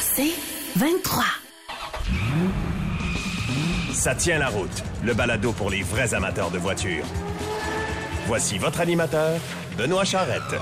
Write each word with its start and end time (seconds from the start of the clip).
C'est 0.00 0.34
23. 0.76 1.24
Ça 3.92 4.14
tient 4.14 4.38
la 4.38 4.48
route, 4.48 4.82
le 5.02 5.14
balado 5.14 5.52
pour 5.52 5.70
les 5.70 5.82
vrais 5.82 6.14
amateurs 6.14 6.50
de 6.50 6.58
voitures. 6.58 7.04
Voici 8.26 8.58
votre 8.58 8.80
animateur, 8.80 9.40
Benoît 9.76 10.04
Charrette. 10.04 10.54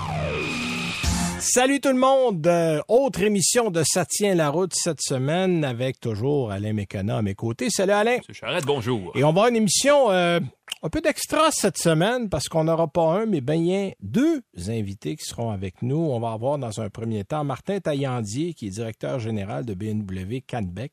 Salut 1.42 1.80
tout 1.80 1.88
le 1.88 1.98
monde! 1.98 2.46
Euh, 2.46 2.80
autre 2.86 3.20
émission 3.20 3.72
de 3.72 3.82
Ça 3.84 4.06
tient 4.06 4.36
la 4.36 4.48
route 4.48 4.72
cette 4.76 5.00
semaine 5.00 5.64
avec 5.64 5.98
toujours 5.98 6.52
Alain 6.52 6.72
Mécana 6.72 7.16
à 7.16 7.22
mes 7.22 7.34
côtés. 7.34 7.68
Salut 7.68 7.90
Alain! 7.90 8.18
Monsieur 8.18 8.32
Charrette, 8.32 8.64
bonjour. 8.64 9.10
Et 9.16 9.24
on 9.24 9.26
va 9.26 9.28
avoir 9.30 9.46
une 9.48 9.56
émission 9.56 10.12
euh, 10.12 10.38
un 10.84 10.88
peu 10.88 11.00
d'extra 11.00 11.50
cette 11.50 11.78
semaine 11.78 12.28
parce 12.28 12.48
qu'on 12.48 12.62
n'aura 12.62 12.86
pas 12.86 13.22
un, 13.22 13.26
mais 13.26 13.40
bien 13.40 13.90
deux 14.00 14.44
invités 14.68 15.16
qui 15.16 15.24
seront 15.24 15.50
avec 15.50 15.82
nous. 15.82 15.96
On 15.96 16.20
va 16.20 16.30
avoir 16.30 16.58
dans 16.58 16.80
un 16.80 16.88
premier 16.90 17.24
temps 17.24 17.42
Martin 17.42 17.80
Taillandier, 17.80 18.54
qui 18.54 18.68
est 18.68 18.70
directeur 18.70 19.18
général 19.18 19.64
de 19.64 19.74
BMW 19.74 20.42
Canbec. 20.46 20.92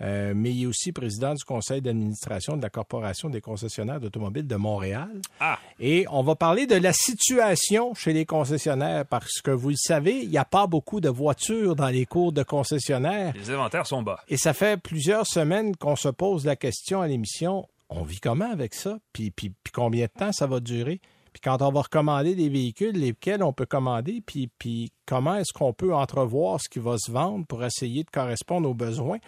Euh, 0.00 0.32
mais 0.34 0.50
il 0.52 0.62
est 0.62 0.66
aussi 0.66 0.92
président 0.92 1.34
du 1.34 1.42
conseil 1.44 1.82
d'administration 1.82 2.56
de 2.56 2.62
la 2.62 2.70
Corporation 2.70 3.30
des 3.30 3.40
concessionnaires 3.40 4.00
d'automobiles 4.00 4.46
de 4.46 4.56
Montréal. 4.56 5.10
Ah. 5.40 5.58
Et 5.80 6.06
on 6.10 6.22
va 6.22 6.36
parler 6.36 6.66
de 6.66 6.76
la 6.76 6.92
situation 6.92 7.94
chez 7.94 8.12
les 8.12 8.24
concessionnaires 8.24 9.06
parce 9.06 9.40
que 9.40 9.50
vous 9.50 9.70
le 9.70 9.76
savez, 9.76 10.20
il 10.22 10.30
n'y 10.30 10.38
a 10.38 10.44
pas 10.44 10.66
beaucoup 10.66 11.00
de 11.00 11.08
voitures 11.08 11.74
dans 11.74 11.88
les 11.88 12.06
cours 12.06 12.32
de 12.32 12.42
concessionnaires. 12.42 13.32
Les 13.36 13.50
inventaires 13.50 13.86
sont 13.86 14.02
bas. 14.02 14.20
Et 14.28 14.36
ça 14.36 14.52
fait 14.52 14.80
plusieurs 14.80 15.26
semaines 15.26 15.74
qu'on 15.76 15.96
se 15.96 16.08
pose 16.08 16.46
la 16.46 16.54
question 16.54 17.00
à 17.00 17.08
l'émission, 17.08 17.66
on 17.88 18.02
vit 18.02 18.20
comment 18.20 18.50
avec 18.50 18.74
ça? 18.74 18.98
Puis, 19.12 19.30
puis, 19.30 19.50
puis 19.50 19.72
combien 19.72 20.06
de 20.06 20.10
temps 20.10 20.32
ça 20.32 20.46
va 20.46 20.60
durer? 20.60 21.00
Puis 21.38 21.50
quand 21.50 21.62
on 21.62 21.70
va 21.70 21.82
recommander 21.82 22.34
des 22.34 22.48
véhicules, 22.48 22.98
lesquels 22.98 23.44
on 23.44 23.52
peut 23.52 23.66
commander, 23.66 24.20
puis, 24.26 24.50
puis 24.58 24.90
comment 25.06 25.36
est-ce 25.36 25.52
qu'on 25.52 25.72
peut 25.72 25.94
entrevoir 25.94 26.60
ce 26.60 26.68
qui 26.68 26.80
va 26.80 26.98
se 26.98 27.12
vendre 27.12 27.46
pour 27.46 27.64
essayer 27.64 28.02
de 28.02 28.10
correspondre 28.10 28.68
aux 28.68 28.74
besoins. 28.74 29.18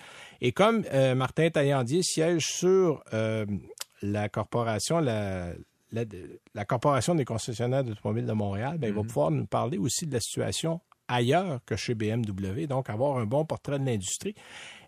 Et 0.40 0.50
comme 0.50 0.84
euh, 0.92 1.14
Martin 1.14 1.50
Taillandier 1.50 2.02
siège 2.02 2.46
sur 2.46 3.04
euh, 3.12 3.46
la 4.02 4.28
corporation, 4.28 4.98
la, 4.98 5.52
la, 5.92 6.04
la, 6.52 6.64
corporation 6.64 7.14
des 7.14 7.24
concessionnaires 7.24 7.84
d'automobiles 7.84 8.26
de 8.26 8.32
Montréal, 8.32 8.78
ben, 8.78 8.88
il 8.88 8.94
va 8.94 9.02
pouvoir 9.02 9.30
nous 9.30 9.46
parler 9.46 9.78
aussi 9.78 10.06
de 10.06 10.12
la 10.12 10.20
situation 10.20 10.80
ailleurs 11.06 11.60
que 11.64 11.76
chez 11.76 11.94
BMW, 11.94 12.66
donc 12.66 12.90
avoir 12.90 13.18
un 13.18 13.26
bon 13.26 13.44
portrait 13.44 13.78
de 13.78 13.84
l'industrie. 13.84 14.34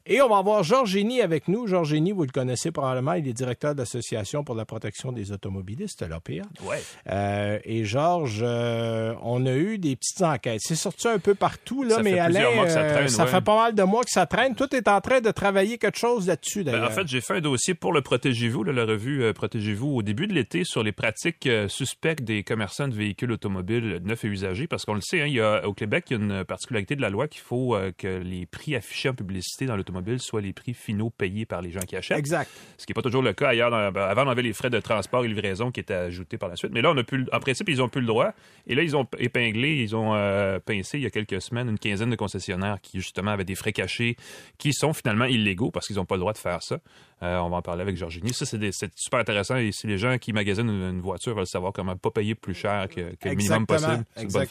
Et 0.06 0.20
on 0.20 0.28
va 0.28 0.38
avoir 0.38 0.62
Georges 0.62 0.90
Génie 0.90 1.20
avec 1.20 1.48
nous. 1.48 1.66
Georges 1.66 1.90
Génie, 1.90 2.12
vous 2.12 2.24
le 2.24 2.30
connaissez 2.30 2.70
probablement, 2.72 3.12
il 3.12 3.28
est 3.28 3.32
directeur 3.32 3.74
de 3.74 3.80
l'Association 3.80 4.42
pour 4.44 4.54
la 4.54 4.64
protection 4.64 5.12
des 5.12 5.32
automobilistes, 5.32 6.02
l'APA. 6.02 6.32
Ouais. 6.64 6.82
Euh, 7.08 7.58
et 7.64 7.84
Georges, 7.84 8.40
euh, 8.42 9.14
on 9.22 9.46
a 9.46 9.54
eu 9.54 9.78
des 9.78 9.96
petites 9.96 10.22
enquêtes. 10.22 10.60
C'est 10.62 10.74
sorti 10.74 11.08
un 11.08 11.18
peu 11.18 11.34
partout, 11.34 11.82
là, 11.84 11.96
Ça 11.96 12.02
mais 12.02 12.12
fait 12.12 12.18
Alain, 12.18 12.54
mois 12.54 12.64
que 12.64 12.72
ça 12.72 12.80
euh, 12.80 12.94
traîne, 12.94 13.08
ça 13.08 13.24
ouais. 13.24 13.30
fait 13.30 13.40
pas 13.40 13.56
mal 13.56 13.74
de 13.74 13.82
mois 13.82 14.02
que 14.02 14.10
ça 14.10 14.26
traîne. 14.26 14.54
Tout 14.54 14.74
est 14.74 14.88
en 14.88 15.00
train 15.00 15.20
de 15.20 15.30
travailler 15.30 15.78
quelque 15.78 15.98
chose 15.98 16.26
là-dessus, 16.26 16.64
Ben, 16.64 16.72
d'ailleurs. 16.72 16.90
en 16.90 16.92
fait, 16.92 17.06
j'ai 17.06 17.20
fait 17.20 17.34
un 17.34 17.40
dossier 17.40 17.74
pour 17.74 17.92
le 17.92 18.02
Protégez-vous, 18.02 18.64
la 18.64 18.84
revue 18.84 19.22
euh, 19.22 19.32
Protégez-vous, 19.32 19.88
au 19.88 20.02
début 20.02 20.26
de 20.26 20.32
l'été 20.34 20.64
sur 20.64 20.82
les 20.82 20.92
pratiques 20.92 21.46
euh, 21.46 21.68
suspectes 21.68 22.24
des 22.24 22.42
commerçants 22.42 22.88
de 22.88 22.94
véhicules 22.94 23.30
automobiles 23.30 24.00
neufs 24.02 24.24
et 24.24 24.28
usagés, 24.28 24.66
parce 24.66 24.84
qu'on 24.84 24.94
le 24.94 25.00
sait, 25.00 25.22
hein, 25.22 25.26
il 25.26 25.34
y 25.34 25.40
a, 25.40 25.66
au 25.66 25.74
Québec, 25.74 26.06
il 26.10 26.18
y 26.18 26.20
a 26.20 26.22
une 26.22 26.44
particularité 26.44 26.96
de 26.96 27.00
la 27.02 27.10
loi 27.10 27.28
qu'il 27.28 27.40
faut 27.42 27.74
euh, 27.76 27.92
que 27.96 28.18
les 28.18 28.46
prix 28.46 28.74
affichés 28.74 29.08
en 29.08 29.14
publicité 29.14 29.66
dans 29.66 29.76
l'automobile 29.76 29.91
soient 30.18 30.40
les 30.40 30.52
prix 30.52 30.74
finaux 30.74 31.10
payés 31.10 31.46
par 31.46 31.62
les 31.62 31.70
gens 31.70 31.80
qui 31.80 31.96
achètent. 31.96 32.18
Exact. 32.18 32.50
Ce 32.78 32.86
qui 32.86 32.90
n'est 32.92 32.94
pas 32.94 33.02
toujours 33.02 33.22
le 33.22 33.32
cas 33.32 33.48
ailleurs. 33.48 33.70
Dans- 33.70 33.90
ben, 33.92 34.02
avant, 34.02 34.26
on 34.26 34.30
avait 34.30 34.42
les 34.42 34.52
frais 34.52 34.70
de 34.70 34.80
transport 34.80 35.24
et 35.24 35.28
livraison 35.28 35.70
qui 35.70 35.80
étaient 35.80 35.94
ajoutés 35.94 36.38
par 36.38 36.48
la 36.48 36.56
suite. 36.56 36.72
Mais 36.72 36.82
là, 36.82 36.92
on 36.92 36.98
a 36.98 37.02
en 37.32 37.40
principe, 37.40 37.68
ils 37.68 37.82
ont 37.82 37.88
plus 37.88 38.00
le 38.00 38.06
droit. 38.06 38.32
Et 38.66 38.74
là, 38.74 38.82
ils 38.82 38.96
ont 38.96 39.06
épinglé, 39.18 39.76
ils 39.82 39.94
ont 39.96 40.14
euh, 40.14 40.58
pincé 40.58 40.98
il 40.98 41.02
y 41.02 41.06
a 41.06 41.10
quelques 41.10 41.40
semaines 41.42 41.68
une 41.68 41.78
quinzaine 41.78 42.10
de 42.10 42.16
concessionnaires 42.16 42.80
qui, 42.80 43.00
justement, 43.00 43.30
avaient 43.32 43.44
des 43.44 43.54
frais 43.54 43.72
cachés 43.72 44.16
qui 44.58 44.72
sont 44.72 44.92
finalement 44.92 45.24
illégaux 45.26 45.70
parce 45.70 45.86
qu'ils 45.86 45.96
n'ont 45.96 46.04
pas 46.04 46.14
le 46.16 46.20
droit 46.20 46.32
de 46.32 46.38
faire 46.38 46.62
ça. 46.62 46.78
Euh, 47.22 47.38
on 47.38 47.50
va 47.50 47.58
en 47.58 47.62
parler 47.62 47.82
avec 47.82 47.96
Georgini. 47.96 48.32
Ça, 48.32 48.44
c'est 48.46 48.58
super 48.96 49.20
intéressant. 49.20 49.56
Et 49.56 49.70
si 49.70 49.86
les 49.86 49.96
gens 49.98 50.18
qui 50.18 50.32
magasinent 50.32 50.68
une, 50.68 50.90
une 50.96 51.00
voiture 51.00 51.36
veulent 51.36 51.46
savoir 51.46 51.72
comment 51.72 51.96
pas 51.96 52.10
payer 52.10 52.34
plus 52.34 52.54
cher 52.54 52.88
que, 52.88 53.14
que 53.14 53.28
le 53.28 53.34
minimum 53.36 53.64
possible, 53.66 54.04
c'est 54.16 54.22
une 54.22 54.28
bonne 54.28 54.46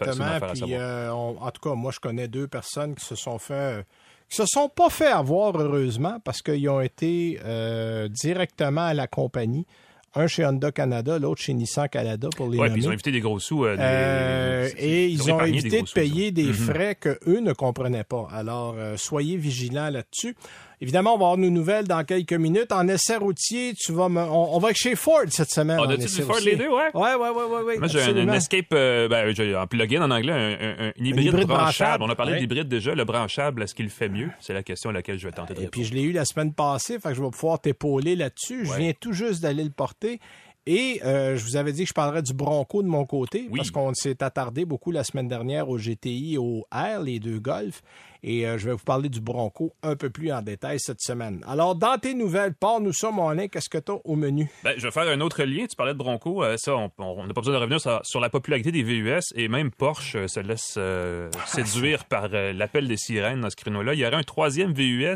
Puis, 0.53 0.73
euh, 0.75 1.13
on- 1.13 1.37
en 1.41 1.51
tout 1.51 1.61
cas, 1.61 1.75
moi, 1.75 1.91
je 1.91 1.99
connais 1.99 2.27
deux 2.29 2.47
personnes 2.47 2.95
qui 2.95 3.03
se 3.05 3.16
sont 3.16 3.37
fait, 3.39 3.53
euh, 3.53 3.83
qui 4.31 4.37
se 4.37 4.45
sont 4.47 4.69
pas 4.69 4.89
fait 4.89 5.07
avoir 5.11 5.55
heureusement 5.59 6.17
parce 6.23 6.41
qu'ils 6.41 6.67
ont 6.69 6.79
été 6.81 7.39
euh, 7.43 8.07
directement 8.07 8.85
à 8.85 8.93
la 8.93 9.05
compagnie. 9.07 9.65
Un 10.13 10.27
chez 10.27 10.45
Honda 10.45 10.71
Canada, 10.73 11.17
l'autre 11.19 11.41
chez 11.41 11.53
Nissan 11.53 11.87
Canada 11.87 12.27
pour 12.35 12.49
les 12.49 12.57
Ouais, 12.57 12.69
puis 12.69 12.81
ils 12.81 12.87
ont 12.89 12.91
évité 12.91 13.11
des 13.11 13.21
gros 13.21 13.39
sous. 13.39 13.63
euh, 13.63 13.77
des- 13.77 13.81
Euh, 13.83 14.69
et 14.77 15.07
ils 15.07 15.31
ont 15.31 15.39
évité 15.41 15.81
de 15.81 15.89
payer 15.89 16.31
des 16.31 16.47
Mhm. 16.47 16.53
frais 16.53 16.95
que 16.95 17.17
eux 17.27 17.39
ne 17.39 17.53
comprenaient 17.53 18.03
pas. 18.03 18.27
Alors, 18.31 18.75
soyez 18.97 19.37
vigilants 19.37 19.89
là-dessus. 19.89 20.35
Évidemment, 20.83 21.13
on 21.13 21.17
va 21.19 21.25
avoir 21.25 21.37
nos 21.37 21.51
nouvelles 21.51 21.87
dans 21.87 22.03
quelques 22.03 22.33
minutes. 22.33 22.71
En 22.71 22.87
essai 22.87 23.15
routier, 23.17 23.73
tu 23.75 23.91
vas 23.91 24.09
me... 24.09 24.19
on, 24.19 24.55
on 24.55 24.59
va 24.59 24.71
être 24.71 24.77
chez 24.77 24.95
Ford 24.95 25.21
cette 25.29 25.51
semaine. 25.51 25.79
On 25.79 25.83
en 25.83 25.89
a-tu 25.89 26.07
Ford 26.07 26.35
routier. 26.35 26.51
les 26.51 26.57
deux, 26.57 26.69
ouais? 26.69 26.89
Ouais, 26.95 27.13
ouais, 27.13 27.29
ouais, 27.29 27.43
ouais, 27.43 27.61
ouais, 27.63 27.77
Moi, 27.77 27.87
j'ai 27.87 28.01
un, 28.01 28.33
Escape, 28.33 28.65
euh, 28.73 29.07
ben, 29.07 29.33
j'ai 29.35 29.55
un 29.55 29.67
plugin 29.67 30.01
en 30.01 30.09
anglais, 30.09 30.31
un, 30.33 30.37
un- 30.85 30.87
un 30.87 30.91
hybride, 30.97 31.25
hybride 31.27 31.47
branchable. 31.47 31.47
branchable. 31.47 32.03
On 32.03 32.09
a 32.09 32.15
parlé 32.15 32.31
Ouais. 32.33 32.39
d'hybride 32.39 32.67
déjà. 32.67 32.95
Le 32.95 33.05
branchable, 33.05 33.61
est-ce 33.63 33.75
qu'il 33.75 33.89
fait 33.89 34.09
mieux? 34.09 34.29
C'est 34.39 34.53
la 34.53 34.63
question 34.63 34.89
à 34.89 34.93
laquelle 34.93 35.19
je 35.19 35.27
vais 35.27 35.31
tenter 35.33 35.53
de 35.53 35.59
Et 35.59 35.61
répondre. 35.65 35.71
puis, 35.71 35.83
je 35.85 35.93
l'ai 35.93 36.01
eu 36.01 36.11
la 36.13 36.25
semaine 36.25 36.53
passée, 36.53 36.97
fait 36.99 37.09
que 37.09 37.15
je 37.15 37.21
vais 37.23 37.29
pouvoir 37.29 37.59
t'épauler 37.61 38.15
là-dessus. 38.15 38.65
Je 38.65 38.73
viens 38.73 38.91
tout 38.99 39.13
juste 39.13 39.41
d'aller 39.43 39.63
le 39.63 39.69
porter. 39.69 40.19
Et 40.67 41.01
euh, 41.03 41.35
je 41.38 41.44
vous 41.44 41.55
avais 41.55 41.72
dit 41.73 41.83
que 41.83 41.89
je 41.89 41.94
parlerais 41.94 42.22
du 42.22 42.33
Bronco 42.33 42.83
de 42.83 42.88
mon 42.88 43.03
côté, 43.05 43.47
Oui. 43.49 43.57
parce 43.57 43.72
qu'on 43.72 43.94
s'est 43.95 44.22
attardé 44.22 44.63
beaucoup 44.63 44.91
la 44.91 45.03
semaine 45.03 45.27
dernière 45.27 45.69
au 45.69 45.77
GTI 45.77 46.35
et 46.35 46.38
au 46.38 46.67
R, 46.72 47.01
les 47.03 47.19
deux 47.19 47.39
Golf. 47.39 47.81
Et 48.23 48.45
euh, 48.47 48.59
je 48.59 48.67
vais 48.67 48.73
vous 48.73 48.83
parler 48.85 49.09
du 49.09 49.19
Bronco 49.19 49.73
un 49.81 49.95
peu 49.95 50.11
plus 50.11 50.31
en 50.31 50.44
détail 50.44 50.77
cette 50.79 51.01
semaine. 51.01 51.44
Alors, 51.47 51.73
dans 51.73 51.97
tes 51.97 52.13
nouvelles, 52.13 52.53
parle-nous 52.53 52.94
ça, 52.94 53.09
mon 53.09 53.27
Alain. 53.29 53.47
Qu'est-ce 53.47 53.69
que 53.69 53.79
tu 53.79 53.91
as 53.91 53.95
au 54.05 54.16
menu? 54.16 54.47
Ben, 54.63 54.75
je 54.77 54.83
vais 54.83 54.91
faire 54.91 55.07
un 55.09 55.19
autre 55.22 55.41
lien. 55.44 55.66
Tu 55.67 55.75
parlais 55.75 55.94
de 55.94 55.97
Bronco. 55.97 56.44
euh, 56.44 56.55
ça, 56.57 56.75
on 56.75 57.25
n'a 57.25 57.33
pas 57.33 57.41
besoin 57.41 57.55
de 57.55 57.59
revenir 57.59 57.81
sur, 57.81 57.99
sur 58.03 58.19
la 58.19 58.29
popularité 58.29 58.72
des 58.72 58.83
VUS 58.83 59.19
et 59.35 59.47
même 59.47 59.72
Porsche 59.72 60.28
se 60.28 60.39
laisse 60.39 60.75
euh, 60.78 61.31
séduire 61.47 62.05
par 62.05 62.28
l'appel 62.29 62.88
des 62.88 62.97
sirènes 62.97 63.41
dans 63.41 63.49
ce 63.49 63.55
créneau-là. 63.55 63.95
Il 63.95 63.99
y 63.99 64.05
aurait 64.05 64.16
un 64.17 64.22
troisième 64.23 64.73
VUS 64.73 65.16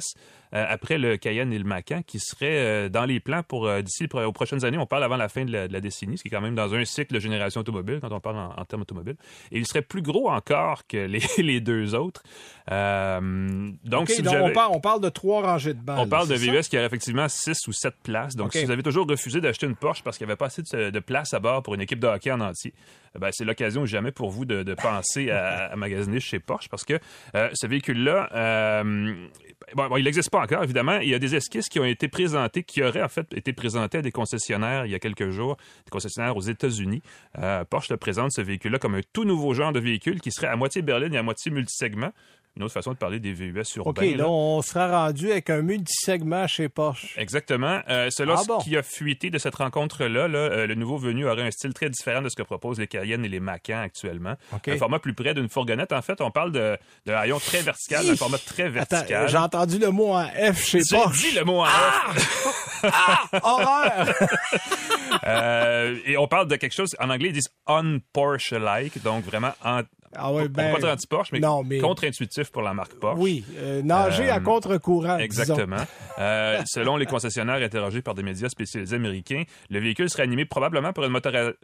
après 0.56 0.98
le 0.98 1.18
Cayenne 1.18 1.52
et 1.52 1.58
le 1.58 1.66
Macan 1.66 2.02
qui 2.06 2.20
serait 2.20 2.46
euh, 2.58 2.90
dans 2.90 3.06
les 3.06 3.20
plans 3.20 3.44
pour 3.44 3.68
euh, 3.68 3.82
d'ici 3.82 4.08
aux 4.14 4.32
prochaines 4.32 4.64
années. 4.64 4.78
On 4.78 4.86
parle 4.86 5.04
avant 5.04 5.18
la 5.18 5.28
fin 5.28 5.44
de 5.44 5.52
la, 5.52 5.68
de 5.68 5.74
la 5.74 5.82
décennie, 5.82 6.18
ce 6.18 6.24
qui 6.24 6.30
est 6.30 6.32
quand 6.32 6.42
même 6.42 6.56
dans 6.56 6.74
un 6.74 6.86
cycle 6.86 7.14
de 7.14 7.20
génération 7.20 7.62
automobile 7.62 8.00
quand 8.02 8.12
on 8.12 8.20
parle 8.20 8.38
en, 8.38 8.54
en 8.58 8.66
termes 8.66 8.84
automobiles. 8.84 9.18
Et 9.52 9.58
il 9.58 9.68
serait 9.68 9.82
plus 9.82 10.02
gros 10.02 10.30
encore 10.30 10.88
que 10.88 10.98
les, 10.98 11.22
les 11.38 11.60
deux 11.60 11.94
autres. 11.94 12.24
Euh, 12.72 13.70
donc, 13.84 14.04
OK, 14.04 14.10
si 14.10 14.22
donc 14.22 14.36
on, 14.42 14.52
parle, 14.52 14.72
on 14.74 14.80
parle 14.80 15.02
de 15.02 15.10
trois 15.10 15.42
rangées 15.42 15.74
de 15.74 15.82
balles. 15.82 16.00
on 16.00 16.08
parle 16.08 16.28
de? 16.28 16.36
VUS 16.36 16.64
qui 16.70 16.78
aurait 16.78 16.86
effectivement 16.86 17.28
6 17.28 17.68
ou 17.68 17.74
7 17.74 17.94
places. 18.04 18.36
Donc, 18.36 18.54
si 18.54 18.64
vous 18.64 18.72
avez 18.72 18.84
toujours 18.84 19.08
refusé 19.08 19.42
d'acheter 19.42 19.66
une 19.66 19.76
Porsche 19.76 20.04
parce 20.04 20.18
qu'il 20.18 20.26
n'y 20.26 20.32
avait 20.32 20.38
pas 20.38 20.48
assez 20.48 20.62
de, 20.62 20.90
de 20.90 21.00
place 21.00 21.34
à 21.34 21.40
bord 21.40 21.64
pour 21.64 21.76
une 21.76 21.82
équipe 21.82 22.00
de 22.00 22.08
hockey 22.08 22.32
en 22.32 22.42
entier, 22.42 22.74
eh 23.16 23.20
ben, 23.20 23.30
c'est 23.32 23.46
l'occasion 23.46 23.86
jamais 23.86 24.12
pour 24.12 24.30
vous 24.30 24.46
de, 24.46 24.64
de 24.64 24.74
penser 24.74 25.32
à, 25.32 25.72
à 25.72 25.76
magasiner 25.76 26.20
chez 26.20 26.40
Porsche 26.40 26.70
parce 26.70 26.84
que 26.84 27.00
euh, 27.36 27.50
ce 27.54 27.68
véhicule-là, 27.68 28.30
euh, 28.34 29.16
bon, 29.74 29.88
bon, 29.88 29.98
il 29.98 30.04
n'existe 30.04 30.30
pas 30.30 30.42
évidemment. 30.64 31.00
Il 31.00 31.10
y 31.10 31.14
a 31.14 31.20
des 31.20 31.36
esquisses 31.36 31.70
qui 31.70 31.80
ont 31.80 31.86
été 31.86 32.08
présentées, 32.08 32.64
qui 32.64 32.84
auraient 32.84 33.04
en 33.04 33.10
fait 33.10 33.32
été 33.34 33.54
présentées 33.54 34.00
à 34.00 34.02
des 34.02 34.12
concessionnaires 34.12 34.86
il 34.86 34.92
y 34.92 34.96
a 34.96 35.00
quelques 35.00 35.30
jours, 35.30 35.58
des 35.86 35.90
concessionnaires 35.90 36.36
aux 36.36 36.42
États-Unis. 36.42 37.02
Euh, 37.40 37.64
Porsche 37.66 37.90
le 37.90 37.98
présente 37.98 38.32
ce 38.32 38.42
véhicule-là 38.42 38.80
comme 38.80 38.96
un 38.96 39.02
tout 39.14 39.26
nouveau 39.26 39.54
genre 39.54 39.72
de 39.72 39.80
véhicule 39.80 40.22
qui 40.22 40.32
serait 40.32 40.48
à 40.48 40.56
moitié 40.56 40.82
berline 40.82 41.14
et 41.14 41.18
à 41.18 41.24
moitié 41.24 41.52
multisegment. 41.52 42.12
Une 42.58 42.64
autre 42.64 42.74
façon 42.74 42.94
de 42.94 42.98
parler 42.98 43.20
des 43.20 43.34
VUS 43.34 43.52
urbains. 43.76 44.02
OK, 44.02 44.12
là. 44.12 44.18
là, 44.18 44.30
on 44.30 44.62
sera 44.62 44.88
rendu 45.06 45.30
avec 45.30 45.50
un 45.50 45.62
multisegment 45.62 46.48
chez 46.48 46.70
Porsche. 46.70 47.14
Exactement. 47.18 47.82
Euh, 47.90 48.10
selon 48.10 48.36
Ah 48.38 48.44
bon? 48.48 48.60
ce 48.62 48.64
qui 48.66 48.78
a 48.78 48.82
fuité 48.84 49.30
de 49.30 49.38
cette 49.38 49.56
rencontre-là, 49.56 50.30
là, 50.30 50.38
euh, 50.40 50.66
le 50.66 50.76
nouveau 50.76 50.98
venu 50.98 51.28
aurait 51.28 51.42
un 51.42 51.52
style 51.52 51.74
très 51.74 51.90
différent 51.90 52.22
de 52.22 52.30
ce 52.30 52.36
que 52.36 52.44
proposent 52.44 52.80
les 52.80 52.88
Cayennes 52.88 53.26
et 53.26 53.30
les 53.30 53.42
Macans 53.42 53.82
actuellement. 53.82 54.36
OK. 54.54 54.70
Un 54.70 54.78
format 54.78 55.00
plus 55.00 55.14
près 55.14 55.34
d'une 55.34 55.50
fourgonnette. 55.50 55.92
En 55.92 56.02
fait, 56.02 56.22
on 56.22 56.32
parle 56.32 56.54
de, 56.54 56.78
de 57.06 57.12
haillons 57.12 57.40
très 57.40 57.62
vertical, 57.62 58.06
d'un 58.08 58.16
format 58.16 58.38
très 58.38 58.70
vertical. 58.70 59.28
j'ai 59.28 59.38
entendu 59.38 59.78
le 59.78 59.90
mot 59.92 60.14
en 60.14 60.26
F 60.28 60.64
chez 60.66 60.80
J'ai 60.90 60.96
Porsche. 60.96 61.22
dit 61.30 61.32
le 61.36 61.44
mot 61.44 61.60
en 61.62 61.66
F. 61.66 62.82
Horreur! 63.44 64.08
Euh, 65.26 65.98
et 66.06 66.18
on 66.18 66.28
parle 66.28 66.48
de 66.48 66.56
quelque 66.56 66.74
chose, 66.74 66.96
en 67.00 67.10
anglais, 67.10 67.30
ils 67.30 67.34
disent 67.34 67.50
un-Porsche-like, 67.68 69.02
donc 69.02 69.24
vraiment 69.24 69.54
en, 69.64 69.82
Ah 70.16 70.32
ouais, 70.32 70.48
ben, 70.48 70.74
pas 70.74 70.80
dire 70.80 70.90
anti-Porsche, 70.90 71.32
mais, 71.34 71.80
contre-intuitif 71.80 72.52
pour 72.52 72.62
la 72.62 72.74
marque 72.74 72.94
Porsche. 72.94 73.20
Oui, 73.20 73.44
euh, 73.58 73.82
nager 73.82 74.30
à 74.30 74.38
Euh, 74.38 74.40
contre-courant. 74.40 75.18
Exactement. 75.18 75.78
Euh, 76.18 76.62
selon 76.66 76.96
les 76.96 77.06
concessionnaires 77.06 77.62
interrogés 77.62 78.02
par 78.02 78.14
des 78.14 78.24
médias 78.24 78.48
spécialisés 78.48 78.96
américains, 78.96 79.44
le 79.70 79.80
véhicule 79.80 80.10
serait 80.10 80.24
animé 80.24 80.46
probablement 80.46 80.94
par 80.94 81.04
une 81.04 81.20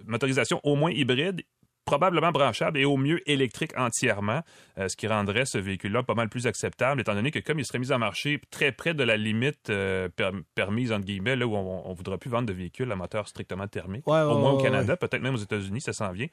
motorisation 0.05 0.59
au 0.63 0.75
moins 0.75 0.91
hybride 0.91 1.41
probablement 1.85 2.31
branchable 2.31 2.77
et 2.77 2.85
au 2.85 2.97
mieux 2.97 3.19
électrique 3.29 3.71
entièrement, 3.77 4.41
euh, 4.77 4.87
ce 4.87 4.95
qui 4.95 5.07
rendrait 5.07 5.45
ce 5.45 5.57
véhicule-là 5.57 6.03
pas 6.03 6.13
mal 6.13 6.29
plus 6.29 6.47
acceptable, 6.47 7.01
étant 7.01 7.13
donné 7.15 7.31
que 7.31 7.39
comme 7.39 7.59
il 7.59 7.65
serait 7.65 7.79
mis 7.79 7.91
en 7.91 7.99
marché 7.99 8.39
très 8.51 8.71
près 8.71 8.93
de 8.93 9.03
la 9.03 9.17
limite 9.17 9.69
euh, 9.69 10.07
per- 10.15 10.29
permise, 10.55 10.91
entre 10.91 11.05
guillemets, 11.05 11.35
là 11.35 11.47
où 11.47 11.55
on 11.55 11.89
ne 11.89 11.95
voudra 11.95 12.17
plus 12.17 12.29
vendre 12.29 12.47
de 12.47 12.53
véhicules 12.53 12.91
à 12.91 12.95
moteur 12.95 13.27
strictement 13.27 13.67
thermique, 13.67 14.07
Ouais, 14.07 14.13
ouais, 14.13 14.21
au 14.21 14.37
moins 14.37 14.51
au 14.51 14.57
Canada, 14.61 14.95
peut-être 14.95 15.21
même 15.21 15.35
aux 15.35 15.37
États-Unis, 15.37 15.81
ça 15.81 15.93
s'en 15.93 16.11
vient. 16.11 16.27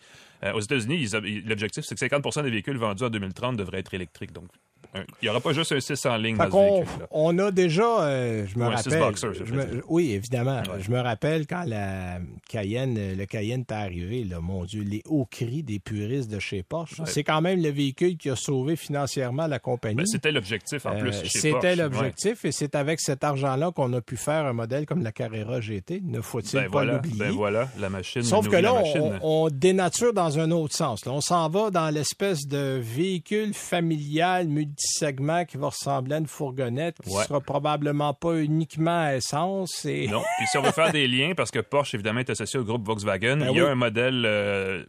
Euh, 0.45 0.53
aux 0.53 0.61
États-Unis, 0.61 1.07
l'objectif, 1.47 1.85
c'est 1.85 1.95
que 1.95 2.01
50 2.01 2.43
des 2.45 2.51
véhicules 2.51 2.77
vendus 2.77 3.05
en 3.05 3.11
2030 3.11 3.57
devraient 3.57 3.79
être 3.81 3.95
électriques. 3.95 4.33
Donc, 4.33 4.49
Il 4.95 5.05
n'y 5.25 5.29
aura 5.29 5.41
pas 5.41 5.53
juste 5.53 5.73
un 5.73 5.81
6 5.81 6.07
en 6.07 6.17
ligne 6.17 6.37
Fait 6.37 6.45
dans 6.45 6.47
ce 6.47 6.51
qu'on- 6.51 6.81
véhicule-là. 6.81 7.07
on 7.11 7.39
a 7.39 7.51
déjà, 7.51 8.01
euh, 8.03 8.47
je 8.47 8.59
me 8.59 8.65
Ou 8.65 8.69
un 8.69 8.77
six 8.79 8.89
rappelle. 8.89 9.01
boxer, 9.01 9.29
je 9.45 9.55
me- 9.55 9.83
oui, 9.89 10.13
évidemment. 10.13 10.63
Je 10.81 10.91
me 10.91 10.99
rappelle 11.01 11.47
quand 11.47 11.65
la 11.67 12.19
Cayenne, 12.49 12.99
le 13.17 13.27
Cayenne 13.27 13.61
est 13.69 13.73
arrivé, 13.73 14.25
là, 14.25 14.41
mon 14.41 14.65
Dieu, 14.65 14.83
les 14.83 15.03
hauts 15.07 15.27
cris 15.31 15.63
des 15.63 15.79
puristes 15.79 16.31
de 16.31 16.39
chez 16.39 16.63
Porsche. 16.63 17.01
Ouais. 17.01 17.07
C'est 17.07 17.23
quand 17.23 17.41
même 17.41 17.63
le 17.63 17.69
véhicule 17.69 18.17
qui 18.17 18.31
a 18.31 18.37
sauvé 18.37 18.77
financièrement 18.77 19.47
la 19.47 19.59
compagnie. 19.59 19.97
Ben, 19.97 20.07
c'était 20.07 20.33
l'objectif 20.33 20.85
en 20.87 20.97
plus 20.97 21.09
Euh, 21.11 21.21
Porsche. 21.21 21.29
C'était 21.33 21.59
Ouais. 21.59 21.77
l'objectif 21.77 22.45
et 22.45 22.53
c'est 22.53 22.75
avec 22.75 23.01
cet 23.01 23.25
argent-là 23.25 23.71
qu'on 23.73 23.93
a 23.93 24.01
pu 24.01 24.17
faire 24.17 24.47
un 24.47 24.53
modèle 24.55 24.87
comme 24.87 25.03
la 25.03 25.13
Carrera 25.13 25.61
GT. 25.61 26.01
Ne 26.03 26.21
faut-il 26.23 26.55
Ben 26.55 26.63
pas 26.65 26.69
voilà, 26.71 26.93
l'oublier? 26.95 27.19
ben 27.19 27.31
voilà, 27.33 27.69
la 27.79 27.91
machine. 27.91 28.23
Sauf 28.23 28.49
que 28.49 28.57
là, 28.57 28.75
on, 29.23 29.49
dénature 29.51 30.13
dans 30.15 30.39
un 30.39 30.51
autre 30.51 30.75
sens. 30.75 31.05
là. 31.05 31.13
On 31.13 31.21
s'en 31.21 31.49
va 31.51 31.71
dans 31.71 31.91
l'espèce 31.91 32.47
de 32.47 32.81
véhicule 32.83 33.53
familial 33.55 34.49
multisegment 34.79 35.45
qui 35.45 35.57
va 35.57 35.69
ressembler 35.69 36.15
à 36.15 36.19
une 36.19 36.27
fourgonnette, 36.27 36.97
qui 37.03 37.11
Ouais. 37.11 37.25
sera 37.25 37.41
probablement 37.41 38.15
pas 38.15 38.35
uniquement 38.37 39.05
à 39.07 39.15
essence. 39.17 39.85
Et... 39.85 40.07
Non. 40.09 40.23
Puis 40.39 40.47
si 40.51 40.59
on 40.59 40.63
veut 40.63 40.73
faire 40.73 40.93
des 40.93 41.07
liens, 41.09 41.33
parce 41.37 41.51
que 41.51 41.59
Porsche, 41.61 41.95
évidemment, 41.95 42.21
est 42.21 42.31
associé 42.31 42.59
au 42.61 42.65
groupe 42.65 42.87
Volkswagen, 42.87 43.37
Ben 43.39 43.49
il 43.51 43.57
y 43.57 43.61
a 43.61 43.65
oui. 43.65 43.71
un 43.71 43.75
modèle, 43.75 44.23
euh, 44.27 44.85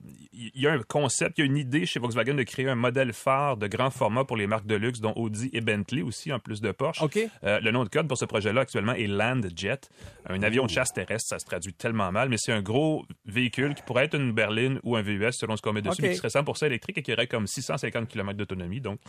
il 0.56 0.62
y 0.62 0.68
a 0.68 0.72
un 0.72 0.82
concept, 0.82 1.38
il 1.38 1.42
y 1.42 1.44
a 1.44 1.46
une 1.46 1.58
idée 1.58 1.86
chez 1.86 2.00
Volkswagen 2.00 2.36
de 2.36 2.44
créer 2.44 2.70
un 2.70 2.76
modèle 2.76 3.14
phare 3.14 3.58
de 3.58 3.68
grand 3.68 3.90
format 3.90 4.24
pour 4.24 4.38
les 4.38 4.48
marques 4.48 4.66
de 4.66 4.76
luxe, 4.76 5.02
dont 5.02 5.14
Audi 5.16 5.50
et 5.54 5.62
Bentley 5.62 6.02
aussi, 6.02 6.32
en 6.32 6.40
plus 6.40 6.62
de 6.62 6.72
Porsche. 6.72 7.04
Euh, 7.44 7.60
le 7.60 7.72
nom 7.72 7.84
de 7.84 7.90
code 7.90 8.08
pour 8.08 8.18
ce 8.18 8.26
projet-là 8.26 8.62
actuellement 8.62 8.94
est 8.94 9.08
Landjet, 9.08 9.80
un 10.28 10.42
avion 10.44 10.66
de 10.66 10.70
chasse 10.70 10.94
terrestre. 10.94 11.28
Ça 11.30 11.40
se 11.40 11.46
traduit 11.46 11.74
tellement 11.74 12.12
mal, 12.12 12.30
mais 12.30 12.38
c'est 12.38 12.54
un 12.54 12.62
gros 12.62 13.06
véhicule 13.26 13.76
qui 13.76 13.84
pourrait 13.84 14.06
être 14.06 14.16
une 14.16 14.32
berline 14.32 14.80
ou 14.84 14.96
un 14.96 15.02
VUS 15.02 15.32
selon 15.32 15.58
ce 15.58 15.62
qu'on 15.62 15.74
met 15.74 15.82
dessus, 15.82 16.02
OK. 16.02 16.08
mais 16.08 16.12
qui 16.12 16.18
serait 16.18 16.30
100% 16.30 16.66
électrique 16.66 16.98
et 16.98 17.02
qui 17.02 17.14
aurait 17.14 17.28
comme 17.28 17.48
650 17.48 18.08
km 18.08 18.38
d'autonomie. 18.38 18.82
Donc, 18.82 19.00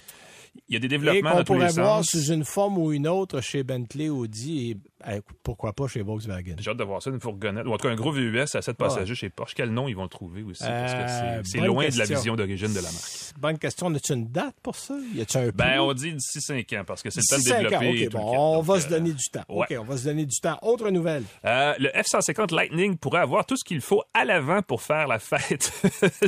il 0.69 0.75
y 0.75 0.77
a 0.77 0.81
des 0.81 0.87
Et 0.87 0.89
développements 0.89 1.31
qu'on 1.31 1.37
dans 1.39 1.45
tous 1.45 1.53
les 1.55 1.59
pourrait 1.61 1.73
voir 1.83 2.05
sens. 2.05 2.11
sous 2.11 2.33
une 2.33 2.45
forme 2.45 2.79
ou 2.79 2.93
une 2.93 3.07
autre 3.07 3.41
chez 3.41 3.63
Bentley, 3.63 4.09
Audi 4.09 4.71
et 4.71 4.77
eh, 5.09 5.21
pourquoi 5.43 5.73
pas 5.73 5.87
chez 5.87 6.03
Volkswagen. 6.03 6.57
J'ai 6.59 6.71
hâte 6.71 6.77
de 6.77 6.85
voir 6.85 7.03
ça, 7.03 7.11
une 7.11 7.21
fourgonnette. 7.21 7.67
Ou 7.67 7.73
en 7.73 7.77
tout 7.77 7.87
cas, 7.87 7.93
un 7.93 7.97
gros 7.97 8.13
VUS 8.13 8.39
à 8.55 8.63
7 8.63 8.77
passagers 8.77 9.15
chez 9.15 9.31
Porsche. 9.31 9.55
Quel 9.55 9.71
nom 9.71 9.89
ils 9.89 9.97
vont 9.97 10.09
trouver 10.09 10.43
aussi? 10.43 10.65
Parce 10.65 10.93
que 10.93 11.20
Euh, 11.23 11.41
c'est- 11.45 11.59
bonne 11.59 11.67
loin 11.69 11.89
de 11.89 11.99
la 11.99 12.05
vision 12.05 12.37
d'origine 12.37 12.69
de 12.73 12.77
la 12.81 12.83
marque. 12.91 13.05
Bonne 13.39 13.59
question. 13.59 13.95
As-tu 13.95 14.13
une 14.13 14.29
date 14.31 14.55
pour 14.63 14.77
ça? 14.77 14.95
Y 15.15 15.21
a-tu 15.23 15.37
un 15.39 15.49
Ben, 15.55 15.81
on 15.81 15.93
dit 15.95 16.13
d'ici 16.13 16.41
5 16.41 16.73
ans, 16.75 16.83
parce 16.87 17.03
que 17.03 17.11
c'est 17.11 17.21
le 17.21 17.27
temps 17.27 17.39
de 17.39 17.63
développer. 17.63 17.77
OK, 17.89 17.95
tout 17.97 18.03
le 18.05 18.09
bon, 18.11 18.37
on 18.37 18.57
Donc, 18.57 18.65
va 18.67 18.75
euh, 18.75 18.81
se 18.81 18.89
donner 18.89 19.13
du 19.13 19.25
temps. 19.33 19.45
ouais. 19.49 19.67
OK, 19.71 19.77
on 19.81 19.85
va 19.85 19.97
se 19.97 20.05
donner 20.05 20.27
du 20.27 20.41
temps. 20.41 20.59
Autre 20.63 20.91
nouvelle. 20.91 21.23
euh, 21.45 21.75
le 21.79 21.89
F-150 21.91 22.55
Lightning 22.55 22.97
pourrait 22.99 23.21
avoir 23.21 23.47
tout 23.47 23.57
ce 23.57 23.65
qu'il 23.65 23.81
faut 23.81 24.03
à 24.13 24.25
l'avant 24.25 24.61
pour 24.63 24.83
faire 24.83 25.07
la 25.07 25.19
fête. 25.19 25.73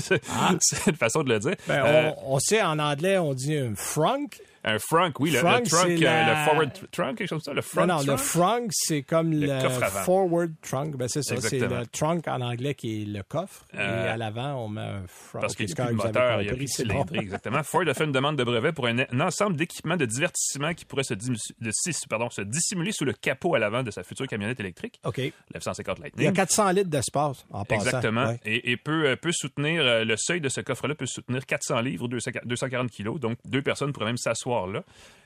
c'est 0.60 0.86
une 0.86 0.96
façon 0.96 1.22
de 1.22 1.32
le 1.32 1.38
dire. 1.38 1.54
Ah. 1.60 1.68
Ben, 1.68 1.84
Euh, 1.84 2.10
on, 2.24 2.34
on 2.36 2.38
sait, 2.38 2.62
en 2.62 2.78
anglais, 2.78 3.18
on 3.18 3.34
dit 3.34 3.56
un 3.56 3.74
frunk. 3.74 4.40
Un 4.64 4.78
frunk, 4.78 5.18
oui, 5.20 5.30
le, 5.30 5.38
le 5.38 5.40
frunk, 5.40 5.64
trunk, 5.68 5.90
euh, 5.90 5.98
la- 6.04 6.28
le 6.40 6.44
forward 6.48 6.70
trunk, 6.92 7.18
quelque 7.18 7.28
chose 7.28 7.42
comme 7.44 7.52
ça. 7.52 7.52
Le 7.52 7.56
Non, 7.56 7.62
front 7.62 7.86
non, 7.86 7.98
le 7.98 8.04
trunk? 8.04 8.18
frunk, 8.18 8.70
c'est 8.72 9.02
comme 9.02 9.32
le, 9.32 9.50
avant. 9.50 9.86
forward 10.04 10.52
trunk. 10.62 10.96
Ben, 10.96 11.08
c'est 11.08 11.22
ça. 11.22 11.40
C'est 11.40 11.58
le 11.58 11.86
trunk 11.86 12.28
en 12.28 12.40
anglais 12.40 12.74
qui 12.74 13.02
est 13.02 13.04
le 13.06 13.22
coffre. 13.22 13.64
Euh, 13.74 14.06
et 14.06 14.08
à 14.10 14.16
l'avant, 14.16 14.64
on 14.64 14.68
met 14.68 14.80
un 14.80 15.02
frunk. 15.08 15.40
Parce 15.42 15.56
qu'il 15.56 15.68
c'est 15.68 15.80
a 15.80 15.86
plus 15.86 15.96
de 15.96 16.02
moteur, 16.02 16.42
il 16.42 16.46
y 16.46 16.50
a 16.50 16.54
plus 16.54 16.76
de 16.78 16.92
bon. 16.92 17.04
exactement. 17.14 17.62
Ford 17.62 17.82
a 17.88 17.94
fait 17.94 18.04
une 18.04 18.12
demande 18.12 18.36
de 18.36 18.44
brevet 18.44 18.72
pour 18.72 18.86
un, 18.86 18.98
un 19.00 19.20
ensemble 19.20 19.56
d'équipements 19.56 19.96
de 19.96 20.06
divertissement 20.06 20.74
qui 20.74 20.84
pourrait 20.84 21.02
se, 21.04 21.14
dim- 21.14 21.34
de- 21.60 21.70
si- 21.72 21.92
pardon, 22.08 22.30
se 22.30 22.42
dissimuler 22.42 22.92
sous 22.92 23.04
le 23.04 23.12
capot 23.12 23.54
à 23.54 23.58
l'avant 23.58 23.82
de 23.82 23.90
sa 23.90 24.02
future 24.02 24.26
camionnette 24.26 24.60
électrique, 24.60 25.00
OK. 25.04 25.18
Il 25.18 25.32
le 25.54 25.60
F-150 25.60 26.00
Lightning. 26.00 26.24
y 26.26 26.28
a 26.28 26.32
400 26.32 26.70
litres 26.70 26.88
d'espace 26.90 27.44
en 27.50 27.64
passant. 27.64 27.84
Exactement. 27.84 28.26
Ouais. 28.26 28.40
Et, 28.44 28.70
et 28.72 28.76
peut, 28.76 29.06
euh, 29.08 29.16
peut 29.16 29.32
soutenir, 29.32 29.82
euh, 29.82 30.04
le 30.04 30.16
seuil 30.16 30.40
de 30.40 30.48
ce 30.48 30.60
coffre-là 30.60 30.94
peut 30.94 31.06
soutenir 31.06 31.44
400 31.46 31.80
livres 31.80 32.04
ou 32.04 32.08
200 32.08 32.30
240 32.44 32.90
kilos. 32.90 33.18
Donc, 33.20 33.38
deux 33.44 33.62
personnes 33.62 33.92
pourraient 33.92 34.06
même 34.06 34.16
s'asseoir 34.16 34.51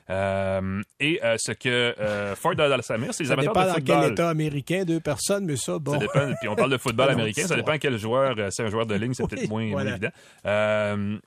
Euh, 0.09 0.81
et 1.01 1.19
euh, 1.21 1.35
ce 1.37 1.51
que 1.51 1.67
euh, 1.99 2.33
Ford 2.35 2.53
a 2.57 2.69
dans 2.69 2.81
sa 2.81 2.97
mire, 2.97 3.13
c'est 3.13 3.23
les 3.23 3.27
Ça 3.27 3.33
amateurs 3.33 3.53
dépend 3.53 3.63
de 3.65 3.67
dans 3.67 3.73
football. 3.75 4.01
quel 4.03 4.11
état 4.13 4.29
américain, 4.29 4.83
deux 4.85 4.99
personnes, 5.01 5.45
mais 5.45 5.57
ça, 5.57 5.79
bon. 5.79 5.91
Ça 5.93 5.97
dépend. 5.97 6.33
Puis 6.39 6.47
on 6.47 6.55
parle 6.55 6.71
de 6.71 6.77
football 6.77 7.09
américain. 7.11 7.45
Ça 7.45 7.57
dépend 7.57 7.77
quel 7.77 7.97
joueur. 7.97 8.35
euh, 8.37 8.47
C'est 8.49 8.63
un 8.63 8.69
joueur 8.69 8.85
de 8.85 8.95
ligne, 8.95 9.13
c'est 9.13 9.23
Oui, 9.23 9.29
peut-être 9.29 9.49
moins, 9.49 9.63
moins 9.65 9.83
voilà. 9.83 9.91
évident. 9.91 11.19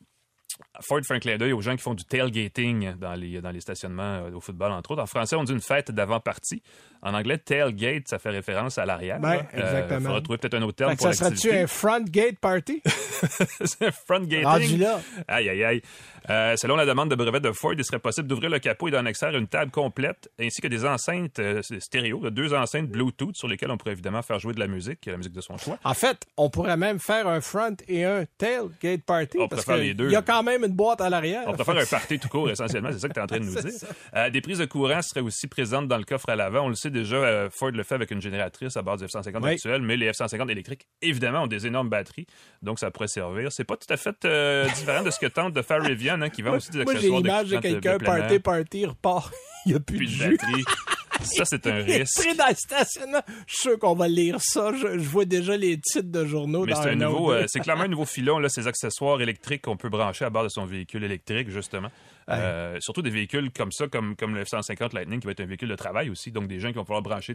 Euh, 0.61 0.81
Ford 0.81 1.01
fait 1.03 1.15
un 1.15 1.19
clin 1.19 1.37
d'œil 1.37 1.53
aux 1.53 1.61
gens 1.61 1.77
qui 1.77 1.83
font 1.83 1.95
du 1.95 2.05
tailgating 2.05 2.95
dans 2.97 3.15
les, 3.15 3.41
dans 3.41 3.51
les 3.51 3.61
stationnements 3.61 4.25
euh, 4.25 4.33
au 4.33 4.41
football, 4.41 4.73
entre 4.73 4.93
autres. 4.93 5.03
En 5.03 5.07
français, 5.07 5.37
on 5.37 5.45
dit 5.45 5.53
une 5.53 5.61
fête 5.61 5.91
d'avant-partie. 5.91 6.63
En 7.03 7.15
anglais, 7.15 7.39
tailgate, 7.39 8.09
ça 8.09 8.19
fait 8.19 8.31
référence 8.31 8.77
à 8.77 8.85
l'arrière. 8.85 9.21
Ben. 9.21 9.47
Euh, 9.55 9.59
exactement. 9.59 10.01
faudra 10.01 10.21
trouver 10.21 10.39
peut-être 10.39 10.55
un 10.55 10.63
autre 10.63 10.77
terme 10.77 10.97
pour 10.97 11.07
ça 11.07 11.13
serait-tu 11.15 11.51
un 11.51 11.67
front 11.67 12.05
gate 12.05 12.39
party? 12.39 12.83
C'est 12.85 13.87
un 13.87 13.91
front 13.91 14.21
gating. 14.21 14.45
Rendu 14.45 14.77
là. 14.77 15.01
Aïe, 15.27 15.49
aïe, 15.49 15.65
aïe. 15.65 15.83
Euh, 16.29 16.57
selon 16.57 16.77
la 16.77 16.85
demande 16.85 17.11
de 17.11 17.15
brevet 17.15 17.41
de 17.41 17.53
Ford, 17.53 17.73
il 17.73 17.85
serait 17.85 17.99
possible 17.99 18.29
d'ouvrir 18.29 18.51
le 18.51 18.59
capot 18.59 18.89
et 18.89 18.91
d'en 18.91 19.07
extraire 19.07 19.35
une 19.35 19.49
table 19.49 19.71
complète, 19.71 20.31
ainsi 20.39 20.61
que 20.61 20.69
des 20.69 20.85
enceintes 20.85 21.39
euh, 21.39 21.63
stéréo, 21.79 22.29
deux 22.29 22.53
enceintes 22.53 22.89
Bluetooth 22.89 23.35
sur 23.35 23.49
lesquelles 23.49 23.71
on 23.71 23.79
pourrait 23.79 23.93
évidemment 23.93 24.21
faire 24.21 24.39
jouer 24.39 24.53
de 24.53 24.61
la 24.61 24.67
musique, 24.67 25.07
la 25.07 25.17
musique 25.17 25.33
de 25.33 25.41
son 25.41 25.57
choix. 25.57 25.79
En 25.85 25.95
fait, 25.95 26.27
on 26.37 26.51
pourrait 26.51 26.77
même 26.77 26.99
faire 26.99 27.27
un 27.27 27.41
front 27.41 27.77
et 27.89 28.05
un 28.05 28.27
tailgate 28.37 29.03
party. 29.07 29.39
On 29.39 29.49
parce 29.49 29.65
pourrait 29.65 29.77
faire 29.77 29.85
les 29.85 29.95
deux. 29.95 30.07
Il 30.07 30.13
y 30.13 30.17
a 30.17 30.23
quand 30.23 30.43
même 30.43 30.50
une 30.57 30.67
boîte 30.69 31.01
à 31.01 31.09
l'arrière. 31.11 31.43
On 31.47 31.53
pourrait 31.53 31.65
faire 31.65 31.97
un 31.97 31.99
party 31.99 32.19
tout 32.19 32.29
court, 32.29 32.51
essentiellement. 32.51 32.91
C'est 32.93 32.99
ça 33.01 33.09
que 33.09 33.15
tu 33.15 33.21
es 33.21 33.23
en 33.23 33.27
train 33.27 33.41
de 33.41 33.45
nous 33.45 33.55
dire. 33.61 33.71
Euh, 34.17 34.31
des 34.31 34.41
prises 34.41 34.59
de 34.59 34.65
courant 34.67 35.03
seraient 35.03 35.21
aussi 35.21 35.47
présentes 35.47 35.89
dans 35.89 35.99
le 35.99 36.05
coffre 36.05 36.29
à 36.29 36.37
l'avant. 36.37 36.67
On 36.67 36.69
le 36.69 36.75
sait 36.75 36.91
déjà, 36.91 37.17
euh, 37.17 37.49
Ford 37.51 37.71
le 37.71 37.83
fait 37.83 37.95
avec 37.95 38.11
une 38.11 38.21
génératrice 38.21 38.77
à 38.77 38.83
base 38.83 39.01
du 39.01 39.07
F-150 39.07 39.43
Oui. 39.43 39.51
actuel, 39.53 39.83
mais 39.83 39.97
les 39.97 40.11
F-150 40.11 40.51
électriques, 40.51 40.87
évidemment, 41.03 41.43
ont 41.43 41.47
des 41.47 41.67
énormes 41.67 41.89
batteries, 41.89 42.27
donc 42.63 42.79
ça 42.79 42.91
pourrait 42.91 43.09
servir. 43.09 43.53
C'est 43.53 43.65
pas 43.65 43.77
tout 43.77 43.93
à 43.93 43.97
fait 43.97 44.17
euh, 44.25 44.67
différent 44.69 45.03
de 45.03 45.11
ce 45.11 45.19
que 45.19 45.27
tente 45.27 45.53
de 45.53 45.63
faire 45.63 45.83
Rivian, 45.83 46.21
hein, 46.21 46.31
qui 46.31 46.43
vend 46.43 46.57
aussi 46.57 46.71
des 46.71 46.85
Moi, 46.85 46.93
j'ai 46.95 46.99
accessoires 46.99 47.21
l'image 47.21 47.49
de 47.49 47.59
quelqu'un, 47.59 47.99
party, 47.99 48.39
party, 48.39 48.87
repart. 48.87 49.33
Il 49.67 49.73
n'y 49.73 49.77
a 49.77 49.81
plus, 49.81 49.99
Puis 49.99 50.07
de 50.09 50.25
de 50.25 50.31
batterie. 50.31 50.65
Ça, 51.23 51.45
c'est 51.45 51.67
un 51.67 51.75
risque. 51.83 52.21
pris 52.21 52.37
dans 52.37 52.49
le 52.49 52.55
stationnement. 52.55 53.23
Je 53.47 53.55
suis 53.55 53.63
sûr 53.63 53.79
qu'on 53.79 53.95
va 53.95 54.09
lire 54.09 54.39
ça. 54.41 54.73
Je, 54.75 54.99
je 54.99 55.09
vois 55.09 55.25
déjà 55.25 55.57
les 55.57 55.79
titres 55.79 56.11
de 56.11 56.25
journaux 56.25 56.65
Mais 56.65 56.75
c'est 56.75 56.91
un 56.91 56.95
nouveau, 56.95 57.33
euh, 57.33 57.45
c'est 57.49 57.61
clairement 57.61 57.85
un 57.85 57.89
nouveau 57.89 58.05
filon, 58.05 58.39
là, 58.39 58.49
ces 58.49 58.67
accessoires 58.67 59.21
électriques 59.21 59.63
qu'on 59.63 59.77
peut 59.77 59.89
brancher 59.89 60.25
à 60.25 60.31
bord 60.31 60.45
de 60.45 60.49
son 60.49 60.67
véhicule 60.67 61.05
électrique, 61.05 61.51
justement. 61.51 61.89
Euh, 62.29 62.77
surtout 62.81 63.03
des 63.03 63.11
véhicules 63.11 63.51
comme 63.51 63.73
ça, 63.73 63.89
comme, 63.89 64.15
comme 64.15 64.35
le 64.35 64.45
F-150 64.45 64.95
Lightning, 64.95 65.21
qui 65.21 65.27
va 65.27 65.33
être 65.33 65.41
un 65.41 65.47
véhicule 65.47 65.69
de 65.69 65.75
travail 65.75 66.11
aussi. 66.11 66.31
Donc, 66.31 66.47
des 66.47 66.61
gens 66.61 66.69
qui 66.69 66.77
vont 66.77 66.85
pouvoir 66.85 67.03
brancher 67.03 67.35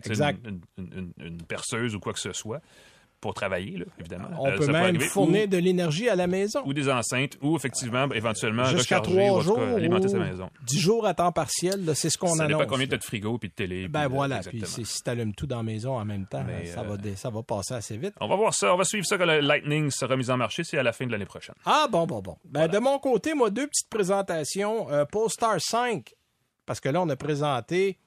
une 0.78 1.42
perceuse 1.48 1.96
ou 1.96 2.00
quoi 2.00 2.14
que 2.14 2.20
ce 2.20 2.32
soit 2.32 2.62
pour 3.26 3.34
travailler, 3.34 3.78
là, 3.80 3.86
évidemment. 4.00 4.28
On 4.40 4.48
Euh, 4.48 4.56
peut 4.58 4.66
ça 4.66 4.72
même 4.72 5.00
fournir 5.02 5.48
de 5.48 5.58
l'énergie 5.58 6.08
à 6.10 6.16
la 6.16 6.28
maison. 6.28 6.62
Ou, 6.66 6.74
des 6.76 6.90
enceintes, 6.90 7.38
ou 7.42 7.56
effectivement, 7.56 8.08
éventuellement, 8.12 8.66
Jusqu'à 8.66 9.00
trois 9.00 9.30
tout 9.30 9.36
cas, 9.38 9.42
jours. 9.42 9.60
alimenter 9.60 10.08
sa 10.10 10.20
maison. 10.20 10.50
Dix 10.64 10.80
jours 10.80 11.08
à 11.08 11.16
temps 11.16 11.32
partiel, 11.32 11.82
c'est 11.96 12.12
ce 12.12 12.18
qu'on 12.20 12.28
Ça 12.36 12.44
annonce. 12.44 12.60
dépend 12.60 12.70
combien 12.70 12.86
tu 12.86 12.92
là. 12.92 12.96
as 12.96 13.00
de 13.00 13.04
frigo 13.04 13.38
puis 13.40 13.50
de 13.50 13.54
télé. 13.56 13.88
Ben 13.88 14.06
puis 14.06 14.14
voilà, 14.14 14.40
puis 14.42 14.62
si 14.66 14.84
tu 15.04 15.10
allumes 15.10 15.34
tout 15.34 15.48
dans 15.48 15.58
la 15.58 15.64
maison 15.64 15.98
en 15.98 16.06
même 16.06 16.28
temps, 16.28 16.44
Mais, 16.46 16.68
ça, 16.68 16.82
euh, 16.82 16.84
va, 16.84 16.98
dé- 16.98 17.16
ça 17.16 17.32
va 17.32 17.42
passer 17.42 17.74
assez 17.74 17.98
vite. 17.98 18.14
On 18.22 18.28
va 18.28 18.36
voir 18.36 18.54
ça. 18.54 18.74
On 18.74 18.78
va 18.78 18.84
suivre 18.84 19.06
ça 19.08 19.18
quand 19.18 19.26
le 19.26 19.40
Lightning 19.40 19.90
sera 19.90 20.16
mis 20.16 20.30
en 20.30 20.38
marché. 20.38 20.64
C'est 20.64 20.78
à 20.78 20.84
la 20.84 20.94
fin 20.94 21.08
de 21.08 21.12
l'année 21.12 21.26
prochaine. 21.26 21.56
Ah, 21.66 21.88
bon, 21.92 22.06
bon, 22.06 22.22
bon. 22.22 22.38
Ben, 22.46 22.68
De 22.68 22.78
mon 22.78 23.00
côté, 23.00 23.34
moi, 23.34 23.50
deux 23.50 23.66
petites 23.68 23.90
présentations. 23.90 24.90
Euh, 24.92 25.06
Polestar 25.06 25.56
5, 25.60 26.14
parce 26.66 26.80
que 26.80 26.90
là, 26.90 27.02
on 27.02 27.10
a 27.10 27.16
présenté 27.16 27.98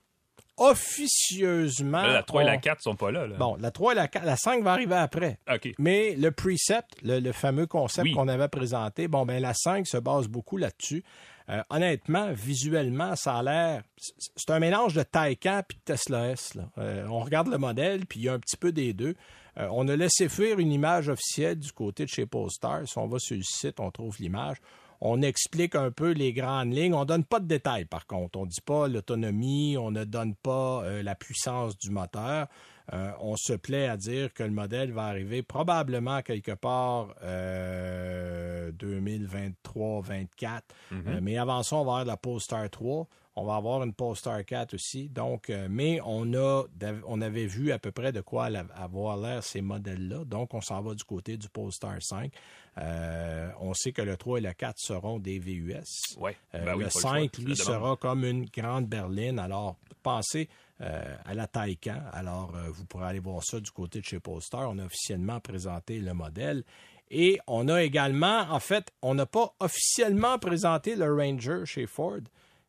officieusement. 0.58 2.02
La 2.02 2.22
3 2.22 2.42
et 2.42 2.46
la 2.46 2.54
on- 2.54 2.58
4 2.60 2.82
sont 2.82 2.94
pas 2.96 3.10
là. 3.10 3.26
là. 3.26 3.36
Bon, 3.36 3.56
la 3.60 3.70
3 3.70 3.92
et 3.92 3.96
la 3.96 4.08
4, 4.08 4.24
la 4.24 4.36
5 4.36 4.62
va 4.62 4.72
arriver 4.72 4.94
après. 4.96 5.38
OK. 5.52 5.74
Mais 5.78 6.14
le 6.16 6.30
precept, 6.30 6.96
le, 7.02 7.20
le 7.20 7.32
fameux 7.32 7.66
concept 7.66 8.04
Oui. 8.06 8.12
qu'on 8.12 8.28
avait 8.28 8.48
présenté, 8.48 9.08
bon, 9.08 9.24
ben 9.26 9.40
la 9.40 9.54
5 9.54 9.86
se 9.86 9.96
base 9.96 10.28
beaucoup 10.28 10.56
là-dessus. 10.56 11.04
Euh, 11.50 11.62
honnêtement, 11.70 12.30
visuellement, 12.32 13.16
ça 13.16 13.36
a 13.38 13.42
l'air. 13.42 13.82
c'est- 13.96 14.50
un 14.50 14.58
mélange 14.58 14.94
de 14.94 15.02
Taycan 15.02 15.62
puis 15.66 15.78
de 15.78 15.82
Tesla 15.94 16.28
S. 16.30 16.54
là. 16.54 16.64
Euh, 16.78 17.06
on 17.08 17.20
regarde 17.20 17.48
le 17.48 17.56
modèle, 17.58 18.04
puis 18.06 18.20
il 18.20 18.24
y 18.24 18.28
a 18.28 18.34
un 18.34 18.38
petit 18.38 18.56
peu 18.56 18.70
des 18.72 18.92
deux. 18.92 19.14
Euh, 19.56 19.66
on 19.72 19.88
a 19.88 19.96
laissé 19.96 20.28
fuir 20.28 20.58
une 20.58 20.70
image 20.72 21.08
officielle 21.08 21.58
du 21.58 21.72
côté 21.72 22.04
de 22.04 22.10
chez 22.10 22.26
Polestar. 22.26 22.86
Si 22.86 22.96
on 22.98 23.08
va 23.08 23.18
sur 23.18 23.36
le 23.36 23.42
site, 23.42 23.80
on 23.80 23.90
trouve 23.90 24.16
l'image. 24.20 24.58
On 25.00 25.22
explique 25.22 25.74
un 25.74 25.90
peu 25.90 26.10
les 26.10 26.32
grandes 26.32 26.74
lignes. 26.74 26.94
On 26.94 27.04
donne 27.04 27.24
pas 27.24 27.40
de 27.40 27.46
détails, 27.46 27.84
par 27.84 28.06
contre. 28.06 28.38
On 28.38 28.46
dit 28.46 28.60
pas 28.60 28.88
l'autonomie, 28.88 29.76
on 29.78 29.90
ne 29.90 30.04
donne 30.04 30.34
pas 30.34 30.82
euh, 30.82 31.02
la 31.02 31.14
puissance 31.14 31.78
du 31.78 31.90
moteur. 31.90 32.48
Euh, 32.92 33.10
on 33.20 33.36
se 33.36 33.52
plaît 33.52 33.86
à 33.86 33.96
dire 33.96 34.32
que 34.32 34.42
le 34.42 34.50
modèle 34.50 34.92
va 34.92 35.04
arriver 35.04 35.42
probablement 35.42 36.22
quelque 36.22 36.52
part 36.52 37.14
euh, 37.22 38.72
2023-24. 38.72 40.62
Euh, 40.92 41.20
mais 41.22 41.36
avant 41.36 41.62
ça, 41.62 41.76
on 41.76 41.84
va 41.84 41.92
avoir 41.92 42.04
la 42.06 42.16
Polestar 42.16 42.70
3. 42.70 43.06
On 43.38 43.44
va 43.44 43.56
avoir 43.56 43.82
une 43.82 43.92
Polestar 43.92 44.44
4 44.44 44.74
aussi. 44.74 45.08
Donc, 45.08 45.50
euh, 45.50 45.68
mais 45.70 46.00
on 46.04 46.32
a, 46.34 46.64
on 47.06 47.20
avait 47.20 47.46
vu 47.46 47.72
à 47.72 47.78
peu 47.78 47.92
près 47.92 48.12
de 48.12 48.20
quoi 48.20 48.46
avoir 48.74 49.16
l'air 49.16 49.42
ces 49.42 49.60
modèles-là. 49.60 50.24
Donc, 50.24 50.54
on 50.54 50.60
s'en 50.60 50.80
va 50.82 50.94
du 50.94 51.04
côté 51.04 51.36
du 51.36 51.48
Polestar 51.48 51.96
5. 52.00 52.32
Euh, 52.78 53.50
on 53.60 53.74
sait 53.74 53.92
que 53.92 54.02
le 54.02 54.16
3 54.16 54.38
et 54.38 54.42
le 54.42 54.52
4 54.52 54.74
seront 54.78 55.18
des 55.18 55.38
VUS. 55.38 55.82
Ouais. 56.18 56.36
Euh, 56.54 56.64
Ben 56.64 56.74
oui, 56.74 56.84
le 56.84 56.90
pas 56.90 56.94
le 56.94 57.00
choix. 57.00 57.00
5, 57.00 57.30
C'est 57.34 57.42
lui, 57.42 57.56
sera 57.56 57.96
comme 57.96 58.24
une 58.24 58.44
grande 58.46 58.86
berline. 58.86 59.38
Alors, 59.38 59.76
pensez 60.02 60.48
euh, 60.80 61.16
à 61.24 61.34
la 61.34 61.46
Taycan. 61.46 62.00
Alors, 62.12 62.54
euh, 62.54 62.70
vous 62.70 62.84
pourrez 62.84 63.06
aller 63.06 63.18
voir 63.18 63.42
ça 63.42 63.60
du 63.60 63.70
côté 63.70 64.00
de 64.00 64.04
chez 64.04 64.20
Polestar. 64.20 64.70
On 64.70 64.78
a 64.78 64.84
officiellement 64.84 65.40
présenté 65.40 65.98
le 65.98 66.14
modèle. 66.14 66.62
Et 67.10 67.40
on 67.46 67.68
a 67.68 67.82
également, 67.82 68.42
en 68.50 68.60
fait, 68.60 68.92
on 69.02 69.14
n'a 69.14 69.26
pas 69.26 69.54
officiellement 69.60 70.38
présenté 70.38 70.94
le 70.94 71.12
Ranger 71.12 71.62
chez 71.64 71.86
Ford, 71.86 72.20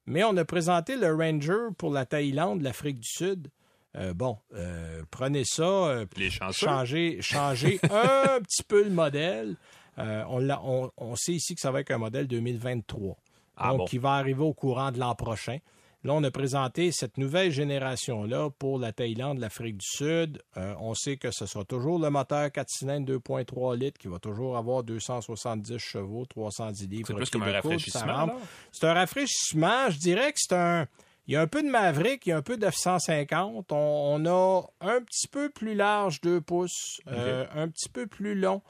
Mais 0.09 0.23
on 0.23 0.35
a 0.37 0.43
présenté 0.43 0.97
le 0.97 1.13
Ranger 1.15 1.71
pour 1.77 1.91
la 1.93 2.05
Thaïlande, 2.05 2.61
l'Afrique 2.63 2.99
du 2.99 3.07
Sud. 3.07 3.47
Euh, 3.95 4.13
bon, 4.13 4.37
euh, 4.55 5.03
prenez 5.11 5.43
ça, 5.45 5.63
euh, 5.63 6.05
Les 6.17 6.29
changez, 6.29 7.21
changez 7.21 7.79
un 7.83 8.41
petit 8.41 8.63
peu 8.67 8.83
le 8.83 8.89
modèle. 8.89 9.55
Euh, 9.99 10.23
on, 10.29 10.39
l'a- 10.39 10.61
on- 10.63 10.91
on 10.97 11.15
sait 11.15 11.33
ici 11.33 11.53
que 11.55 11.61
ça 11.61 11.71
va 11.71 11.81
être 11.81 11.91
un 11.91 11.97
modèle 11.97 12.27
2023. 12.27 13.17
Ah 13.57 13.69
donc, 13.69 13.77
bon. 13.79 13.85
qui 13.85 13.97
va 13.97 14.13
arriver 14.13 14.41
au 14.43 14.53
courant 14.53 14.91
de 14.91 14.97
l'an 14.99 15.13
prochain. 15.15 15.57
Là, 16.05 16.13
on 16.13 16.23
a 16.23 16.31
présenté 16.31 16.93
cette 16.93 17.17
nouvelle 17.17 17.51
génération-là 17.51 18.51
pour 18.57 18.79
la 18.79 18.93
Thaïlande, 18.93 19.39
l'Afrique 19.39 19.77
du 19.77 19.85
Sud. 19.85 20.41
Euh, 20.55 20.73
on 20.79 20.93
sait 20.93 21.17
que 21.17 21.29
ce 21.29 21.45
sera 21.45 21.65
toujours 21.65 21.99
le 21.99 22.09
moteur 22.09 22.49
4 22.49 22.69
cylindres 22.69 23.11
2.3 23.19 23.77
litres 23.77 23.99
qui 23.99 24.07
va 24.07 24.17
toujours 24.17 24.55
avoir 24.55 24.83
270 24.83 25.77
chevaux, 25.77 26.25
310 26.25 26.87
livres. 26.87 27.07
C'est 27.07 27.13
plus 27.13 27.29
comme 27.29 27.43
un 27.43 27.51
rafraîchissement. 27.51 28.31
C'est 28.71 28.87
un 28.87 28.93
rafraîchissement. 28.93 29.89
Je 29.89 29.97
dirais 29.97 30.31
que 30.31 30.39
c'est 30.39 30.55
un. 30.55 30.87
Il 31.27 31.33
y 31.33 31.35
a 31.35 31.41
un 31.41 31.47
peu 31.47 31.61
de 31.61 31.67
Maverick, 31.67 32.25
il 32.25 32.29
y 32.29 32.31
a 32.31 32.37
un 32.37 32.41
peu 32.41 32.55
de 32.55 32.65
F-150. 32.65 33.65
On, 33.69 33.75
on 33.75 34.25
a 34.25 34.63
un 34.79 35.01
petit 35.01 35.27
peu 35.27 35.49
plus 35.49 35.75
large, 35.75 36.21
2 36.21 36.41
pouces, 36.41 37.01
euh, 37.07 37.45
un 37.53 37.67
petit 37.67 37.89
peu 37.89 38.07
plus 38.07 38.35
long. 38.35 38.61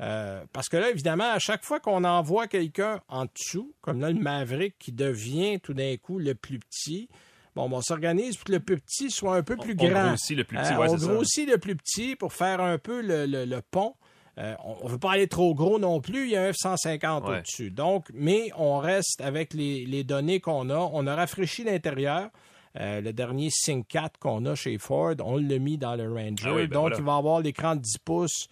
Euh, 0.00 0.44
parce 0.52 0.68
que 0.68 0.76
là, 0.76 0.90
évidemment, 0.90 1.32
à 1.32 1.38
chaque 1.40 1.64
fois 1.64 1.80
qu'on 1.80 2.04
envoie 2.04 2.46
quelqu'un 2.46 3.00
en 3.08 3.24
dessous, 3.24 3.74
comme 3.80 4.00
là, 4.00 4.10
le 4.10 4.20
Maverick 4.20 4.76
qui 4.78 4.92
devient 4.92 5.58
tout 5.60 5.74
d'un 5.74 5.96
coup 5.96 6.18
le 6.20 6.34
plus 6.36 6.58
petit, 6.60 7.08
bon, 7.56 7.68
ben, 7.68 7.78
on 7.78 7.80
s'organise 7.82 8.36
pour 8.36 8.44
que 8.46 8.52
le 8.52 8.60
plus 8.60 8.78
petit 8.78 9.10
soit 9.10 9.34
un 9.36 9.42
peu 9.42 9.56
plus 9.56 9.72
On 9.78 9.88
grand. 9.88 10.08
grossit 10.10 10.36
le 10.36 10.44
plus 10.44 10.56
petit, 10.56 10.72
ouais, 10.74 10.86
on 10.88 10.96
c'est 10.98 11.04
ça. 11.04 11.12
grossit 11.12 11.48
le 11.50 11.58
plus 11.58 11.74
petit 11.76 12.14
pour 12.14 12.32
faire 12.32 12.60
un 12.60 12.78
peu 12.78 13.00
le, 13.02 13.26
le- 13.26 13.44
le 13.44 13.60
pont. 13.60 13.94
Euh, 14.38 14.54
on 14.64 14.84
ne 14.86 14.92
veut 14.92 14.98
pas 14.98 15.12
aller 15.14 15.26
trop 15.26 15.52
gros 15.52 15.80
non 15.80 16.00
plus. 16.00 16.26
Il 16.26 16.30
y 16.30 16.36
a 16.36 16.44
un 16.44 16.52
F-150 16.52 17.24
Ouais. 17.28 17.38
au-dessus. 17.38 17.72
Donc, 17.72 18.06
mais 18.14 18.50
on 18.56 18.78
reste 18.78 19.20
avec 19.20 19.52
les, 19.52 19.84
les 19.84 20.04
données 20.04 20.38
qu'on 20.38 20.70
a. 20.70 20.76
On 20.92 21.08
a 21.08 21.16
rafraîchi 21.16 21.64
l'intérieur. 21.64 22.30
Euh, 22.78 23.00
le 23.00 23.12
dernier 23.12 23.48
Sync 23.50 23.88
4 23.88 24.16
qu'on 24.20 24.46
a 24.46 24.54
chez 24.54 24.78
Ford, 24.78 25.14
on 25.24 25.38
l'a 25.38 25.58
mis 25.58 25.76
dans 25.76 25.96
le 25.96 26.08
Ranger. 26.12 26.44
Ah 26.44 26.54
oui, 26.54 26.68
ben 26.68 26.74
Donc, 26.74 26.80
voilà. 26.82 26.96
il 26.98 27.02
va 27.04 27.16
avoir 27.16 27.40
l'écran 27.40 27.74
de 27.74 27.80
10 27.80 27.98
pouces 27.98 28.46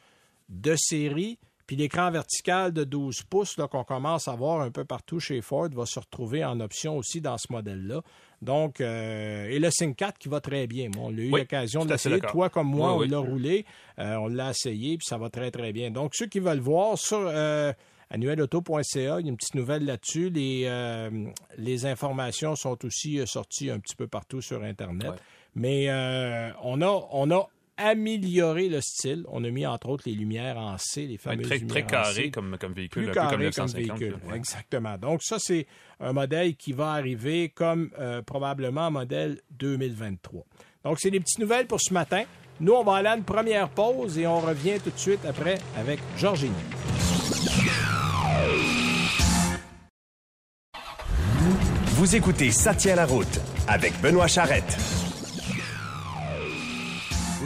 de 0.49 0.75
série. 0.77 1.39
Puis 1.67 1.75
l'écran 1.75 2.13
vertical 2.13 2.73
de 2.73 2.85
12 2.85 3.25
pouces 3.25 3.57
là, 3.59 3.67
qu'on 3.67 3.83
commence 3.83 4.29
à 4.29 4.37
voir 4.37 4.61
un 4.61 4.71
peu 4.71 4.85
partout 4.85 5.19
chez 5.19 5.41
Ford 5.41 5.69
va 5.73 5.85
se 5.85 5.99
retrouver 5.99 6.45
en 6.45 6.61
option 6.61 6.97
aussi 6.97 7.21
dans 7.21 7.37
ce 7.39 7.47
modèle-là. 7.51 8.03
Donc, 8.41 8.81
euh, 8.81 9.49
et 9.49 9.59
le 9.59 9.71
Sync 9.73 9.97
4 9.97 10.17
qui 10.17 10.29
va 10.29 10.41
très 10.41 10.69
bien. 10.69 10.91
Moi, 10.95 11.07
on 11.07 11.09
a 11.09 11.21
eu 11.21 11.33
Oui, 11.33 11.41
l'occasion 11.41 11.85
de 11.85 11.91
l'essayer. 11.91 12.21
Toi 12.21 12.51
comme 12.51 12.69
moi, 12.69 12.91
Oui, 12.93 12.97
on 12.97 13.01
oui. 13.01 13.09
l'a 13.09 13.19
roulé. 13.19 13.67
Euh, 13.99 14.15
on 14.15 14.29
l'a 14.29 14.51
essayé, 14.51 14.97
puis 14.97 15.07
ça 15.09 15.19
va 15.19 15.29
très, 15.29 15.51
très 15.51 15.73
bien. 15.73 15.91
Donc, 15.91 16.15
ceux 16.15 16.27
qui 16.27 16.39
veulent 16.39 16.61
voir 16.61 16.97
sur 16.99 17.19
euh, 17.21 17.73
annuelauto.ca, 18.11 18.85
il 18.95 19.27
y 19.27 19.29
a 19.29 19.31
une 19.31 19.37
petite 19.37 19.57
nouvelle 19.57 19.85
là-dessus. 19.85 20.31
Les, 20.31 20.71
les 21.59 21.87
informations 21.87 22.55
sont 22.55 22.85
aussi 22.85 23.21
sorties 23.27 23.71
un 23.71 23.81
petit 23.81 23.97
peu 23.97 24.07
partout 24.07 24.41
sur 24.41 24.63
Internet. 24.63 25.15
Mais 25.57 25.91
on, 26.63 26.81
a, 26.83 27.09
on 27.11 27.31
a 27.33 27.49
amélioré 27.77 28.69
le 28.69 28.81
style. 28.81 29.25
On 29.29 29.45
a 29.45 29.51
mis, 29.51 29.67
entre 29.67 29.89
autres, 29.89 30.05
les 30.07 30.15
lumières 30.15 30.57
en 30.59 30.77
C, 30.79 31.07
les 31.07 31.19
fameuses 31.19 31.47
très, 31.47 31.59
très 31.59 31.81
lumières 31.81 32.01
en 32.01 32.05
C 32.05 32.15
carré 32.15 32.31
comme, 32.31 32.57
comme 32.59 32.73
véhicule, 32.73 33.03
plus 33.03 33.11
un 33.11 33.15
peu 33.15 33.21
comme 33.21 33.31
carré 33.31 33.45
le 33.45 33.51
comme 33.51 33.65
950. 33.67 33.99
véhicule. 33.99 34.19
ouais. 34.29 34.37
Exactement. 34.37 34.99
Donc, 34.99 35.23
ça, 35.23 35.39
c'est 35.39 35.67
un 36.01 36.13
modèle 36.13 36.57
qui 36.57 36.73
va 36.73 36.93
arriver 36.93 37.51
comme 37.51 37.91
euh, 37.99 38.23
probablement 38.23 38.91
modèle 38.91 39.41
2023. 39.51 40.45
Donc, 40.85 40.99
c'est 41.01 41.11
des 41.11 41.21
petites 41.21 41.39
nouvelles 41.39 41.67
pour 41.67 41.81
ce 41.81 41.93
matin. 41.93 42.25
Nous, 42.61 42.73
on 42.73 42.85
va 42.85 42.97
aller 42.97 43.09
à 43.09 43.17
une 43.17 43.25
première 43.25 43.69
pause 43.69 44.19
et 44.19 44.27
on 44.27 44.41
revient 44.41 44.79
tout 44.83 44.91
de 44.91 44.99
suite 44.99 45.25
après 45.27 45.59
avec 45.77 46.01
Georgine. 46.17 46.55
Vous 51.97 52.15
écoutez 52.15 52.51
Ça 52.51 52.75
tient 52.75 52.95
la 52.95 53.07
route 53.07 53.41
avec 53.69 54.01
Benoît 54.01 54.27
Charrette. 54.27 54.96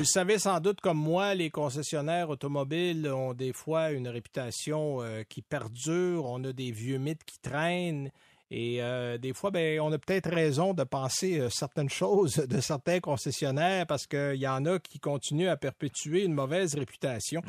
Vous 0.01 0.05
le 0.05 0.09
savez 0.09 0.39
sans 0.39 0.61
doute 0.61 0.81
comme 0.81 0.97
moi, 0.97 1.35
les 1.35 1.51
concessionnaires 1.51 2.31
automobiles 2.31 3.07
ont 3.13 3.35
des 3.35 3.53
fois 3.53 3.91
une 3.91 4.09
réputation 4.09 5.03
euh, 5.03 5.25
qui 5.29 5.43
perdure. 5.43 6.25
On 6.25 6.43
a 6.45 6.55
des 6.55 6.71
vieux 6.71 6.97
mythes 6.97 7.23
qui 7.23 7.39
traînent. 7.39 8.11
Et 8.51 8.83
euh, 8.83 9.19
des 9.19 9.35
fois, 9.35 9.51
ben, 9.51 9.79
on 9.81 9.93
a 9.93 9.99
peut-être 9.99 10.31
raison 10.31 10.73
de 10.73 10.85
penser 10.85 11.39
euh, 11.39 11.51
certaines 11.51 11.91
choses 11.91 12.37
de 12.37 12.63
certains 12.63 13.01
concessionnaires 13.01 13.87
parce 13.87 14.07
qu'il 14.07 14.37
y 14.37 14.49
en 14.49 14.65
a 14.65 14.79
qui 14.79 15.01
continuent 15.01 15.51
à 15.51 15.59
perpétuer 15.59 16.25
une 16.25 16.33
mauvaise 16.33 16.75
réputation. 16.77 17.43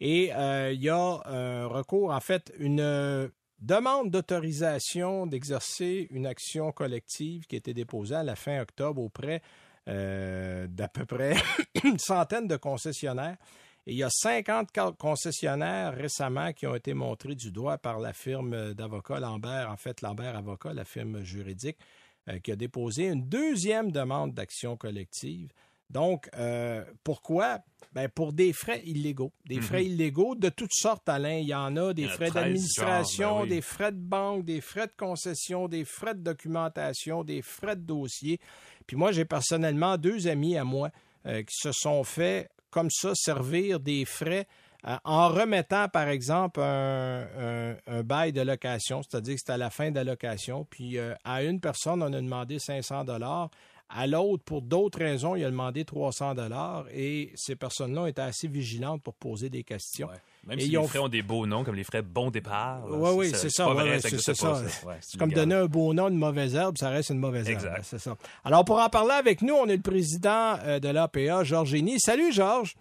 Et 0.00 0.32
euh, 0.32 0.70
il 0.72 0.84
y 0.84 0.88
a 0.88 1.20
un 1.24 1.66
recours, 1.66 2.12
en 2.12 2.20
fait, 2.20 2.52
une 2.60 3.32
demande 3.60 4.12
d'autorisation 4.12 5.26
d'exercer 5.26 6.06
une 6.12 6.26
action 6.26 6.70
collective 6.70 7.46
qui 7.46 7.56
a 7.56 7.58
été 7.58 7.74
déposée 7.74 8.14
à 8.14 8.22
la 8.22 8.36
fin 8.36 8.60
octobre 8.60 9.02
auprès 9.02 9.42
euh, 9.88 10.66
d'à 10.68 10.88
peu 10.88 11.04
près 11.06 11.34
une 11.84 11.98
centaine 11.98 12.46
de 12.48 12.56
concessionnaires. 12.56 13.36
Et 13.86 13.92
il 13.92 13.98
y 13.98 14.02
a 14.02 14.10
50 14.10 14.68
ca- 14.74 14.92
concessionnaires 14.98 15.94
récemment 15.94 16.52
qui 16.52 16.66
ont 16.66 16.74
été 16.74 16.92
montrés 16.92 17.34
du 17.36 17.52
doigt 17.52 17.78
par 17.78 18.00
la 18.00 18.12
firme 18.12 18.74
d'avocats 18.74 19.20
Lambert, 19.20 19.70
en 19.70 19.76
fait 19.76 20.00
Lambert 20.02 20.36
Avocat, 20.36 20.72
la 20.74 20.84
firme 20.84 21.22
juridique, 21.22 21.78
euh, 22.28 22.38
qui 22.40 22.50
a 22.50 22.56
déposé 22.56 23.06
une 23.06 23.28
deuxième 23.28 23.92
demande 23.92 24.34
d'action 24.34 24.76
collective. 24.76 25.52
Donc, 25.88 26.28
euh, 26.34 26.84
pourquoi? 27.04 27.60
Ben, 27.92 28.08
pour 28.08 28.32
des 28.32 28.52
frais 28.52 28.82
illégaux. 28.84 29.32
Des 29.44 29.60
frais 29.60 29.84
illégaux 29.86 30.34
de 30.34 30.48
toutes 30.48 30.74
sortes, 30.74 31.08
Alain. 31.08 31.36
Il 31.38 31.46
y 31.46 31.54
en 31.54 31.76
a 31.76 31.94
des 31.94 32.06
a 32.06 32.08
frais 32.08 32.26
13 32.26 32.34
d'administration, 32.34 33.36
ben 33.36 33.42
oui. 33.44 33.48
des 33.50 33.60
frais 33.60 33.92
de 33.92 33.96
banque, 33.96 34.44
des 34.44 34.60
frais 34.60 34.88
de 34.88 34.92
concession, 34.98 35.68
des 35.68 35.84
frais 35.84 36.14
de 36.14 36.20
documentation, 36.22 37.22
des 37.22 37.40
frais 37.40 37.76
de 37.76 37.82
dossier. 37.82 38.40
Puis 38.86 38.96
moi, 38.96 39.12
j'ai 39.12 39.24
personnellement 39.24 39.96
deux 39.96 40.28
amis 40.28 40.56
à 40.56 40.64
moi 40.64 40.90
euh, 41.26 41.42
qui 41.42 41.56
se 41.56 41.72
sont 41.72 42.04
fait 42.04 42.48
comme 42.70 42.90
ça 42.90 43.12
servir 43.14 43.80
des 43.80 44.04
frais 44.04 44.46
euh, 44.86 44.96
en 45.04 45.28
remettant, 45.28 45.88
par 45.88 46.08
exemple, 46.08 46.60
un, 46.60 47.76
bail 48.04 48.32
de 48.32 48.42
location, 48.42 49.02
c'est-à-dire 49.02 49.34
que 49.34 49.40
c'était 49.40 49.52
à 49.52 49.56
la 49.56 49.70
fin 49.70 49.90
de 49.90 49.96
la 49.96 50.04
location. 50.04 50.66
Puis 50.70 50.98
euh, 50.98 51.14
à 51.24 51.42
une 51.42 51.60
personne, 51.60 52.02
on 52.02 52.12
a 52.12 52.20
demandé 52.20 52.58
500 52.58 53.04
dollars. 53.04 53.50
À 53.88 54.06
l'autre, 54.06 54.42
pour 54.42 54.62
d'autres 54.62 54.98
raisons, 54.98 55.36
il 55.36 55.44
a 55.44 55.50
demandé 55.50 55.84
300 55.84 56.34
dollars. 56.34 56.86
Et 56.92 57.30
ces 57.36 57.54
personnes-là 57.54 58.02
ont 58.02 58.06
été 58.06 58.20
assez 58.20 58.48
vigilantes 58.48 59.02
pour 59.02 59.14
poser 59.14 59.48
des 59.48 59.62
questions. 59.62 60.08
Ouais. 60.08 60.14
Même 60.46 60.58
Et 60.58 60.62
si 60.62 60.68
ils 60.68 60.72
les 60.72 60.78
ont 60.78 60.88
frais 60.88 60.98
ont 60.98 61.08
des 61.08 61.22
beaux 61.22 61.46
noms, 61.46 61.64
comme 61.64 61.74
les 61.74 61.84
frais 61.84 62.02
bon 62.02 62.30
départ. 62.30 62.84
Oui, 62.88 63.10
oui, 63.14 63.30
c'est 63.34 63.50
ça. 63.50 63.72
ouais, 63.72 64.00
c'est. 64.00 64.42
Ouais, 64.84 64.98
C'est 65.00 65.18
comme 65.18 65.32
donner 65.32 65.54
un 65.54 65.66
beau 65.66 65.92
nom 65.94 66.06
à 66.06 66.08
une 66.08 66.18
mauvaise 66.18 66.54
herbe, 66.54 66.76
ça 66.78 66.90
reste 66.90 67.10
une 67.10 67.18
mauvaise 67.18 67.48
herbe. 67.48 67.58
Exact. 67.58 67.82
C'est 67.84 67.98
ça. 67.98 68.16
Alors, 68.44 68.64
pour 68.64 68.78
en 68.80 68.88
parler 68.88 69.14
avec 69.14 69.42
nous, 69.42 69.54
on 69.54 69.66
est 69.66 69.76
le 69.76 69.82
président 69.82 70.56
euh, 70.64 70.78
de 70.80 70.88
l'APA, 70.88 71.44
Georges 71.44 71.70
Génie. 71.70 71.98
Salut, 72.00 72.32
Georges. 72.32 72.76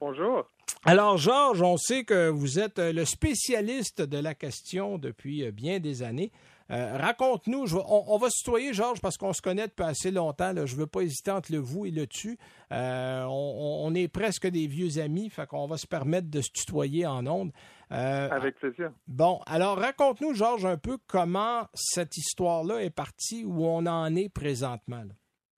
Bonjour. 0.00 0.46
Alors, 0.84 1.16
Georges, 1.16 1.62
on 1.62 1.76
sait 1.76 2.04
que 2.04 2.28
vous 2.28 2.58
êtes 2.58 2.78
euh, 2.78 2.92
le 2.92 3.04
spécialiste 3.04 4.02
de 4.02 4.18
la 4.18 4.34
question 4.34 4.98
depuis 4.98 5.44
euh, 5.44 5.50
bien 5.50 5.78
des 5.78 6.02
années. 6.02 6.32
Euh, 6.72 6.96
Raconte-nous, 6.96 7.76
on, 7.76 8.04
on 8.08 8.16
va 8.18 8.30
se 8.30 8.38
tutoyer, 8.38 8.72
Georges, 8.72 9.00
parce 9.00 9.18
qu'on 9.18 9.34
se 9.34 9.42
connaît 9.42 9.68
depuis 9.68 9.84
assez 9.84 10.10
longtemps. 10.10 10.52
là. 10.52 10.64
Je 10.64 10.74
ne 10.74 10.80
veux 10.80 10.86
pas 10.86 11.02
hésiter 11.02 11.30
entre 11.30 11.52
le 11.52 11.58
vous 11.58 11.84
et 11.84 11.90
le 11.90 12.06
tu. 12.06 12.38
Euh, 12.72 13.24
on, 13.28 13.94
est 13.94 14.08
presque 14.08 14.46
des 14.46 14.66
vieux 14.66 14.98
amis, 14.98 15.28
fait 15.28 15.46
qu'on 15.46 15.66
va 15.66 15.76
se 15.76 15.86
permettre 15.86 16.30
de 16.30 16.40
se 16.40 16.50
tutoyer 16.50 17.06
en 17.06 17.26
ondes. 17.26 17.52
Euh, 17.90 18.28
Avec 18.30 18.56
plaisir. 18.56 18.90
Bon, 19.06 19.40
alors 19.46 19.78
raconte-nous, 19.78 20.32
Georges, 20.32 20.64
un 20.64 20.78
peu 20.78 20.96
comment 21.06 21.66
cette 21.74 22.16
histoire-là 22.16 22.82
est 22.82 22.90
partie, 22.94 23.44
où 23.44 23.66
on 23.66 23.84
en 23.84 24.14
est 24.16 24.32
présentement. 24.32 25.04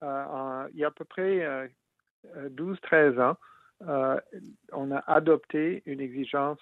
là. 0.01 0.67
Il 0.73 0.79
y 0.79 0.83
a 0.83 0.87
à 0.87 0.91
peu 0.91 1.05
près 1.05 1.45
euh, 1.45 1.67
euh, 2.35 2.49
12-13 2.49 3.21
ans, 3.21 3.37
on 4.73 4.91
a 4.91 4.99
adopté 5.07 5.81
une 5.85 6.01
exigence 6.01 6.59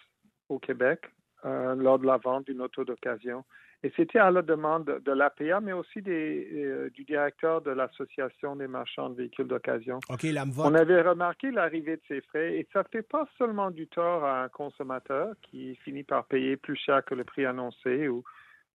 au 0.50 0.60
Québec 0.60 1.00
euh, 1.46 1.76
lors 1.76 2.00
de 2.00 2.06
la 2.06 2.18
vente 2.18 2.46
d'une 2.46 2.62
auto 2.62 2.84
d'occasion. 2.84 3.44
Et 3.86 3.92
c'était 3.98 4.20
à 4.20 4.32
la 4.32 4.42
demande 4.42 4.86
de, 4.86 5.12
l'APA, 5.12 5.60
mais 5.60 5.74
aussi 5.74 6.02
des, 6.02 6.48
euh, 6.56 6.90
du 6.92 7.04
directeur 7.04 7.62
de 7.62 7.72
l'Association 7.72 8.56
des 8.56 8.68
marchands 8.68 9.10
de 9.10 9.16
véhicules 9.16 9.48
d'occasion. 9.48 10.00
OK, 10.10 10.24
la 10.24 10.46
me 10.46 10.54
On 10.58 10.74
avait 10.74 11.02
remarqué 11.02 11.52
l'arrivée 11.52 11.98
de 11.98 12.02
ces 12.08 12.22
frais 12.22 12.56
et 12.56 12.68
ça 12.72 12.86
fait 12.86 13.02
pas 13.02 13.28
seulement 13.38 13.72
du 13.72 13.88
tort 13.88 14.24
à 14.24 14.44
un 14.44 14.48
consommateur 14.48 15.34
qui 15.42 15.76
finit 15.84 16.04
par 16.04 16.26
payer 16.26 16.56
plus 16.56 16.78
cher 16.78 17.04
que 17.04 17.14
le 17.14 17.26
prix 17.26 17.46
annoncé 17.46 18.08
ou 18.08 18.24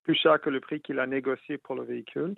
plus 0.03 0.15
cher 0.15 0.39
que 0.43 0.51
le 0.51 0.61
prix 0.61 0.83
qu'il 0.83 0.99
a 0.99 1.07
négocié 1.07 1.57
pour 1.57 1.75
le 1.75 1.85
véhicule. 1.85 2.35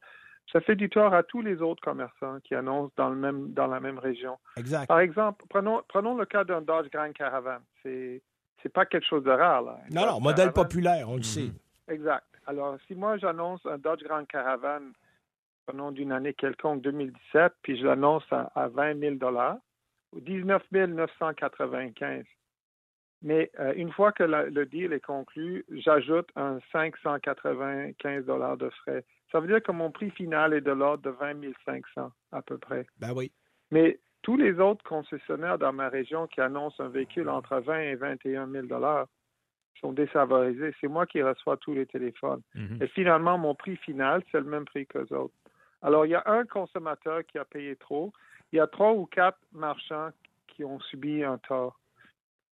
Ça 0.53 0.61
fait 0.61 0.77
du 0.77 0.89
tort 0.89 1.13
à 1.13 1.25
tous 1.25 1.43
les 1.43 1.63
autres 1.63 1.83
commerçants 1.83 2.39
qui 2.45 2.55
annoncent 2.55 2.93
dans, 2.97 3.11
le 3.11 3.17
même, 3.17 3.53
dans 3.53 3.67
la 3.67 3.81
même 3.81 3.99
région. 3.99 4.39
Exact. 4.57 4.87
Par 4.87 5.01
exemple, 5.01 5.45
prenons, 5.49 5.83
prenons 5.89 6.17
le 6.17 6.25
cas 6.25 6.45
d'un 6.45 6.61
Dodge 6.61 6.89
Grand 6.93 7.13
Caravan. 7.13 7.59
C'est 7.83 8.23
c'est 8.62 8.73
pas 8.73 8.87
quelque 8.87 9.07
chose 9.07 9.25
de 9.25 9.31
rare. 9.31 9.62
Là. 9.62 9.79
Non, 9.90 10.07
non, 10.07 10.21
modèle 10.21 10.52
populaire, 10.52 11.09
on 11.09 11.17
le 11.17 11.23
sait. 11.23 11.50
Exact. 11.88 12.25
Alors, 12.47 12.76
si 12.87 12.95
moi 12.95 13.17
j'annonce 13.19 13.64
un 13.67 13.79
Dodge 13.79 14.02
Grand 14.02 14.25
Caravan, 14.25 14.93
prenons 15.67 15.93
d'une 15.93 16.12
année 16.12 16.35
quelconque, 16.35 16.83
2017, 16.83 17.52
puis 17.62 17.79
je 17.79 17.87
l'annonce 17.87 18.25
à, 18.31 18.50
à 18.55 18.69
20 18.69 18.99
000 18.99 19.14
ou 20.12 20.21
19 20.21 20.62
995, 20.73 22.25
Mais 23.23 23.50
euh, 23.61 23.73
une 23.76 23.93
fois 23.93 24.12
que 24.12 24.25
le 24.25 24.67
deal 24.67 24.93
est 24.93 25.05
conclu, 25.05 25.64
j'ajoute 25.71 26.29
un 26.35 26.59
595 26.73 28.25
dollars 28.25 28.57
de 28.57 28.71
frais. 28.71 29.05
Ça 29.31 29.38
veut 29.38 29.47
dire 29.47 29.62
que 29.62 29.73
mon 29.73 29.93
prix 29.93 30.11
final 30.11 30.52
est 30.55 30.61
de 30.61 30.73
l'ordre 30.73 31.05
de 31.05 31.11
20 31.11 31.52
500 31.64 32.11
à 32.33 32.43
peu 32.43 32.59
près. 32.59 32.87
Ben 32.99 33.12
oui. 33.14 33.31
Mais 33.71 34.00
tous 34.23 34.37
les 34.37 34.61
autres 34.61 34.85
concessionnaires 34.85 35.59
dans 35.59 35.73
ma 35.73 35.89
région 35.89 36.27
qui 36.27 36.41
annoncent 36.41 36.83
un 36.83 36.89
véhicule 36.89 37.29
entre 37.29 37.59
20 37.59 37.81
et 37.81 37.95
21 37.95 38.49
000 38.49 38.67
dollars 38.67 39.07
sont 39.81 39.93
défavorisés. 39.93 40.75
C'est 40.81 40.89
moi 40.89 41.07
qui 41.07 41.23
reçois 41.23 41.57
tous 41.57 41.75
les 41.75 41.87
téléphones. 41.87 42.43
Mhm. 42.55 42.83
Et 42.83 42.87
finalement, 42.89 43.39
mon 43.39 43.55
prix 43.55 43.77
final, 43.77 44.23
c'est 44.31 44.39
le 44.39 44.47
même 44.47 44.65
prix 44.65 44.87
qu'eux 44.87 45.09
autres. 45.12 45.35
Alors, 45.83 46.05
il 46.05 46.11
y 46.11 46.15
a 46.15 46.23
un 46.27 46.45
consommateur 46.45 47.25
qui 47.27 47.39
a 47.39 47.45
payé 47.45 47.77
trop. 47.77 48.12
Il 48.53 48.57
y 48.57 48.61
a 48.61 48.67
trois 48.67 48.93
ou 48.93 49.07
quatre 49.07 49.39
marchands 49.53 50.11
qui 50.49 50.65
ont 50.65 50.81
subi 50.81 51.25
un 51.25 51.39
tort. 51.39 51.79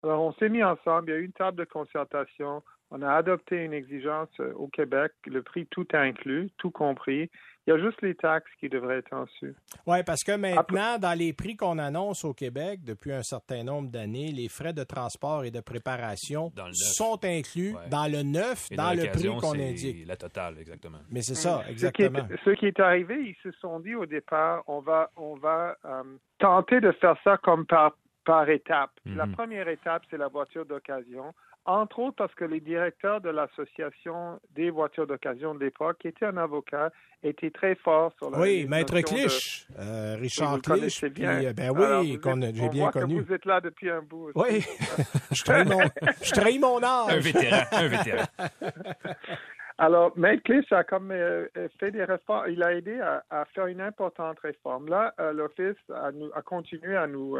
Alors, 0.03 0.21
on 0.21 0.33
s'est 0.33 0.49
mis 0.49 0.63
ensemble, 0.63 1.09
il 1.09 1.13
y 1.13 1.15
a 1.15 1.19
eu 1.19 1.25
une 1.25 1.33
table 1.33 1.57
de 1.57 1.65
concertation, 1.65 2.63
on 2.91 3.01
a 3.01 3.13
adopté 3.13 3.63
une 3.63 3.73
exigence 3.73 4.29
euh, 4.39 4.53
au 4.55 4.67
Québec, 4.67 5.11
le 5.25 5.41
prix 5.43 5.65
tout 5.67 5.87
inclus, 5.93 6.49
tout 6.57 6.71
compris. 6.71 7.29
Il 7.67 7.71
y 7.71 7.73
a 7.73 7.77
juste 7.77 8.01
les 8.01 8.15
taxes 8.15 8.49
qui 8.59 8.67
devraient 8.67 8.97
être 8.97 9.13
en 9.13 9.25
dessus. 9.25 9.53
Oui, 9.85 10.01
parce 10.03 10.23
que 10.23 10.35
maintenant, 10.35 10.97
dans 10.97 11.15
les 11.15 11.33
prix 11.33 11.55
qu'on 11.55 11.77
annonce 11.77 12.25
au 12.25 12.33
Québec 12.33 12.79
depuis 12.83 13.11
un 13.11 13.21
certain 13.21 13.63
nombre 13.63 13.91
d'années, 13.91 14.31
les 14.31 14.47
frais 14.49 14.73
de 14.73 14.83
transport 14.83 15.43
et 15.43 15.51
de 15.51 15.59
préparation 15.59 16.51
sont 16.73 17.19
inclus 17.23 17.75
dans 17.91 18.11
le 18.11 18.23
neuf, 18.23 18.69
dans, 18.71 18.93
le 18.93 19.11
prix 19.11 19.27
qu'on 19.39 19.59
indique. 19.59 20.07
La 20.07 20.15
totale, 20.15 20.55
exactement. 20.59 20.97
Mais 21.11 21.21
c'est 21.21 21.35
ça, 21.35 21.63
exactement. 21.69 22.27
Ce 22.43 22.49
qui, 22.51 22.65
est, 22.65 22.79
arrivé, 22.79 23.15
ils 23.21 23.37
se 23.43 23.51
sont 23.59 23.79
dit 23.81 23.93
au 23.93 24.07
départ, 24.07 24.63
on 24.65 24.79
va, 24.79 25.11
on 25.15 25.35
va 25.35 25.77
euh, 25.85 26.03
tenter 26.39 26.81
de 26.81 26.91
faire 26.93 27.17
ça 27.23 27.37
comme 27.37 27.67
par 27.67 27.93
par 28.25 28.47
étapes. 28.47 28.91
La 29.05 29.25
Mhm. 29.25 29.33
première 29.33 29.67
étape, 29.69 30.03
c'est 30.09 30.17
la 30.17 30.27
voiture 30.27 30.63
d'occasion. 30.63 31.33
Entre 31.65 31.99
autres 31.99 32.15
parce 32.15 32.33
que 32.33 32.45
les 32.45 32.59
directeurs 32.61 33.21
de 33.21 33.29
l'association 33.29 34.39
des 34.55 34.69
voitures 34.71 35.05
d'occasion 35.05 35.53
de 35.53 35.59
l'époque, 35.63 35.97
qui 35.99 36.07
était 36.07 36.25
un 36.25 36.37
avocat, 36.37 36.89
étaient 37.21 37.51
très 37.51 37.75
forts 37.75 38.11
sur 38.17 38.31
la 38.31 38.39
Oui, 38.39 38.65
Maître 38.67 38.95
de- 38.95 39.01
Clich, 39.01 39.67
euh, 39.77 40.15
Richard 40.19 40.61
Clich. 40.61 40.99
puis, 41.01 41.09
bien. 41.11 41.43
euh, 41.43 41.53
ben 41.53 41.69
oui, 41.71 42.17
qu'on 42.19 42.41
j'ai 42.41 42.51
bien 42.69 42.83
voit 42.83 42.91
connu. 42.91 43.17
Que 43.21 43.27
vous 43.27 43.33
êtes 43.33 43.45
là 43.45 43.61
depuis 43.61 43.89
un 43.91 44.01
bout. 44.01 44.31
aussi. 44.33 44.37
Oui, 44.53 44.65
je 45.31 45.43
trahis 45.43 45.65
mon, 45.69 45.79
je 46.23 46.31
trahis 46.31 46.59
mon 46.59 46.81
âge. 46.81 47.13
Un 47.13 47.19
vétéran, 47.19 47.61
un 47.71 47.87
vétéran. 47.87 48.23
Alors, 49.77 50.11
Maître 50.17 50.43
Clich 50.43 50.71
a 50.73 50.83
comme 50.83 51.11
euh, 51.11 51.47
fait 51.79 51.91
des 51.91 52.03
réformes, 52.03 52.45
il 52.49 52.61
a 52.63 52.73
aidé 52.73 52.99
à, 52.99 53.23
à 53.29 53.45
faire 53.45 53.67
une 53.67 53.79
importante 53.79 54.37
réforme. 54.39 54.87
Là, 54.89 55.13
euh, 55.21 55.31
l'Office 55.31 55.77
a, 55.93 56.11
nous- 56.11 56.31
a 56.35 56.41
continué 56.41 56.97
à 56.97 57.07
nous 57.07 57.37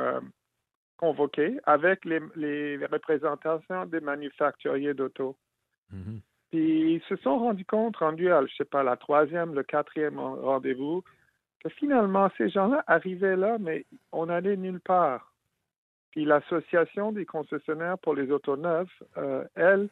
convoquer 0.99 1.59
avec 1.63 2.03
les, 2.03 2.19
les 2.35 2.85
représentations 2.85 3.85
des 3.85 4.01
manufacturiers 4.01 4.93
d'auto. 4.93 5.37
Mhm. 5.91 6.19
Puis 6.51 6.95
ils 6.95 7.01
se 7.07 7.15
sont 7.17 7.39
rendus 7.39 7.63
compte, 7.65 7.95
rendus 7.97 8.31
à, 8.31 8.45
je 8.45 8.53
sais 8.55 8.65
pas, 8.65 8.83
la 8.83 8.97
troisième, 8.97 9.53
le 9.55 9.63
quatrième 9.63 10.19
rendez-vous, 10.19 11.03
que 11.61 11.69
finalement, 11.69 12.29
ces 12.37 12.49
gens-là 12.49 12.83
arrivaient 12.87 13.37
là, 13.37 13.57
mais 13.59 13.85
on 14.11 14.27
allait 14.29 14.57
nulle 14.57 14.81
part. 14.81 15.31
Puis 16.11 16.25
l'association 16.25 17.11
des 17.11 17.25
concessionnaires 17.25 17.99
pour 17.99 18.13
les 18.15 18.29
autos 18.31 18.57
neuves, 18.57 18.89
euh, 19.17 19.45
elle, 19.55 19.87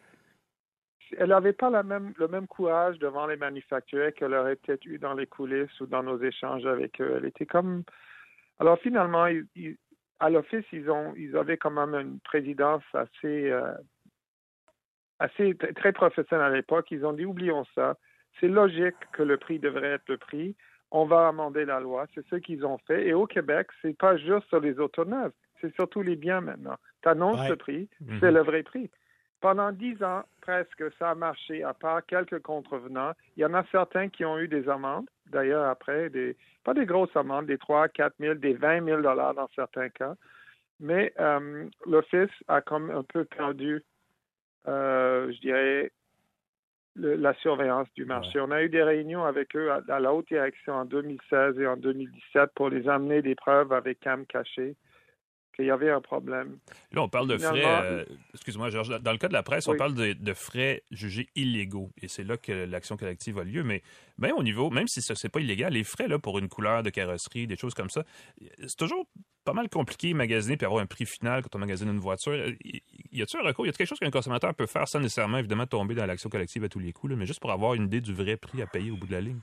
elle 1.18 1.30
n'avait 1.30 1.54
pas 1.54 1.70
la 1.70 1.84
même, 1.84 2.14
le 2.18 2.28
même 2.28 2.48
courage 2.48 2.98
devant 3.00 3.28
les 3.28 3.38
manufacturiers 3.38 4.12
qu'elle 4.12 4.34
aurait 4.34 4.56
peut-être 4.58 4.86
eu 4.86 4.98
dans 4.98 5.14
les 5.14 5.28
coulisses 5.28 5.80
ou 5.80 5.86
dans 5.86 6.04
nos 6.04 6.20
échanges 6.22 6.66
avec 6.66 7.00
eux. 7.00 7.14
Elle 7.16 7.26
était 7.26 7.46
comme... 7.46 7.84
Alors 8.60 8.80
finalement, 8.80 9.28
ils- 9.28 9.48
ils- 9.56 9.78
à 10.20 10.30
l'office, 10.30 10.66
ils 10.72 10.90
ont, 10.90 11.14
ils 11.16 11.36
avaient 11.38 11.58
quand 11.58 11.72
même 11.72 11.94
une 11.96 12.20
présidence 12.20 12.84
assez, 12.94 13.52
euh, 13.52 13.72
assez 15.20 15.56
très 15.76 15.92
professionnelle 15.94 16.52
à 16.52 16.56
l'époque. 16.56 16.90
Ils 16.92 17.06
ont 17.06 17.14
dit 17.14 17.26
oublions 17.26 17.66
ça. 17.76 17.98
C'est 18.40 18.48
logique 18.48 18.96
que 19.14 19.24
le 19.24 19.38
prix 19.38 19.60
devrait 19.60 19.94
être 19.94 20.08
le 20.10 20.18
prix. 20.18 20.56
On 20.92 21.06
va 21.06 21.28
amender 21.28 21.66
la 21.66 21.80
loi. 21.80 22.06
C'est 22.14 22.26
ce 22.28 22.36
qu'ils 22.36 22.66
ont 22.66 22.78
fait. 22.88 23.08
Et 23.08 23.14
au 23.14 23.26
Québec, 23.26 23.68
c'est 23.82 23.98
pas 23.98 24.16
juste 24.18 24.48
sur 24.48 24.60
les 24.60 24.80
autos 24.80 25.06
neuves. 25.06 25.34
C'est 25.60 25.74
surtout 25.76 26.02
les 26.02 26.16
biens 26.16 26.42
maintenant. 26.42 26.78
Tu 27.02 27.10
annonces 27.10 27.40
Ouais. 27.42 27.50
le 27.50 27.56
prix, 27.56 27.90
Mhm. 28.02 28.18
c'est 28.20 28.32
le 28.32 28.42
vrai 28.42 28.64
prix. 28.64 28.90
Pendant 29.42 29.72
dix 29.72 30.02
ans, 30.04 30.24
presque, 30.42 30.84
ça 30.98 31.12
a 31.12 31.16
marché, 31.16 31.64
à 31.64 31.74
part 31.74 32.06
quelques 32.06 32.40
contrevenants. 32.42 33.14
Il 33.36 33.42
y 33.42 33.46
en 33.46 33.54
a 33.54 33.64
certains 33.72 34.10
qui 34.10 34.24
ont 34.26 34.38
eu 34.40 34.48
des 34.48 34.68
amendes, 34.70 35.10
d'ailleurs, 35.32 35.66
après, 35.66 36.10
des, 36.10 36.36
pas 36.64 36.74
des 36.74 36.86
grosses 36.86 37.16
amendes, 37.16 37.46
des 37.48 37.58
3, 37.58 37.90
4 37.90 38.14
000, 38.20 38.36
des 38.36 38.54
20 38.54 38.84
000 38.86 39.02
dollars 39.02 39.34
dans 39.34 39.48
certains 39.56 39.90
cas. 39.90 40.16
Mais 40.80 41.14
euh, 41.20 41.68
l'Office 41.86 42.30
a 42.48 42.62
comme 42.62 42.92
un 42.92 43.04
peu 43.04 43.26
perdu, 43.26 43.84
euh, 44.68 45.32
je 45.32 45.40
dirais, 45.40 45.92
le- 46.96 47.16
la 47.16 47.34
surveillance 47.36 47.88
du 47.96 48.06
marché. 48.06 48.40
On 48.40 48.52
a 48.52 48.62
eu 48.64 48.70
des 48.70 48.84
réunions 48.84 49.24
avec 49.26 49.56
eux 49.56 49.72
à, 49.72 49.82
à 49.88 50.00
la 50.00 50.14
haute 50.14 50.28
direction 50.28 50.74
en 50.74 50.86
2016 50.86 51.60
et 51.60 51.68
en 51.68 51.78
2017 51.78 52.52
pour 52.56 52.70
les 52.70 52.88
amener 52.90 53.22
des 53.22 53.36
preuves 53.36 53.72
avec 53.74 54.00
cam 54.00 54.26
caché 54.26 54.76
qu'il 55.58 55.66
y 55.66 55.72
avait 55.72 55.90
un 55.90 56.02
problème. 56.02 56.58
Là, 56.92 57.02
on 57.02 57.10
parle 57.10 57.28
de 57.28 57.38
frais. 57.38 57.64
Euh, 57.66 58.06
Excuse-moi, 58.34 58.70
Georges. 58.70 58.90
Dans 59.02 59.12
le 59.12 59.18
cas 59.18 59.28
de 59.28 59.34
la 59.34 59.44
presse, 59.44 59.68
on 59.68 59.76
parle 59.76 59.96
de, 59.96 60.14
de 60.14 60.34
frais 60.34 60.84
jugés 60.92 61.28
illégaux. 61.36 61.90
Et 62.02 62.08
c'est 62.08 62.24
là 62.24 62.38
que 62.38 62.52
l'action 62.52 62.96
collective 62.96 63.38
a 63.40 63.44
lieu. 63.44 63.64
Mais 63.64 63.82
même 64.18 64.36
au 64.38 64.44
niveau, 64.44 64.70
même 64.70 64.88
si 64.88 65.02
ce 65.02 65.14
n'est 65.14 65.30
pas 65.30 65.40
illégal, 65.40 65.74
les 65.74 65.84
frais 65.84 66.08
là, 66.08 66.20
pour 66.20 66.38
une 66.40 66.48
couleur 66.48 66.84
de 66.84 66.90
carrosserie, 66.90 67.48
des 67.48 67.58
choses 67.58 67.74
comme 67.74 67.90
ça, 67.90 68.04
c'est 68.60 68.78
toujours 68.78 69.08
pas 69.44 69.54
mal 69.54 69.70
compliqué 69.70 70.14
magasiner 70.14 70.58
puis 70.58 70.66
avoir 70.66 70.82
un 70.82 70.86
prix 70.86 71.06
final 71.06 71.42
quand 71.42 71.56
on 71.56 71.60
magasine 71.60 71.90
une 71.90 72.00
voiture. 72.00 72.36
Y 72.36 72.84
y 73.12 73.22
a-t-il 73.22 73.40
un 73.40 73.48
recours? 73.48 73.66
Y 73.66 73.70
a-t-il 73.70 73.78
quelque 73.78 73.88
chose 73.88 74.00
qu'un 74.00 74.12
consommateur 74.12 74.54
peut 74.54 74.68
faire 74.68 74.88
sans 74.88 75.00
nécessairement, 75.00 75.38
évidemment, 75.40 75.66
tomber 75.66 75.96
dans 75.96 76.06
l'action 76.06 76.30
collective 76.30 76.64
à 76.66 76.70
tous 76.70 76.80
les 76.80 76.94
coups, 76.94 77.12
là, 77.12 77.18
mais 77.18 77.26
juste 77.26 77.40
pour 77.40 77.52
avoir 77.52 77.74
une 77.74 77.86
idée 77.86 78.02
du 78.02 78.14
vrai 78.14 78.38
prix 78.38 78.62
à 78.62 78.68
payer 78.68 78.92
au 78.92 78.98
bout 78.98 79.08
de 79.08 79.14
la 79.14 79.22
ligne? 79.22 79.40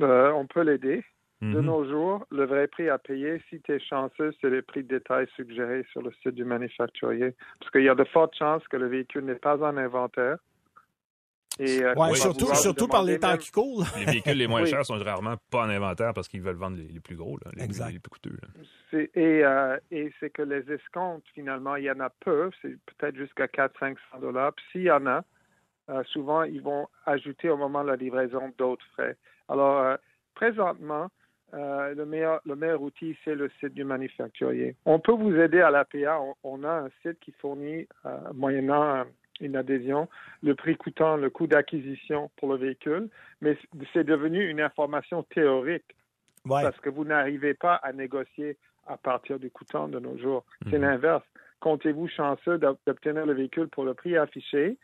Euh, 0.00 0.30
on 0.32 0.46
peut 0.46 0.62
l'aider. 0.62 1.04
De 1.42 1.60
Mhm. 1.60 1.66
nos 1.66 1.84
jours, 1.86 2.26
le 2.30 2.46
vrai 2.46 2.66
prix 2.66 2.88
à 2.88 2.96
payer, 2.96 3.42
si 3.50 3.60
tu 3.60 3.72
es 3.72 3.78
chanceux, 3.78 4.32
c'est 4.40 4.48
le 4.48 4.62
prix 4.62 4.82
de 4.82 4.88
détail 4.88 5.26
suggéré 5.36 5.84
sur 5.92 6.00
le 6.00 6.10
site 6.22 6.30
du 6.34 6.44
manufacturier. 6.44 7.34
Parce 7.60 7.70
qu'il 7.72 7.82
y 7.82 7.90
a 7.90 7.94
de 7.94 8.04
fortes 8.04 8.34
chances 8.36 8.66
que 8.68 8.76
le 8.78 8.86
véhicule 8.88 9.24
n'est 9.26 9.34
pas 9.34 9.58
en 9.58 9.76
inventaire. 9.76 10.38
Et, 11.58 11.82
euh, 11.82 11.94
Ouais, 11.94 12.14
surtout, 12.14 12.54
surtout 12.54 12.86
par 12.88 13.02
les 13.02 13.18
temps 13.18 13.28
même- 13.30 13.38
qui 13.38 13.50
courent. 13.50 13.80
là. 13.80 13.86
Les 13.98 14.04
véhicules 14.04 14.36
les 14.36 14.46
moins 14.46 14.62
Oui. 14.62 14.68
chers 14.68 14.84
sont 14.84 14.98
rarement 14.98 15.36
pas 15.50 15.64
en 15.64 15.70
inventaire 15.70 16.12
parce 16.14 16.28
qu'ils 16.28 16.42
veulent 16.42 16.56
vendre 16.56 16.76
les, 16.76 16.88
les 16.88 17.00
plus 17.00 17.16
gros, 17.16 17.38
là, 17.44 17.50
les, 17.54 17.64
Exact. 17.64 17.86
plus, 17.86 17.92
les 17.94 17.98
plus 17.98 18.10
coûteux. 18.10 18.36
là. 18.42 18.48
C'est- 18.90 19.10
Et, 19.14 19.42
euh, 19.44 19.78
et 19.90 20.12
c'est 20.20 20.30
que 20.30 20.42
les 20.42 20.70
escomptes, 20.70 21.26
finalement, 21.34 21.76
il 21.76 21.84
y 21.84 21.90
en 21.90 22.00
a 22.00 22.10
peu, 22.10 22.50
c'est 22.62 22.76
peut-être 22.96 23.16
jusqu'à 23.16 23.46
400-500 23.48 24.18
dollars. 24.20 24.52
Puis 24.54 24.64
s'il 24.72 24.82
y 24.82 24.90
en 24.90 25.06
a, 25.06 25.22
euh, 25.90 26.02
souvent, 26.04 26.42
ils 26.44 26.60
vont 26.62 26.88
ajouter 27.06 27.48
au 27.50 27.56
moment 27.56 27.82
de 27.84 27.88
la 27.88 27.96
livraison 27.96 28.52
d'autres 28.58 28.84
frais. 28.92 29.16
Alors, 29.48 29.78
euh, 29.80 29.96
présentement, 30.34 31.08
euh, 31.54 31.94
le, 31.94 32.04
meilleur, 32.06 32.40
le 32.44 32.56
meilleur 32.56 32.82
outil, 32.82 33.16
c'est 33.24 33.34
le 33.34 33.48
site 33.60 33.74
du 33.74 33.84
manufacturier. 33.84 34.74
On 34.84 34.98
peut 34.98 35.12
vous 35.12 35.34
aider 35.36 35.60
à 35.60 35.70
l'APA. 35.70 36.20
On, 36.20 36.34
on 36.44 36.64
a 36.64 36.70
un 36.84 36.88
site 37.02 37.18
qui 37.20 37.32
fournit, 37.32 37.86
euh, 38.04 38.18
moyennant 38.34 38.82
euh, 38.96 39.04
une 39.40 39.54
adhésion, 39.56 40.08
le 40.42 40.54
prix 40.54 40.76
coûtant 40.76 41.16
le 41.16 41.30
coût 41.30 41.46
d'acquisition 41.46 42.30
pour 42.36 42.50
le 42.52 42.58
véhicule, 42.58 43.08
mais 43.40 43.56
c'est 43.92 44.04
devenu 44.04 44.48
une 44.48 44.60
information 44.60 45.22
théorique 45.24 45.84
Ouais. 46.46 46.62
parce 46.62 46.78
que 46.78 46.88
vous 46.88 47.04
n'arrivez 47.04 47.54
pas 47.54 47.74
à 47.74 47.92
négocier 47.92 48.56
à 48.86 48.96
partir 48.96 49.40
du 49.40 49.50
coûtant 49.50 49.88
de 49.88 49.98
nos 49.98 50.16
jours. 50.16 50.44
C'est 50.70 50.78
Mhm. 50.78 50.84
l'inverse. 50.84 51.24
Comptez-vous 51.58 52.06
chanceux 52.06 52.56
d'ob- 52.58 52.78
d'obtenir 52.86 53.26
le 53.26 53.32
véhicule 53.32 53.66
pour 53.68 53.84
le 53.84 53.94
prix 53.94 54.16
affiché 54.16 54.76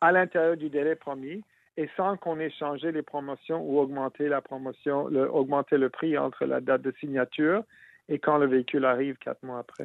à 0.00 0.10
l'intérieur 0.10 0.56
du 0.56 0.68
délai 0.68 0.96
promis 0.96 1.44
et 1.80 1.88
sans 1.96 2.18
qu'on 2.18 2.38
ait 2.40 2.50
changé 2.50 2.92
les 2.92 3.00
promotions 3.00 3.62
ou 3.62 3.78
augmenté 3.78 4.28
la 4.28 4.42
promotion, 4.42 5.08
le, 5.08 5.32
augmenté 5.32 5.78
le 5.78 5.88
prix 5.88 6.18
entre 6.18 6.44
la 6.44 6.60
date 6.60 6.82
de 6.82 6.92
signature 7.00 7.62
et 8.10 8.18
quand 8.18 8.36
le 8.36 8.46
véhicule 8.46 8.84
arrive 8.84 9.16
quatre 9.16 9.42
mois 9.42 9.60
après. 9.60 9.84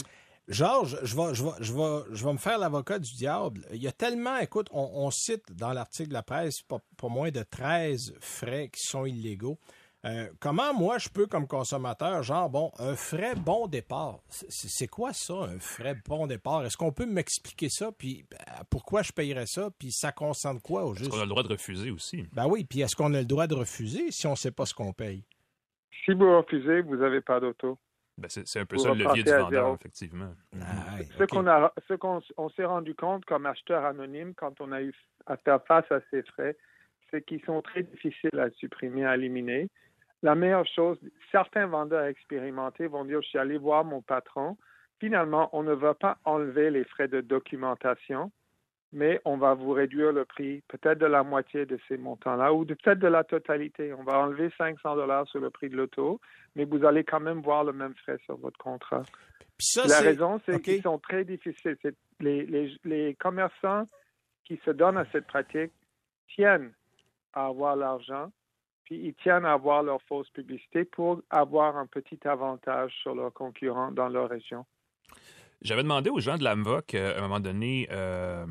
Georges, 0.50 1.00
je 1.04 1.16
vais, 1.16 2.34
me 2.34 2.38
faire 2.38 2.60
l'avocat 2.60 3.00
du 3.00 3.14
diable. 3.14 3.62
Il 3.72 3.82
y 3.82 3.88
a 3.88 3.94
tellement, 3.94 4.38
écoute, 4.40 4.68
on, 4.72 5.10
cite 5.10 5.54
dans 5.54 5.72
l'article 5.72 6.10
de 6.10 6.14
la 6.16 6.22
presse 6.22 6.62
pas, 6.64 6.80
pas 6.98 7.08
moins 7.08 7.32
de 7.32 7.44
13 7.44 8.18
frais 8.20 8.68
qui 8.68 8.82
sont 8.82 9.06
illégaux. 9.06 9.58
Euh, 10.06 10.28
comment 10.40 10.72
moi 10.74 11.00
je 11.00 11.10
peux, 11.10 11.26
comme 11.26 11.48
consommateur, 11.48 12.22
genre, 12.22 12.50
bon, 12.50 12.72
un 12.78 12.96
frais 12.96 13.34
bon 13.36 13.66
départ, 13.66 14.20
c'est 14.30 14.88
quoi 14.88 15.14
ça, 15.14 15.34
un 15.34 15.60
frais 15.60 15.96
bon 16.08 16.28
départ? 16.28 16.64
Est-ce 16.64 16.78
qu'on 16.78 16.92
peut 16.92 17.08
m'expliquer 17.08 17.70
ça? 17.70 17.92
Puis 17.92 18.24
ben, 18.30 18.38
pourquoi 18.70 19.02
je 19.02 19.12
payerais 19.12 19.48
ça? 19.48 19.70
Puis 19.80 19.92
ça 19.92 20.12
concerne 20.12 20.62
quoi 20.62 20.86
au 20.86 20.94
juste? 20.94 21.08
Est-ce 21.10 21.16
qu'on 21.16 21.22
a 21.22 21.26
le 21.26 21.30
droit 21.30 21.44
de 21.44 21.50
refuser 21.50 21.90
aussi? 21.90 22.28
Ben 22.34 22.46
oui, 22.48 22.66
puis 22.66 22.82
est-ce 22.82 22.96
qu'on 22.96 23.14
a 23.16 23.20
le 23.20 23.26
droit 23.26 23.48
de 23.48 23.56
refuser 23.56 24.12
si 24.12 24.28
on 24.28 24.32
ne 24.32 24.36
sait 24.36 24.52
pas 24.52 24.68
ce 24.68 24.76
qu'on 24.76 24.94
paye? 24.94 25.24
Si 26.04 26.14
vous 26.14 26.38
refusez, 26.38 26.82
vous 26.82 26.98
n'avez 26.98 27.22
pas 27.22 27.40
d'auto. 27.40 27.80
Ben, 28.18 28.30
c'est 28.30 28.48
c'est 28.48 28.60
un 28.60 28.66
peu 28.66 28.76
Vous 28.76 28.84
ça 28.84 28.94
le 28.94 29.04
levier 29.04 29.24
du 29.24 29.30
vendeur, 29.32 29.50
zéro. 29.50 29.76
effectivement. 29.76 30.34
Ah, 30.62 30.98
Ce 31.18 31.24
qu'on 31.24 31.48
a, 31.48 31.74
ce 31.90 31.96
qu'on 31.96 32.22
on 32.38 32.50
s'est 32.50 32.64
rendu 32.66 32.94
compte 32.94 33.26
comme 33.26 33.46
acheteur 33.48 33.84
anonyme 33.84 34.34
quand 34.36 34.62
on 34.62 34.72
a 34.72 34.82
eu 34.84 34.94
à 35.26 35.36
faire 35.38 35.66
face 35.66 35.92
à 35.92 36.00
ces 36.12 36.22
frais, 36.24 36.56
c'est 37.10 37.26
qu'ils 37.26 37.44
sont 37.44 37.62
très 37.62 37.84
difficiles 37.84 38.40
à 38.40 38.50
supprimer, 38.52 39.04
à 39.06 39.16
éliminer. 39.16 39.70
La 40.24 40.36
meilleure 40.36 40.68
chose, 40.68 40.98
certains 41.32 41.68
vendeurs 41.68 42.06
expérimentés 42.06 42.88
vont 42.88 43.06
dire, 43.06 43.22
je 43.22 43.28
suis 43.28 43.38
allé 43.38 43.58
voir 43.58 43.84
mon 43.84 44.02
patron, 44.02 44.58
finalement, 45.00 45.50
on 45.54 45.64
ne 45.64 45.74
va 45.74 45.94
pas 45.94 46.18
enlever 46.26 46.72
les 46.72 46.84
frais 46.84 47.08
de 47.08 47.22
documentation, 47.22 48.32
mais 48.92 49.20
on 49.26 49.38
va 49.38 49.54
vous 49.54 49.72
réduire 49.72 50.14
le 50.14 50.26
prix 50.26 50.64
peut-être 50.70 51.00
de 51.00 51.06
la 51.06 51.24
moitié 51.24 51.66
de 51.66 51.78
ces 51.88 51.98
montants-là 51.98 52.54
ou 52.54 52.66
peut-être 52.66 53.00
de 53.00 53.08
la 53.08 53.24
totalité. 53.24 53.94
On 53.94 54.04
va 54.04 54.20
enlever 54.20 54.52
500 54.58 54.96
dollars 54.96 55.28
sur 55.28 55.40
le 55.40 55.50
prix 55.50 55.70
de 55.70 55.76
l'auto, 55.76 56.22
mais 56.56 56.64
vous 56.64 56.86
allez 56.86 57.04
quand 57.04 57.20
même 57.20 57.42
voir 57.42 57.64
le 57.64 57.74
même 57.74 57.94
frais 57.96 58.18
sur 58.24 58.38
votre 58.38 58.58
contrat. 58.58 59.04
la 59.86 60.00
raison, 60.00 60.40
c'est 60.46 60.62
qu'ils 60.62 60.82
sont 60.82 61.00
très 61.00 61.26
difficiles. 61.26 61.78
Les, 62.22 62.46
les, 62.46 62.74
les 62.86 63.16
commerçants 63.16 63.88
qui 64.46 64.60
se 64.64 64.72
donnent 64.72 64.98
à 64.98 65.06
cette 65.12 65.28
pratique 65.28 65.74
tiennent 66.34 66.72
à 67.34 67.48
avoir 67.48 67.76
l'argent, 67.76 68.32
puis 68.86 68.96
ils 69.04 69.16
tiennent 69.16 69.46
à 69.46 69.54
avoir 69.54 69.84
leur 69.84 70.02
fausse 70.04 70.30
publicité 70.30 70.86
pour 70.86 71.22
avoir 71.30 71.76
un 71.76 71.88
petit 71.88 72.20
avantage 72.26 72.94
sur 73.02 73.14
leurs 73.14 73.34
concurrents 73.34 73.92
dans 73.92 74.08
leur 74.08 74.30
région. 74.30 74.66
J'avais 75.62 75.84
demandé 75.84 76.10
aux 76.10 76.20
gens 76.20 76.38
de 76.38 76.44
l'AMVOC 76.44 76.94
euh, 76.94 77.16
à 77.16 77.20
un 77.20 77.22
moment 77.22 77.40
donné 77.40 77.88
euh, 77.92 78.46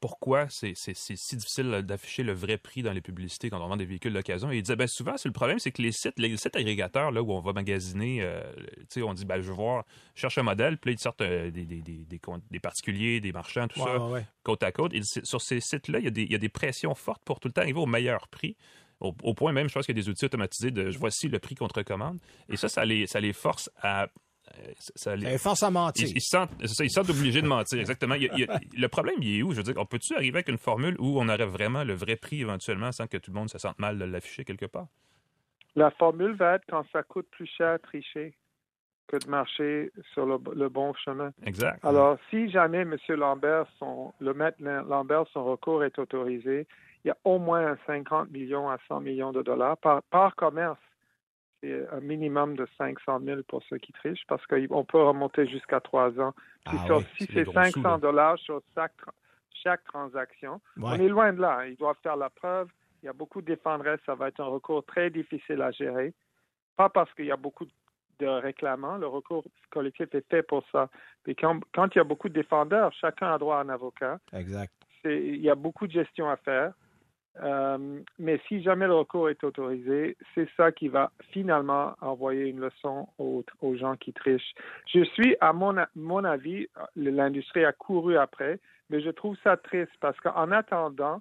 pourquoi 0.00 0.46
c'est 0.48 0.74
si 0.74 1.36
difficile 1.36 1.82
d'afficher 1.82 2.22
le 2.22 2.32
vrai 2.32 2.58
prix 2.58 2.82
dans 2.82 2.92
les 2.92 3.00
publicités 3.00 3.50
quand 3.50 3.60
on 3.60 3.66
vend 3.66 3.76
des 3.76 3.86
véhicules 3.86 4.12
d'occasion. 4.12 4.50
Et 4.52 4.58
ils 4.58 4.62
disaient 4.62 4.76
ben 4.76 4.86
souvent, 4.86 5.16
c'est 5.16 5.28
le 5.28 5.32
problème, 5.32 5.58
c'est 5.58 5.72
que 5.72 5.82
les 5.82 5.92
sites, 5.92 6.18
les 6.18 6.36
sites 6.36 6.54
agrégateurs 6.54 7.10
là, 7.10 7.22
où 7.22 7.32
on 7.32 7.40
va 7.40 7.52
magasiner, 7.52 8.22
euh, 8.22 8.42
sais, 8.88 9.02
on 9.02 9.14
dit 9.14 9.24
ben, 9.24 9.40
je 9.40 9.48
veux 9.48 9.54
voir, 9.54 9.84
je 10.14 10.20
cherche 10.20 10.38
un 10.38 10.42
modèle, 10.42 10.78
puis 10.78 10.90
là, 10.90 10.96
ils 10.98 11.02
sortent 11.02 11.22
des, 11.22 11.50
des, 11.50 11.64
des, 11.64 12.04
des, 12.04 12.60
particuliers, 12.60 13.20
des 13.20 13.32
marchands, 13.32 13.66
tout 13.68 13.80
ça, 13.80 13.98
côte 14.42 14.62
à 14.62 14.72
côte. 14.72 14.92
Et 14.94 15.00
sur 15.02 15.40
ces 15.40 15.60
sites-là, 15.60 15.98
il, 16.00 16.16
il 16.16 16.30
y, 16.30 16.34
a 16.34 16.38
des 16.38 16.48
pressions 16.48 16.94
fortes 16.94 17.22
pour 17.24 17.40
tout 17.40 17.48
le 17.48 17.52
temps 17.52 17.62
arriver 17.62 17.80
au 17.80 17.86
meilleur 17.86 18.28
prix. 18.28 18.56
Au, 19.00 19.34
point 19.34 19.52
même, 19.52 19.68
je 19.68 19.74
pense 19.74 19.86
qu'il 19.86 19.96
y 19.96 20.00
a 20.00 20.02
des 20.02 20.08
outils 20.08 20.24
automatisés 20.24 20.72
de 20.72 20.90
je 20.90 20.98
voici 20.98 21.28
le 21.28 21.38
prix 21.38 21.54
contre 21.54 21.82
commande. 21.82 22.18
Et 22.48 22.56
ça, 22.56 22.68
ça 22.68 22.84
les, 22.84 23.06
ça 23.06 23.20
les 23.20 23.32
force 23.32 23.70
à 23.80 24.08
ça, 24.94 25.14
les... 25.14 25.38
force 25.38 25.62
à 25.62 25.70
mentir. 25.70 26.08
Ils, 26.14 26.20
sentent, 26.20 26.50
ils 26.60 26.90
sentent 26.90 27.10
obligés 27.10 27.42
de 27.42 27.46
mentir, 27.46 27.78
exactement. 27.78 28.14
le 28.14 28.86
problème, 28.88 29.16
il 29.20 29.38
est 29.38 29.42
où? 29.42 29.52
Je 29.52 29.58
veux 29.58 29.62
dire, 29.62 29.74
on 29.76 29.86
peut-tu 29.86 30.14
arriver 30.14 30.38
avec 30.38 30.48
une 30.48 30.58
formule 30.58 30.96
où 30.98 31.20
on 31.20 31.28
aurait 31.28 31.46
vraiment 31.46 31.84
le 31.84 31.94
vrai 31.94 32.16
prix 32.16 32.40
éventuellement 32.40 32.92
sans 32.92 33.06
que 33.06 33.16
tout 33.18 33.30
le 33.30 33.38
monde 33.38 33.50
se 33.50 33.58
sente 33.58 33.78
mal 33.78 33.98
de 33.98 34.04
l'afficher 34.04 34.44
quelque 34.44 34.66
part? 34.66 34.86
La 35.76 35.90
formule 35.92 36.34
va 36.34 36.54
être 36.54 36.64
quand 36.68 36.84
ça 36.92 37.02
coûte 37.02 37.28
plus 37.30 37.46
cher 37.46 37.78
tricher 37.80 38.34
que 39.06 39.16
de 39.16 39.30
marcher 39.30 39.90
sur 40.12 40.26
le, 40.26 40.68
bon 40.68 40.92
chemin. 40.94 41.32
Exact. 41.44 41.82
Alors, 41.84 42.18
si 42.28 42.50
jamais 42.50 42.82
M. 42.82 42.96
Lambert, 43.08 43.66
son, 43.78 44.12
le 44.20 44.34
maître 44.34 44.58
Lambert, 44.60 45.24
son 45.32 45.44
recours 45.44 45.82
est 45.82 45.98
autorisé, 45.98 46.66
il 47.08 47.12
y 47.12 47.12
a 47.12 47.16
au 47.24 47.38
moins 47.38 47.74
50 47.86 48.30
millions 48.30 48.68
à 48.68 48.76
100 48.86 49.00
millions 49.00 49.32
de 49.32 49.40
dollars 49.40 49.78
par, 49.78 50.02
par 50.10 50.36
commerce. 50.36 50.78
C'est 51.62 51.88
un 51.90 52.00
minimum 52.00 52.54
de 52.54 52.68
500 52.76 53.20
000 53.24 53.40
pour 53.48 53.62
ceux 53.70 53.78
qui 53.78 53.92
trichent 53.92 54.26
parce 54.28 54.44
qu'on 54.46 54.84
peut 54.84 55.02
remonter 55.02 55.46
jusqu'à 55.46 55.80
trois 55.80 56.10
ans. 56.20 56.34
Ah 56.66 56.72
si 57.16 57.26
c'est 57.32 57.50
500 57.50 57.98
dollars 57.98 58.38
sur 58.38 58.60
chaque, 58.74 58.92
chaque 59.64 59.82
transaction, 59.84 60.60
on 60.80 60.92
est 60.92 61.08
loin 61.08 61.32
de 61.32 61.40
là. 61.40 61.66
Ils 61.66 61.76
doivent 61.76 61.96
faire 62.02 62.16
la 62.16 62.28
preuve. 62.28 62.68
Il 63.02 63.06
y 63.06 63.08
a 63.08 63.14
beaucoup 63.14 63.40
de 63.40 63.46
défendresses. 63.46 64.00
Ça 64.04 64.14
va 64.14 64.28
être 64.28 64.40
un 64.40 64.46
recours 64.46 64.84
très 64.84 65.08
difficile 65.08 65.62
à 65.62 65.70
gérer. 65.70 66.12
Pas 66.76 66.90
parce 66.90 67.12
qu'il 67.14 67.24
y 67.24 67.32
a 67.32 67.36
beaucoup 67.36 67.64
de 68.20 68.26
réclamants. 68.26 68.98
Le 68.98 69.06
recours 69.06 69.44
collectif 69.70 70.14
est 70.14 70.28
fait 70.28 70.42
pour 70.42 70.62
ça. 70.70 70.90
Et 71.26 71.34
quand, 71.34 71.60
quand 71.74 71.94
il 71.94 71.98
y 71.98 72.00
a 72.02 72.04
beaucoup 72.04 72.28
de 72.28 72.34
défendeurs, 72.34 72.92
chacun 73.00 73.32
a 73.32 73.38
droit 73.38 73.56
à 73.56 73.62
un 73.62 73.70
avocat. 73.70 74.18
Exact. 74.34 74.72
Il 75.04 75.40
y 75.40 75.48
a 75.48 75.54
beaucoup 75.54 75.86
de 75.86 75.92
gestion 75.92 76.28
à 76.28 76.36
faire. 76.36 76.74
Euh, 77.42 78.00
mais 78.18 78.40
si 78.48 78.62
jamais 78.62 78.86
le 78.86 78.94
recours 78.94 79.28
est 79.28 79.42
autorisé, 79.44 80.16
c'est 80.34 80.48
ça 80.56 80.72
qui 80.72 80.88
va 80.88 81.10
finalement 81.32 81.94
envoyer 82.00 82.46
une 82.46 82.60
leçon 82.60 83.08
aux, 83.18 83.44
gens 83.76 83.96
qui 83.96 84.12
trichent. 84.12 84.54
Je 84.86 85.04
suis, 85.04 85.36
à 85.40 85.52
mon 85.52 86.24
avis, 86.24 86.66
l'industrie 86.96 87.64
a 87.64 87.72
couru 87.72 88.16
après, 88.16 88.58
mais 88.90 89.00
je 89.00 89.10
trouve 89.10 89.36
ça 89.44 89.56
triste 89.56 89.92
parce 90.00 90.18
qu'en 90.20 90.50
attendant, 90.50 91.20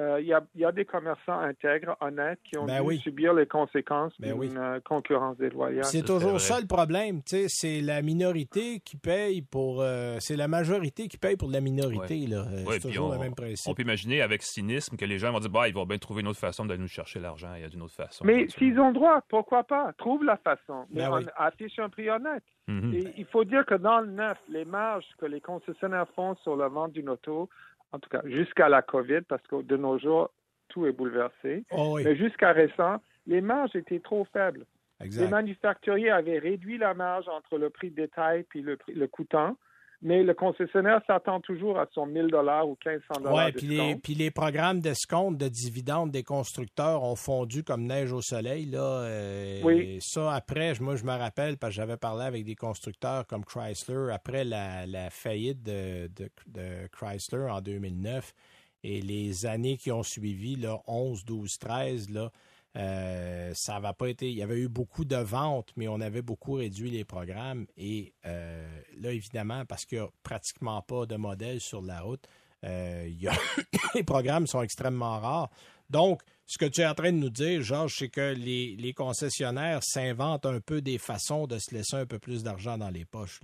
euh, 0.00 0.20
il 0.20 0.26
y, 0.26 0.64
a, 0.64 0.72
des 0.72 0.84
commerçants 0.84 1.38
intègres, 1.38 1.96
honnêtes, 2.00 2.40
qui 2.42 2.58
ont 2.58 2.66
ben 2.66 2.84
dû 2.84 2.96
subir 2.98 3.32
les 3.32 3.46
conséquences 3.46 4.12
ben 4.18 4.36
d'une 4.36 4.58
euh, 4.58 4.80
concurrence 4.80 5.36
déloyale. 5.36 5.84
C'est 5.84 6.04
toujours 6.04 6.40
ça 6.40 6.60
le 6.60 6.66
problème, 6.66 7.20
c'est 7.24 7.80
la 7.80 8.02
minorité 8.02 8.80
qui 8.80 8.96
paye 8.96 9.42
pour... 9.42 9.82
Euh, 9.82 10.16
c'est 10.18 10.34
la 10.34 10.48
majorité 10.48 11.06
qui 11.06 11.16
paye 11.16 11.36
pour 11.36 11.48
la 11.48 11.60
minorité, 11.60 12.26
là. 12.26 12.44
c'est 12.70 12.80
toujours 12.80 13.12
le 13.12 13.18
même 13.18 13.36
principe. 13.36 13.70
On 13.70 13.74
peut 13.74 13.82
imaginer 13.82 14.20
avec 14.20 14.42
cynisme 14.42 14.96
que 14.96 15.04
les 15.04 15.18
gens 15.18 15.30
vont 15.30 15.38
dire, 15.38 15.50
bah, 15.50 15.68
ils 15.68 15.74
vont 15.74 15.86
bien 15.86 15.98
trouver 15.98 16.22
une 16.22 16.28
autre 16.28 16.40
façon 16.40 16.64
de 16.64 16.74
nous 16.74 16.88
chercher 16.88 17.20
l'argent, 17.20 17.54
il 17.54 17.62
y 17.62 17.64
a 17.64 17.68
une 17.72 17.82
autre 17.82 17.94
façon. 17.94 18.24
Mais 18.24 18.48
s'ils 18.48 18.80
ont 18.80 18.90
droit, 18.90 19.22
pourquoi 19.28 19.62
pas? 19.62 19.92
Trouve 19.96 20.24
la 20.24 20.38
façon. 20.38 20.86
Mais 20.90 21.02
ben 21.02 21.20
affiche 21.36 21.78
un 21.78 21.88
prix 21.88 22.10
honnête. 22.10 22.42
Mm-hmm. 22.68 23.12
il 23.18 23.26
faut 23.26 23.44
dire 23.44 23.66
que 23.66 23.74
dans 23.74 24.00
le 24.00 24.10
neuf, 24.10 24.38
les 24.48 24.64
marges 24.64 25.04
que 25.18 25.26
les 25.26 25.40
concessionnaires 25.40 26.08
font 26.16 26.34
sur 26.36 26.56
la 26.56 26.68
vente 26.68 26.92
d'une 26.92 27.10
auto 27.10 27.50
en 27.94 28.00
tout 28.00 28.10
cas 28.10 28.22
jusqu'à 28.24 28.68
la 28.68 28.82
COVID, 28.82 29.22
parce 29.28 29.42
que 29.46 29.62
de 29.62 29.76
nos 29.76 29.98
jours, 29.98 30.30
tout 30.68 30.86
est 30.86 30.92
bouleversé. 30.92 31.64
Oh 31.70 31.98
Mais 32.02 32.16
jusqu'à 32.16 32.52
récent, 32.52 32.96
les 33.26 33.40
marges 33.40 33.76
étaient 33.76 34.00
trop 34.00 34.26
faibles. 34.32 34.66
Les 35.00 35.28
manufacturiers 35.28 36.10
avaient 36.10 36.38
réduit 36.38 36.78
la 36.78 36.94
marge 36.94 37.28
entre 37.28 37.58
le 37.58 37.70
prix 37.70 37.90
de 37.90 37.96
détail 37.96 38.46
et 38.54 38.60
le, 38.60 38.76
prix, 38.76 38.94
le 38.94 39.06
coûtant 39.06 39.56
mais 40.04 40.22
le 40.22 40.34
concessionnaire 40.34 41.00
s'attend 41.06 41.40
toujours 41.40 41.78
à 41.78 41.86
son 41.94 42.04
1000 42.04 42.26
dollars 42.26 42.68
ou 42.68 42.76
1500 42.84 43.22
dollars. 43.22 43.46
Oui, 43.46 43.52
puis 43.52 43.66
les, 43.66 43.96
puis 43.96 44.14
les 44.14 44.30
programmes 44.30 44.80
d'escompte 44.80 45.38
de 45.38 45.48
dividendes 45.48 46.10
des 46.10 46.22
constructeurs 46.22 47.02
ont 47.02 47.16
fondu 47.16 47.64
comme 47.64 47.84
neige 47.84 48.12
au 48.12 48.20
soleil. 48.20 48.66
Là, 48.66 48.82
euh, 48.82 49.60
oui. 49.64 49.98
ça, 50.02 50.34
après, 50.34 50.74
moi, 50.78 50.96
je 50.96 51.04
me 51.04 51.12
rappelle, 51.12 51.56
parce 51.56 51.70
que 51.70 51.76
j'avais 51.76 51.96
parlé 51.96 52.26
avec 52.26 52.44
des 52.44 52.54
constructeurs 52.54 53.26
comme 53.26 53.46
Chrysler, 53.46 54.12
après 54.12 54.44
la, 54.44 55.08
faillite 55.08 55.62
de, 55.62 56.10
de, 56.48 56.86
Chrysler 56.92 57.48
en 57.50 57.62
2009 57.62 58.34
et 58.82 59.00
les 59.00 59.46
années 59.46 59.78
qui 59.78 59.90
ont 59.90 60.02
suivi, 60.02 60.56
là, 60.56 60.80
11, 60.86 61.24
12, 61.24 61.58
13, 61.58 62.10
là, 62.10 62.30
euh, 62.76 63.52
ça 63.54 63.78
va 63.78 63.92
pas 63.92 64.08
été. 64.08 64.28
Il 64.28 64.36
y 64.36 64.42
avait 64.42 64.58
eu 64.58 64.68
beaucoup 64.68 65.04
de 65.04 65.16
ventes, 65.16 65.72
mais 65.76 65.86
on 65.88 66.00
avait 66.00 66.22
beaucoup 66.22 66.54
réduit 66.54 66.90
les 66.90 67.04
programmes. 67.04 67.66
Et 67.76 68.12
euh, 68.26 68.66
là, 68.98 69.12
évidemment, 69.12 69.64
parce 69.64 69.84
qu'il 69.84 69.98
n'y 69.98 70.04
a 70.04 70.08
pratiquement 70.22 70.82
pas 70.82 71.06
de 71.06 71.16
modèles 71.16 71.60
sur 71.60 71.82
la 71.82 72.00
route, 72.00 72.26
euh, 72.64 73.08
les 73.94 74.02
programmes 74.02 74.46
sont 74.46 74.62
extrêmement 74.62 75.20
rares. 75.20 75.50
Donc, 75.90 76.22
ce 76.46 76.58
que 76.58 76.64
tu 76.66 76.80
es 76.80 76.86
en 76.86 76.94
train 76.94 77.12
de 77.12 77.18
nous 77.18 77.30
dire, 77.30 77.62
Georges, 77.62 77.94
c'est 77.98 78.08
que 78.08 78.34
les, 78.34 78.92
concessionnaires 78.92 79.82
s'inventent 79.82 80.46
un 80.46 80.60
peu 80.60 80.82
des 80.82 80.98
façons 80.98 81.46
de 81.46 81.58
se 81.58 81.74
laisser 81.74 81.96
un 81.96 82.06
peu 82.06 82.18
plus 82.18 82.42
d'argent 82.42 82.76
dans 82.76 82.90
les 82.90 83.04
poches. 83.04 83.40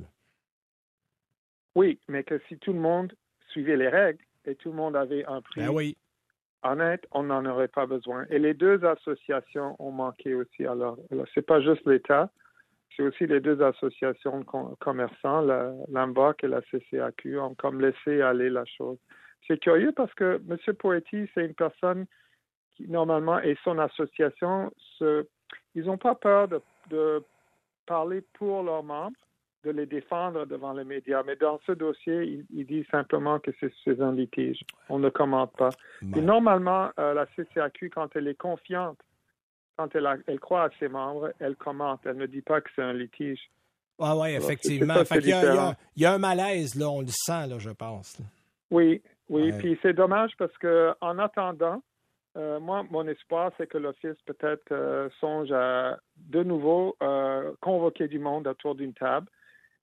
Oui, 1.77 2.01
mais 2.09 2.25
que 2.25 2.41
si 2.49 2.59
tout 2.59 2.73
le 2.73 2.81
monde 2.81 3.15
suivait 3.51 3.77
les 3.77 3.89
règles 3.89 4.25
et 4.45 4.57
tout 4.57 4.71
le 4.71 4.77
monde 4.77 4.97
avait 4.97 5.25
un 5.27 5.41
prix 5.41 5.61
ben 5.61 5.69
oui 5.69 5.97
honnête, 6.63 7.07
on 7.13 7.25
n'en 7.25 7.45
aurait 7.47 7.69
pas 7.69 7.87
besoin. 7.87 8.27
Et 8.31 8.39
les 8.39 8.55
deux 8.55 8.85
associations 8.85 9.77
ont 9.79 9.93
manqué 9.93 10.35
aussi. 10.35 10.67
Alors, 10.67 10.99
c'est 11.35 11.47
pas 11.47 11.61
juste 11.61 11.87
l'État, 11.87 12.31
c'est 12.97 13.03
aussi 13.03 13.27
les 13.27 13.41
deux 13.41 13.63
associations 13.63 14.41
de 14.41 14.45
commerçants, 14.81 15.41
l'AMBOC 15.89 16.45
et 16.45 16.49
la 16.49 16.61
CCAQ, 16.63 17.39
ont 17.39 17.55
comme 17.55 17.81
laissé 17.81 18.21
aller 18.21 18.51
la 18.51 18.65
chose. 18.65 18.99
C'est 19.47 19.59
curieux 19.59 19.93
parce 19.93 20.13
que 20.15 20.41
M. 20.49 20.59
Poetti, 20.77 21.29
c'est 21.35 21.47
une 21.47 21.55
personne 21.55 22.07
qui, 22.77 22.89
normalement, 22.89 23.41
et 23.41 23.57
son 23.65 23.79
association, 23.79 24.71
ils 25.01 25.85
n'ont 25.85 25.99
pas 25.99 26.15
peur 26.15 26.49
de 26.91 27.25
parler 27.87 28.23
pour 28.35 28.63
leurs 28.63 28.83
membres 28.83 29.17
de 29.65 29.71
les 29.71 29.87
défendre 29.87 30.47
devant 30.47 30.73
les 30.73 30.85
médias. 30.85 31.23
Mais 31.25 31.37
dans 31.37 31.61
ce 31.67 31.73
dossier, 31.73 32.45
il, 32.51 32.67
dit 32.67 32.87
simplement 32.91 33.39
que 33.39 33.51
c'est 33.61 34.01
un 34.01 34.13
litige. 34.13 34.61
On 34.89 34.99
ne 34.99 35.11
commente 35.11 35.53
pas. 35.57 35.71
Et 36.17 36.21
normalement, 36.21 36.91
euh, 36.99 37.15
la 37.15 37.27
CCAQ, 37.27 37.91
quand 37.91 38.15
elle 38.17 38.29
est 38.29 38.35
confiante, 38.35 38.99
quand 39.77 39.95
elle, 39.95 40.23
elle 40.27 40.41
croit 40.41 40.65
à 40.65 40.71
ses 40.79 40.89
membres, 40.89 41.33
elle 41.39 41.57
commente. 41.57 42.01
Elle 42.05 42.17
ne 42.17 42.27
dit 42.27 42.43
pas 42.43 42.61
que 42.61 42.71
c'est 42.75 42.83
un 42.83 42.93
litige. 42.93 43.51
Oui, 43.99 44.09
oui, 44.17 44.31
effectivement. 44.31 44.95
il, 45.15 45.29
y 45.97 46.05
a, 46.07 46.13
un 46.13 46.19
malaise, 46.19 46.75
là, 46.75 46.89
on 46.89 47.01
le 47.01 47.09
sent, 47.09 47.49
là, 47.49 47.59
je 47.59 47.71
pense. 47.71 48.19
Oui, 48.71 49.03
oui. 49.29 49.53
Puis 49.59 49.79
c'est 49.83 49.93
dommage 49.93 50.31
parce 50.39 50.57
que 50.57 50.95
en 51.03 51.19
attendant, 51.19 51.83
euh, 52.39 52.61
moi, 52.61 52.87
mon 52.91 53.07
espoir, 53.09 53.53
c'est 53.59 53.67
que 53.67 53.77
l'Office 53.77 54.17
peut-être 54.25 54.73
euh, 54.73 55.11
songe 55.21 55.53
à 55.53 55.99
de 56.17 56.43
nouveau 56.43 56.97
convoquer 57.61 58.09
du 58.09 58.19
monde 58.19 58.47
autour 58.47 58.75
d'une 58.75 58.95
table 58.95 59.27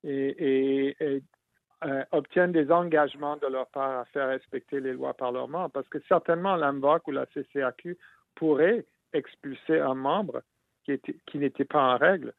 et, 0.08 1.22
euh, 1.86 2.04
obtiennent 2.12 2.52
des 2.52 2.72
engagements 2.72 3.38
de 3.38 3.48
leur 3.48 3.67
part 3.67 4.00
à 4.00 4.06
faire 4.06 4.30
respecter 4.30 4.80
les 4.80 4.93
lois 4.93 5.13
par 5.13 5.32
leurs 5.32 5.48
membres. 5.48 5.70
Parce 5.72 5.88
que 5.89 6.00
certainement, 6.08 6.56
l'AMVOC 6.56 7.08
ou 7.08 7.12
la 7.12 7.28
CCAQ 7.28 7.98
pourraient 8.36 8.86
expulser 9.13 9.80
un 9.80 9.93
membre 9.93 10.41
qui, 10.84 10.93
était, 10.93 11.15
qui 11.28 11.38
n'était 11.38 11.65
pas 11.65 11.93
en 11.93 11.98
règle. 11.98 12.34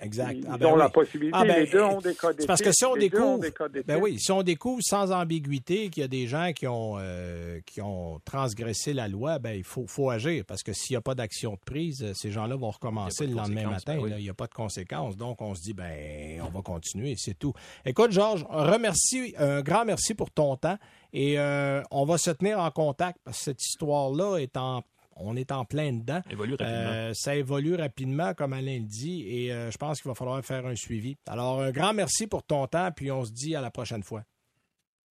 Exact. 0.00 0.32
Ils, 0.38 0.46
Ah, 0.48 0.56
ben 0.58 0.66
ont 0.66 0.72
oui. 0.74 0.78
la 0.78 0.88
possibilité. 0.90 1.32
Ah, 1.34 1.44
ben, 1.44 1.64
les 1.64 1.70
deux 1.70 1.82
ont 1.82 2.00
des 2.00 2.14
codes 2.14 2.46
parce 2.46 2.62
que 2.62 2.70
si 2.72 2.84
on 2.84 2.94
découvre, 2.96 3.40
ben 3.84 3.98
oui, 4.00 4.18
si 4.20 4.30
on 4.30 4.42
découvre 4.44 4.80
sans 4.82 5.10
ambiguïté 5.10 5.88
qu'il 5.90 6.02
y 6.02 6.04
a 6.04 6.08
des 6.08 6.26
gens 6.28 6.52
qui 6.54 6.66
ont 6.68 6.96
euh, 6.98 7.58
qui 7.66 7.80
ont 7.80 8.20
transgressé 8.24 8.92
la 8.92 9.08
loi, 9.08 9.38
ben 9.40 9.52
il 9.52 9.64
faut, 9.64 9.86
faut 9.88 10.10
agir 10.10 10.44
parce 10.46 10.62
que 10.62 10.72
s'il 10.72 10.94
n'y 10.94 10.98
a 10.98 11.00
pas 11.00 11.14
d'action 11.16 11.52
de 11.54 11.58
prise, 11.64 12.02
euh, 12.04 12.12
ces 12.14 12.30
gens-là 12.30 12.54
vont 12.54 12.70
recommencer 12.70 13.26
le 13.26 13.34
lendemain 13.34 13.68
matin. 13.70 13.96
ben 13.96 14.02
oui. 14.02 14.10
là. 14.10 14.18
Il 14.18 14.22
n'y 14.22 14.30
a 14.30 14.34
pas 14.34 14.46
de 14.46 14.54
conséquences. 14.54 15.16
Donc 15.16 15.40
on 15.42 15.54
se 15.56 15.62
dit 15.62 15.72
ben 15.74 16.40
on 16.42 16.50
va 16.50 16.62
continuer, 16.62 17.14
c'est 17.18 17.38
tout. 17.38 17.52
Écoute 17.84 18.12
Georges, 18.12 18.46
un 18.50 18.70
remercie, 18.70 19.34
un 19.36 19.62
grand 19.62 19.84
merci 19.84 20.14
pour 20.14 20.30
ton 20.30 20.56
temps 20.56 20.78
et 21.12 21.38
euh, 21.40 21.82
on 21.90 22.04
va 22.04 22.18
se 22.18 22.30
tenir 22.30 22.60
en 22.60 22.70
contact 22.70 23.18
parce 23.24 23.38
que 23.38 23.44
cette 23.44 23.64
histoire-là 23.64 24.36
est 24.38 24.56
en 24.56 24.82
on 25.18 25.36
est 25.36 25.52
en 25.52 25.64
plein 25.64 25.92
dedans. 25.92 26.20
Évolue 26.30 26.54
rapidement. 26.54 26.90
Euh, 26.90 27.12
ça 27.14 27.36
évolue 27.36 27.74
rapidement, 27.74 28.34
comme 28.34 28.52
Alain 28.52 28.78
le 28.78 28.86
dit, 28.86 29.24
et 29.26 29.52
euh, 29.52 29.70
je 29.70 29.78
pense 29.78 30.00
qu'il 30.00 30.08
va 30.08 30.14
falloir 30.14 30.42
faire 30.44 30.66
un 30.66 30.76
suivi. 30.76 31.16
Alors, 31.26 31.60
un 31.60 31.70
grand 31.70 31.92
merci 31.92 32.26
pour 32.26 32.42
ton 32.42 32.66
temps, 32.66 32.90
puis 32.94 33.10
on 33.10 33.24
se 33.24 33.32
dit 33.32 33.54
à 33.54 33.60
la 33.60 33.70
prochaine 33.70 34.02
fois. 34.02 34.22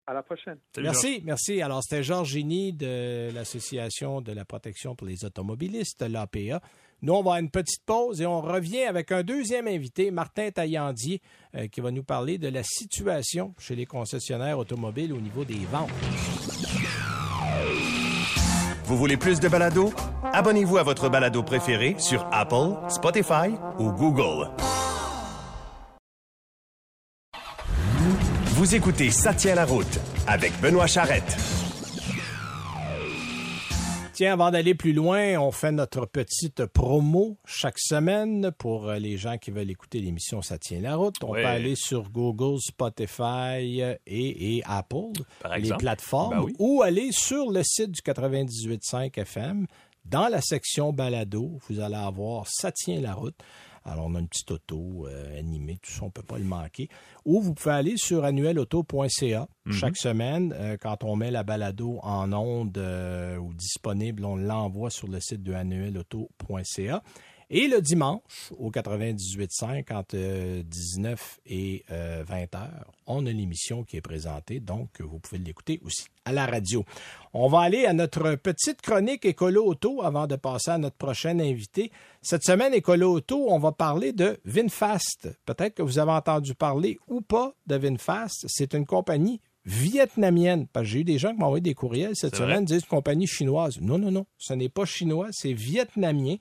À 0.07 0.13
la 0.13 0.21
prochaine. 0.21 0.59
Salut, 0.73 0.85
merci, 0.85 1.21
merci. 1.23 1.61
Alors, 1.63 1.81
c'était 1.81 2.03
Georges 2.03 2.29
Génie 2.29 2.73
de 2.73 3.31
l'Association 3.33 4.21
de 4.21 4.33
la 4.33 4.45
protection 4.45 4.95
pour 4.95 5.07
les 5.07 5.25
automobilistes, 5.25 6.03
l'APA. 6.03 6.61
Nous, 7.01 7.13
on 7.13 7.23
va 7.23 7.35
à 7.35 7.39
une 7.39 7.49
petite 7.49 7.83
pause 7.85 8.21
et 8.21 8.25
on 8.25 8.41
revient 8.41 8.83
avec 8.83 9.11
un 9.11 9.23
deuxième 9.23 9.67
invité, 9.67 10.11
Martin 10.11 10.51
Taillandier, 10.51 11.21
euh, 11.55 11.67
qui 11.67 11.81
va 11.81 11.91
nous 11.91 12.03
parler 12.03 12.37
de 12.37 12.47
la 12.47 12.61
situation 12.63 13.55
chez 13.57 13.75
les 13.75 13.85
concessionnaires 13.85 14.59
automobiles 14.59 15.11
au 15.11 15.19
niveau 15.19 15.43
des 15.43 15.65
ventes. 15.71 15.89
Vous 18.95 18.99
voulez 18.99 19.17
plus 19.17 19.41
de 19.41 19.49
balado? 19.49 19.91
Abonnez-vous 20.31 20.77
à 20.77 20.83
votre 20.83 21.09
balado 21.09 21.43
préféré 21.43 21.95
sur 21.97 22.25
Apple, 22.31 22.77
Spotify 22.87 23.51
ou 23.77 23.91
Google. 23.91 24.49
Vous 28.53 28.73
écoutez 28.73 29.11
Ça 29.11 29.33
tient 29.33 29.55
la 29.55 29.65
route 29.65 29.99
avec 30.27 30.57
Benoît 30.61 30.87
Charrette. 30.87 31.35
Tiens, 34.15 34.31
avant 34.31 34.49
d'aller 34.49 34.75
plus 34.75 34.93
loin, 34.93 35.37
on 35.37 35.51
fait 35.51 35.73
notre 35.73 36.05
petite 36.05 36.65
promo 36.67 37.37
chaque 37.45 37.77
semaine 37.77 38.49
pour 38.57 38.87
euh, 38.87 38.97
les 38.97 39.17
gens 39.17 39.37
qui 39.37 39.51
veulent 39.51 39.69
écouter 39.69 39.99
l'émission 39.99 40.41
Ça 40.41 40.57
tient 40.57 40.79
la 40.79 40.95
route. 40.95 41.17
On 41.21 41.33
peut 41.33 41.45
aller 41.45 41.75
sur 41.75 42.09
Google, 42.09 42.57
Spotify 42.61 43.81
euh, 43.81 43.95
et, 44.07 44.55
et 44.57 44.63
Apple, 44.65 45.11
Par 45.41 45.57
les 45.57 45.67
plateformes, 45.77 46.29
Ben 46.37 46.43
oui. 46.43 46.53
ou 46.59 46.81
aller 46.81 47.09
sur 47.11 47.51
le 47.51 47.61
site 47.61 47.91
du 47.91 47.99
98.5 47.99 49.19
FM. 49.19 49.67
Dans 50.05 50.29
la 50.29 50.39
section 50.39 50.93
balado, 50.93 51.57
vous 51.67 51.81
allez 51.81 51.95
avoir 51.95 52.47
Ça 52.47 52.71
tient 52.71 53.01
la 53.01 53.15
route. 53.15 53.35
Alors, 53.85 54.05
on 54.07 54.15
a 54.15 54.19
une 54.19 54.27
petite 54.27 54.49
auto 54.51 55.05
euh, 55.07 55.37
animée, 55.39 55.77
tout 55.81 55.91
ça, 55.91 56.01
on 56.01 56.07
ne 56.07 56.11
peut 56.11 56.23
pas 56.23 56.39
le 56.39 56.43
manquer. 56.43 56.89
Ou 57.23 57.39
vous 57.39 57.53
pouvez 57.53 57.75
aller 57.75 57.93
sur 57.97 58.25
annuelauto.ca 58.25 59.47
chaque 59.71 59.97
semaine. 59.97 60.53
euh, 60.57 60.75
quand 60.79 61.03
on 61.03 61.15
met 61.15 61.29
la 61.31 61.43
balado 61.43 61.99
en 62.01 62.33
onde 62.33 62.77
euh, 62.77 63.37
ou 63.37 63.53
disponible, 63.53 64.25
on 64.25 64.35
l'envoie 64.35 64.89
sur 64.89 65.07
le 65.07 65.19
site 65.19 65.43
de 65.43 65.53
annuelauto.ca. 65.53 67.03
Et 67.51 67.67
le 67.67 67.79
dimanche, 67.79 68.51
au 68.57 68.71
98.5, 68.71 69.93
entre 69.93 70.15
euh, 70.15 70.63
19 70.63 71.39
et 71.45 71.85
euh, 71.91 72.23
20 72.27 72.55
heures, 72.55 72.91
on 73.05 73.25
a 73.27 73.31
l'émission 73.31 73.83
qui 73.83 73.97
est 73.97 74.01
présentée, 74.01 74.59
donc 74.59 74.99
vous 74.99 75.19
pouvez 75.19 75.37
l'écouter 75.37 75.79
aussi 75.83 76.07
à 76.25 76.31
la 76.31 76.45
radio. 76.45 76.83
On 77.33 77.47
va 77.47 77.59
aller 77.59 77.85
à 77.85 77.93
notre 77.93 78.35
petite 78.35 78.81
chronique 78.81 79.25
Écolo 79.25 79.65
Auto 79.65 80.01
avant 80.01 80.25
de 80.27 80.35
passer 80.35 80.71
à 80.71 80.77
notre 80.77 80.95
prochain 80.95 81.39
invité. 81.39 81.91
Cette 82.21 82.43
semaine, 82.43 82.73
Écolo 82.73 83.11
Auto, 83.13 83.47
on 83.49 83.59
va 83.59 83.71
parler 83.71 84.13
de 84.13 84.39
VinFast. 84.45 85.29
Peut-être 85.45 85.75
que 85.75 85.83
vous 85.83 85.99
avez 85.99 86.11
entendu 86.11 86.55
parler 86.55 86.97
ou 87.07 87.21
pas 87.21 87.53
de 87.67 87.75
VinFast. 87.75 88.45
C'est 88.47 88.73
une 88.73 88.85
compagnie 88.85 89.41
vietnamienne. 89.65 90.67
Parce 90.67 90.85
que 90.85 90.91
j'ai 90.91 90.99
eu 90.99 91.03
des 91.03 91.17
gens 91.17 91.31
qui 91.31 91.39
m'ont 91.39 91.47
envoyé 91.47 91.61
des 91.61 91.73
courriels 91.73 92.15
cette 92.15 92.35
semaine, 92.35 92.65
disent 92.65 92.85
compagnie 92.85 93.27
chinoise. 93.27 93.79
Non, 93.81 93.97
non, 93.97 94.11
non, 94.11 94.25
ce 94.37 94.53
n'est 94.53 94.69
pas 94.69 94.85
chinois, 94.85 95.27
c'est 95.31 95.53
vietnamien. 95.53 96.35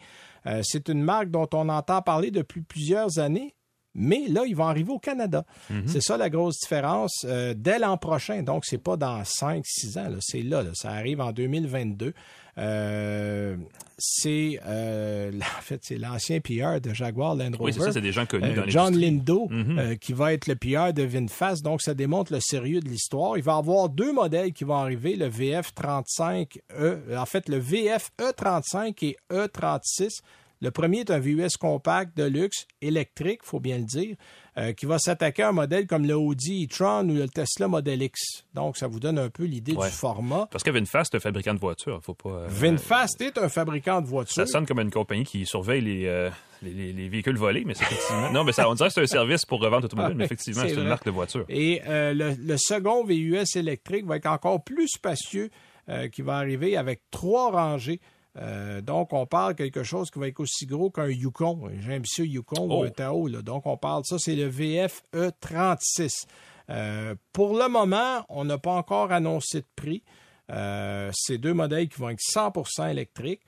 Euh, 0.46 0.60
c'est 0.62 0.88
une 0.88 1.02
marque 1.02 1.30
dont 1.30 1.48
on 1.54 1.68
entend 1.68 2.02
parler 2.02 2.30
depuis 2.30 2.60
plusieurs 2.60 3.18
années. 3.18 3.54
Mais 3.94 4.22
là, 4.28 4.42
il 4.46 4.57
va 4.57 4.66
arriver 4.66 4.90
au 4.92 4.98
Canada. 4.98 5.44
C'est 5.87 6.02
ça 6.02 6.16
la 6.16 6.28
grosse 6.30 6.59
différence. 6.61 7.24
euh, 7.24 7.54
dès 7.57 7.78
l'an 7.78 7.96
prochain, 7.96 8.42
donc 8.42 8.64
c'est 8.64 8.78
pas 8.83 8.96
dans 8.96 9.22
5-6 9.22 9.98
ans, 9.98 10.09
c'est 10.20 10.42
là, 10.42 10.62
là, 10.62 10.70
ça 10.74 10.90
arrive 10.90 11.20
en 11.20 11.33
2022. 11.33 12.12
Euh, 12.57 13.57
c'est 13.98 14.61
euh, 14.64 15.33
en 15.59 15.61
fait 15.62 15.80
c'est 15.83 15.98
l'ancien 15.98 16.38
PR 16.40 16.80
de 16.80 16.94
Jaguar 16.94 17.35
Land 17.35 17.50
Rover. 17.59 17.59
Oui, 17.61 17.72
c'est 17.72 17.80
ça, 17.80 17.92
c'est 17.92 18.00
des 18.00 18.12
gens 18.12 18.26
connus 18.26 18.54
dans 18.54 18.66
John. 18.68 18.96
Lindo, 18.96 19.48
Mhm. 19.50 19.98
qui 19.98 20.12
va 20.12 20.33
être 20.33 20.46
le 20.46 20.54
PR 20.54 20.92
de 20.92 21.02
VinFast. 21.02 21.64
Donc, 21.64 21.83
ça 21.83 21.94
démontre 21.94 22.33
le 22.33 22.38
sérieux 22.40 22.80
de 22.80 22.88
l'histoire. 22.88 23.37
Il 23.37 23.42
va 23.42 23.54
y 23.54 23.59
avoir 23.59 23.88
deux 23.88 24.12
modèles 24.12 24.52
qui 24.52 24.64
vont 24.64 24.76
arriver, 24.76 25.16
le 25.16 25.28
VF35E, 25.28 26.46
E, 26.78 26.98
en 27.16 27.26
fait, 27.26 27.48
le 27.48 27.59
VF 27.59 28.11
E35 28.20 29.04
et 29.04 29.16
E36. 29.33 30.20
Le 30.64 30.70
premier 30.70 31.00
est 31.00 31.11
un 31.11 31.18
VUS 31.18 31.59
compact 31.61 32.16
de 32.16 32.24
luxe, 32.24 32.66
électrique, 32.81 33.40
faut 33.42 33.61
bien 33.61 33.77
le 33.77 33.85
dire, 33.85 34.16
euh, 34.57 34.72
qui 34.72 34.87
va 34.87 34.98
s'attaquer 34.98 35.42
à 35.42 35.50
un 35.50 35.53
modèle 35.53 35.87
comme 35.87 36.07
le 36.07 36.14
Audi 36.16 36.64
e-tron 36.64 37.07
ou 37.11 37.14
le 37.14 37.29
Tesla 37.29 37.68
Model 37.68 38.03
X. 38.03 38.44
Donc, 38.55 38.79
ça 38.79 38.87
vous 38.87 38.98
donne 38.98 39.18
un 39.18 39.29
peu 39.29 39.44
l'idée 39.44 39.74
Ouais. 39.74 39.88
du 39.88 39.94
format. 39.94 40.48
Parce 40.50 40.64
que 40.64 40.70
VinFast, 40.70 41.11
c'est 41.12 41.16
un 41.18 41.20
fabricant 41.20 41.53
de 41.53 41.59
voitures. 41.59 42.00
Faut 42.03 42.14
pas, 42.14 42.31
euh, 42.31 42.46
VinFast 42.48 43.20
est 43.20 43.37
un 43.37 43.50
fabricant 43.50 44.00
de 44.00 44.07
voitures. 44.07 44.35
Ça 44.35 44.46
sonne 44.46 44.64
comme 44.64 44.81
une 44.81 44.90
compagnie 44.90 45.24
qui 45.24 45.44
surveille 45.44 45.83
les, 45.83 46.07
euh, 46.07 46.31
les, 46.62 46.72
les- 46.72 46.92
les 46.94 47.09
véhicules 47.11 47.37
volés, 47.37 47.64
mais 47.66 47.74
c'est 47.74 47.85
effectivement. 47.85 48.31
Non, 48.33 48.42
mais 48.42 48.53
ça, 48.53 48.66
on 48.70 48.74
dirait 48.74 48.88
que 48.88 48.94
c'est 48.94 49.03
un 49.03 49.07
service 49.07 49.44
pour 49.44 49.61
revente 49.61 49.85
automobile, 49.85 50.12
Ah, 50.14 50.18
mais 50.18 50.24
effectivement, 50.24 50.62
c'est 50.66 50.74
une 50.74 50.85
marque 50.88 51.05
de 51.05 51.11
voiture. 51.11 51.44
Et 51.50 51.83
euh, 51.87 52.14
le, 52.14 52.35
le 52.42 52.57
second 52.57 53.05
VUS 53.05 53.44
électrique 53.57 54.07
va 54.07 54.16
être 54.16 54.27
encore 54.27 54.64
plus 54.64 54.88
spacieux, 54.88 55.50
euh, 55.90 56.09
qui 56.09 56.22
va 56.22 56.37
arriver 56.38 56.79
avec 56.79 57.03
trois 57.11 57.50
rangées. 57.50 58.00
Euh, 58.36 58.80
donc, 58.80 59.12
on 59.12 59.26
parle 59.26 59.54
quelque 59.54 59.82
chose 59.84 60.10
qui 60.10 60.18
va 60.18 60.26
être 60.28 60.40
aussi 60.40 60.66
gros 60.66 60.90
qu'un 60.90 61.06
Yukon, 61.08 61.68
un 61.68 61.96
ambitieux 61.96 62.26
Yukon 62.26 62.66
Oh. 62.70 62.80
ou 62.80 62.82
un 62.84 62.90
Tao. 62.90 63.28
là. 63.28 63.42
Donc, 63.42 63.66
on 63.66 63.76
parle 63.76 64.02
de 64.02 64.06
ça, 64.06 64.18
c'est 64.18 64.34
le 64.34 64.46
VF 64.46 65.02
E36. 65.14 66.26
Euh, 66.70 67.14
pour 67.32 67.56
le 67.56 67.68
moment, 67.68 68.24
on 68.28 68.44
n'a 68.44 68.58
pas 68.58 68.72
encore 68.72 69.12
annoncé 69.12 69.60
de 69.60 69.66
prix. 69.76 70.02
Euh, 70.50 71.10
c'est 71.14 71.38
deux 71.38 71.54
modèles 71.54 71.88
qui 71.88 72.00
vont 72.00 72.08
être 72.10 72.20
100% 72.20 72.90
électriques. 72.90 73.42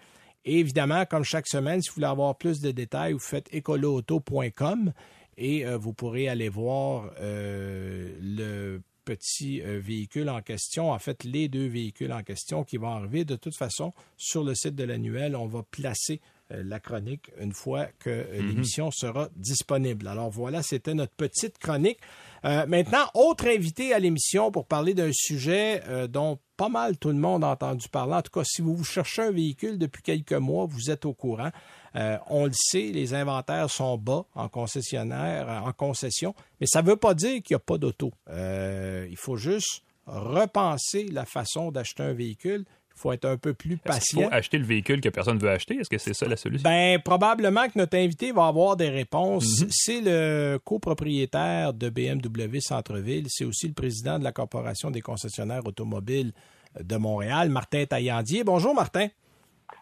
Et 0.45 0.61
évidemment, 0.61 1.05
comme 1.07 1.25
chaque 1.25 1.49
semaine, 1.49 1.83
si 1.83 1.89
vous 1.89 1.95
voulez 1.97 2.07
avoir 2.07 2.37
plus 2.37 2.61
de 2.61 2.71
détails, 2.71 3.13
vous 3.15 3.19
faites 3.19 3.53
écoloauto.com 3.53 4.93
et 5.39 5.67
euh, 5.67 5.77
vous 5.77 5.93
pourrez 5.93 6.29
aller 6.29 6.49
voir 6.49 7.11
le 7.21 8.81
petit 9.07 9.63
euh, 9.63 9.79
véhicule 9.79 10.29
en 10.29 10.43
question, 10.43 10.91
en 10.91 10.99
fait 10.99 11.25
les 11.25 11.49
deux 11.49 11.69
véhicules 11.69 12.13
en 12.13 12.23
question 12.23 12.65
qui 12.65 12.77
vont 12.77 12.91
arriver. 12.91 13.25
De 13.25 13.37
toute 13.37 13.57
façon, 13.57 13.95
sur 14.19 14.45
le 14.45 14.55
site 14.55 14.75
de 14.75 14.85
l'annuel, 14.85 15.37
on 15.37 15.47
va 15.47 15.63
placer 15.63 16.21
euh, 16.53 16.63
la 16.65 16.81
chronique 16.81 17.31
une 17.41 17.53
fois 17.53 17.87
que 17.99 18.11
euh, 18.11 18.43
l'émission 18.43 18.91
sera 18.91 19.29
disponible. 19.37 20.07
Alors 20.09 20.31
voilà, 20.31 20.63
c'était 20.63 20.95
notre 20.95 21.15
petite 21.15 21.59
chronique. 21.59 21.99
Euh, 22.45 22.67
maintenant, 22.67 23.07
autre 23.15 23.49
invité 23.49 23.93
à 23.93 23.99
l'émission 23.99 24.53
pour 24.53 24.67
parler 24.67 24.95
d'un 24.95 25.11
sujet 25.13 25.83
euh, 25.89 26.07
dont 26.07 26.39
pas 26.57 26.69
mal 26.69 26.99
tout 26.99 27.09
le 27.09 27.17
monde 27.17 27.43
a 27.43 27.49
entendu 27.49 27.89
parler. 27.89 28.15
En 28.15 28.23
tout 28.23 28.31
cas, 28.31 28.45
si 28.45 28.63
vous 28.63 28.77
vous 28.77 28.85
cherchez 28.85 29.23
un 29.23 29.31
véhicule 29.31 29.79
depuis 29.79 30.03
quelques 30.03 30.33
mois, 30.33 30.67
vous 30.67 30.91
êtes 30.91 31.05
au 31.05 31.15
courant. 31.15 31.51
Euh, 31.97 32.19
on 32.29 32.45
le 32.47 32.53
sait, 32.55 32.91
les 32.93 33.15
inventaires 33.15 33.71
sont 33.71 33.97
bas 33.97 34.27
en 34.35 34.49
concessionnaire, 34.49 35.63
en 35.65 35.73
concession, 35.73 36.35
mais 36.61 36.67
ça 36.67 36.83
ne 36.83 36.89
veut 36.89 36.97
pas 36.97 37.15
dire 37.15 37.43
qu'il 37.43 37.55
n'y 37.55 37.57
a 37.57 37.61
pas 37.61 37.79
d'auto. 37.79 38.13
Euh, 38.29 39.07
il 39.11 39.17
faut 39.17 39.37
juste 39.37 39.83
repenser 40.07 41.09
la 41.11 41.25
façon 41.25 41.71
d'acheter 41.71 42.03
un 42.03 42.13
véhicule. 42.13 42.65
Il 42.95 42.99
faut 42.99 43.13
être 43.13 43.27
un 43.27 43.37
peu 43.37 43.53
plus 43.53 43.77
patient. 43.77 44.23
faut 44.23 44.29
acheter 44.33 44.57
le 44.57 44.65
véhicule 44.65 45.03
que 45.03 45.11
personne 45.11 45.37
ne 45.37 45.41
veut 45.41 45.51
acheter? 45.51 45.77
Est-ce 45.77 45.91
que 45.91 45.99
c'est 45.99 46.15
ça 46.15 46.27
la 46.27 46.37
solution? 46.37 46.69
Ben, 46.69 46.99
probablement 47.01 47.67
que 47.67 47.79
notre 47.79 47.97
invité 47.97 48.33
va 48.33 48.47
avoir 48.47 48.77
des 48.77 48.89
réponses. 48.89 49.61
Mhm. 49.61 49.69
C'est 49.71 50.01
le 50.01 50.59
copropriétaire 50.65 51.75
de 51.75 51.91
BMW 51.91 52.61
Centre-Ville. 52.61 53.27
C'est 53.29 53.45
aussi 53.45 53.69
le 53.69 53.75
président 53.75 54.19
de 54.19 54.25
la 54.25 54.33
Corporation 54.33 54.91
des 54.91 55.03
concessionnaires 55.03 55.67
automobiles 55.67 56.33
de 56.81 56.97
Montréal, 56.97 57.51
Martin 57.51 57.85
Taillandier. 57.85 58.45
Bonjour, 58.45 58.75
Martin. 58.75 59.09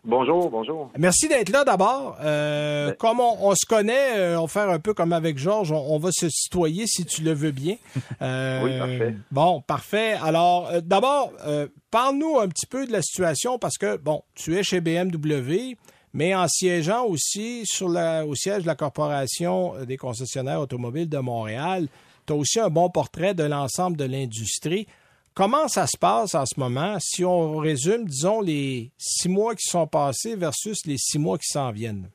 Bonjour, 0.06 0.50
bonjour. 0.50 0.90
Merci 0.98 1.28
d'être 1.28 1.48
là 1.48 1.64
d'abord. 1.64 2.18
Euh, 2.22 2.88
Ben- 2.88 2.96
Comme 2.96 3.20
on, 3.20 3.36
on 3.40 3.54
se 3.54 3.64
connaît, 3.66 4.18
euh, 4.18 4.38
on 4.38 4.42
va 4.42 4.48
faire 4.48 4.68
un 4.70 4.78
peu 4.78 4.92
comme 4.92 5.14
avec 5.14 5.38
Georges, 5.38 5.72
on, 5.72 5.78
on 5.94 5.98
va 5.98 6.10
se 6.12 6.28
citoyer 6.28 6.86
si 6.86 7.06
tu 7.06 7.22
le 7.22 7.32
veux 7.32 7.52
bien. 7.52 7.76
Euh, 8.20 8.60
Oui, 8.64 8.78
parfait. 8.78 9.14
Bon, 9.30 9.60
parfait. 9.62 10.12
Alors, 10.22 10.68
euh, 10.70 10.80
d'abord, 10.82 11.32
euh, 11.46 11.68
parle-nous 11.90 12.38
un 12.38 12.48
petit 12.48 12.66
peu 12.66 12.86
de 12.86 12.92
la 12.92 13.00
situation 13.00 13.58
parce 13.58 13.78
que, 13.78 13.96
bon, 13.96 14.22
tu 14.34 14.56
es 14.58 14.62
chez 14.62 14.80
BMW, 14.82 15.76
mais 16.12 16.34
en 16.34 16.48
siégeant 16.48 17.04
aussi 17.06 17.62
sur 17.64 17.88
la, 17.88 18.26
au 18.26 18.34
siège 18.34 18.62
de 18.62 18.66
la 18.66 18.74
Corporation 18.74 19.72
des 19.86 19.96
concessionnaires 19.96 20.60
automobiles 20.60 21.08
de 21.08 21.18
Montréal, 21.18 21.88
tu 22.26 22.32
as 22.34 22.36
aussi 22.36 22.60
un 22.60 22.68
bon 22.70 22.90
portrait 22.90 23.32
de 23.34 23.44
l'ensemble 23.44 23.96
de 23.96 24.04
l'industrie. 24.04 24.86
Comment 25.34 25.66
ça 25.66 25.86
se 25.86 25.98
passe 25.98 26.34
en 26.34 26.46
ce 26.46 26.60
moment? 26.60 26.96
Si 27.00 27.24
on 27.24 27.56
résume, 27.56 28.04
disons, 28.04 28.40
les 28.40 28.92
six 28.98 29.28
mois 29.28 29.54
qui 29.54 29.68
sont 29.68 29.86
passés 29.86 30.36
versus 30.36 30.86
les 30.86 30.96
six 30.96 31.18
mois 31.18 31.38
qui 31.38 31.48
s'en 31.48 31.72
viennent? 31.72 32.08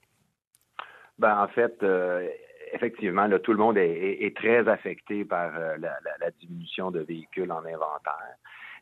Ben, 1.17 1.37
en 1.37 1.49
fait, 1.49 1.83
euh, 1.83 2.27
effectivement, 2.73 3.27
tout 3.43 3.51
le 3.51 3.57
monde 3.57 3.77
est, 3.77 4.35
très 4.37 4.67
affecté 4.69 5.25
par 5.25 5.51
la, 5.51 6.31
diminution 6.39 6.91
de 6.91 7.01
véhicules 7.01 7.51
en 7.51 7.59
inventaire. 7.59 8.37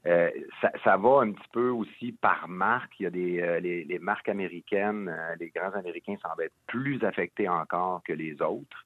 Euh, 0.05 0.29
ça, 0.61 0.97
va 0.97 1.21
un 1.21 1.31
petit 1.31 1.49
peu 1.51 1.69
aussi 1.69 2.11
par 2.13 2.47
marque. 2.47 2.99
Il 2.99 3.03
y 3.03 3.05
a 3.07 3.09
des 3.09 3.41
euh, 3.41 3.59
les, 3.59 3.99
marques 3.99 4.29
américaines, 4.29 5.09
euh, 5.09 5.35
les 5.39 5.49
grands 5.49 5.73
Américains 5.73 6.15
semblent 6.21 6.43
être 6.43 6.53
plus 6.67 7.03
affectés 7.03 7.49
encore 7.49 8.01
que 8.05 8.13
les 8.13 8.41
autres. 8.41 8.85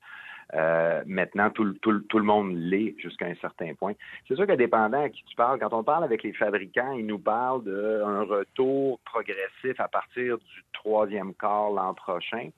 Maintenant, 1.05 1.49
tout, 1.49 1.73
tout, 1.81 2.17
le 2.17 2.23
monde 2.23 2.53
l'est 2.55 2.95
jusqu'à 2.99 3.25
un 3.25 3.35
certain 3.35 3.73
point. 3.73 3.93
C'est 4.27 4.35
sûr 4.35 4.45
que 4.45 4.53
dépendant 4.53 5.03
à 5.03 5.09
qui 5.09 5.23
tu 5.23 5.35
parles, 5.35 5.59
quand 5.59 5.73
on 5.73 5.83
parle 5.83 6.03
avec 6.03 6.23
les 6.23 6.33
fabricants, 6.33 6.91
ils 6.93 7.05
nous 7.05 7.19
parlent 7.19 7.63
d'un 7.63 8.23
retour 8.23 8.99
progressif 9.05 9.79
à 9.79 9.87
partir 9.87 10.37
du 10.37 10.63
troisième 10.73 11.33
quart 11.33 11.71
l'an 11.71 11.93
prochain. 11.93 12.49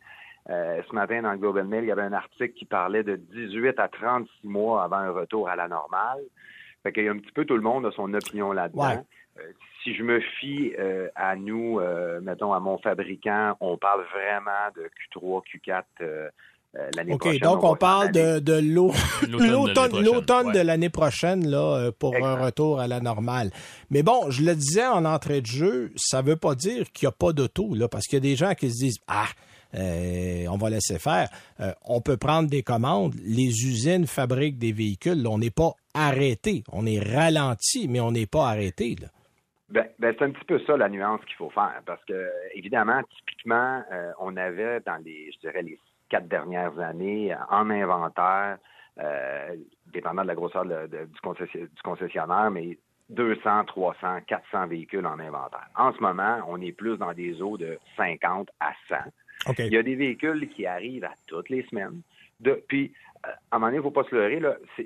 ce 0.48 0.96
matin, 0.96 1.22
dans 1.22 1.32
le 1.32 1.38
Global 1.38 1.66
Mail, 1.66 1.84
il 1.84 1.88
y 1.88 1.92
avait 1.92 2.02
un 2.02 2.14
article 2.14 2.54
qui 2.54 2.66
parlait 2.66 3.04
de 3.04 3.16
18 3.16 3.80
à 3.80 3.88
36 3.88 4.48
mois 4.48 4.84
avant 4.84 4.98
un 4.98 5.12
retour 5.12 5.48
à 5.48 5.56
la 5.56 5.68
normale. 5.68 6.22
Fait 6.84 6.92
qu'il 6.92 7.06
y 7.06 7.08
a 7.08 7.12
un 7.12 7.18
petit 7.18 7.32
peu 7.32 7.46
tout 7.46 7.56
le 7.56 7.62
monde 7.62 7.86
a 7.86 7.92
son 7.92 8.14
opinion 8.14 8.52
là-dedans. 8.52 9.06
Euh, 9.40 9.52
si 9.82 9.96
je 9.96 10.04
me 10.04 10.20
fie 10.20 10.74
euh, 10.78 11.10
à 11.16 11.36
nous, 11.36 11.80
euh, 11.80 12.20
mettons 12.22 12.54
à 12.54 12.60
mon 12.60 12.78
fabricant, 12.78 13.56
on 13.62 13.78
parle 13.78 14.04
vraiment 14.14 14.70
de 14.76 14.90
Q3, 15.14 15.44
Q4 15.48 16.30
l'année 16.96 17.18
prochaine. 17.18 17.38
OK, 17.38 17.42
donc 17.42 17.64
on, 17.64 17.76
parle 17.76 18.12
de, 18.12 18.40
de 18.40 18.54
l'automne 20.02 20.52
de 20.52 20.60
l'année 20.60 20.90
prochaine 20.90 21.48
là, 21.48 21.92
pour 21.92 22.16
un 22.16 22.36
retour 22.36 22.80
à 22.80 22.88
la 22.88 23.00
normale. 23.00 23.52
Mais 23.90 24.04
bon, 24.04 24.30
je 24.30 24.44
le 24.44 24.56
disais 24.56 24.86
en 24.86 25.06
entrée 25.06 25.42
de 25.42 25.46
jeu, 25.46 25.92
ça 25.96 26.22
veut 26.22 26.38
pas 26.38 26.56
dire 26.56 26.92
qu'il 26.92 27.08
n'y 27.08 27.10
a 27.10 27.16
pas 27.16 27.34
d'auto, 27.34 27.74
là, 27.76 27.88
parce 27.88 28.06
qu'il 28.06 28.18
y 28.18 28.22
a 28.22 28.28
des 28.30 28.36
gens 28.36 28.54
qui 28.54 28.70
se 28.72 28.78
disent 28.78 29.00
Ah, 29.08 29.28
euh, 29.76 30.46
on 30.50 30.58
va 30.58 30.70
laisser 30.70 31.00
faire. 31.00 31.30
Euh, 31.60 31.72
on 31.86 32.02
peut 32.02 32.18
prendre 32.18 32.50
des 32.50 32.64
commandes. 32.64 33.16
Les 33.24 33.66
usines 33.66 34.06
fabriquent 34.06 34.58
des 34.58 34.72
véhicules. 34.72 35.26
on 35.28 35.38
n'est 35.38 35.50
pas 35.50 35.72
arrêté. 35.94 36.64
On 36.72 36.86
est 36.86 37.00
ralenti, 37.00 37.88
mais 37.88 38.00
on 38.00 38.12
n'est 38.12 38.28
pas 38.28 38.50
arrêté. 38.50 38.96
Ben, 39.70 39.88
ben, 39.98 40.16
c'est 40.18 40.26
un 40.26 40.32
petit 40.32 40.46
peu 40.46 40.60
ça 40.66 40.78
la 40.78 40.90
nuance 40.90 41.22
qu'il 41.26 41.36
faut 41.36 41.50
faire. 41.50 41.82
Parce 41.86 42.04
que, 42.06 42.30
évidemment, 42.54 43.02
typiquement, 43.18 43.82
euh, 43.92 44.12
on 44.20 44.38
avait 44.38 44.80
dans 44.82 45.02
les, 45.04 45.32
je 45.34 45.40
dirais, 45.40 45.64
les 45.64 45.80
quatre 46.14 46.28
dernières 46.28 46.78
années, 46.78 47.36
en 47.50 47.72
inventaire, 47.72 48.60
dépendant 49.92 50.22
de 50.22 50.28
la 50.28 50.36
grosseur 50.36 50.64
du, 50.64 51.80
concessionnaire, 51.84 52.52
mais 52.52 52.78
200, 53.10 53.66
300, 53.66 54.20
400 54.28 54.68
véhicules 54.68 55.06
en 55.08 55.18
inventaire. 55.18 55.68
En 55.76 55.92
ce 55.92 56.00
moment, 56.00 56.38
on 56.48 56.62
est 56.62 56.72
plus 56.72 56.98
dans 56.98 57.14
des 57.14 57.42
eaux 57.42 57.58
de 57.58 57.80
50 57.98 58.50
à 58.60 58.74
100. 58.90 59.56
Il 59.58 59.74
y 59.74 59.78
a 59.78 59.82
des 59.82 59.96
véhicules 59.96 60.48
qui 60.50 60.68
arrivent 60.68 61.06
à 61.06 61.14
toutes 61.26 61.50
les 61.50 61.64
semaines. 61.64 62.02
De, 62.40 62.64
puis, 62.68 62.94
euh, 63.26 63.30
à 63.52 63.56
un 63.56 63.60
moment 63.60 63.68
donné, 63.68 63.78
il 63.78 63.80
ne 63.80 63.84
faut 63.84 63.92
pas 63.92 64.04
se 64.04 64.14
leurrer, 64.16 64.40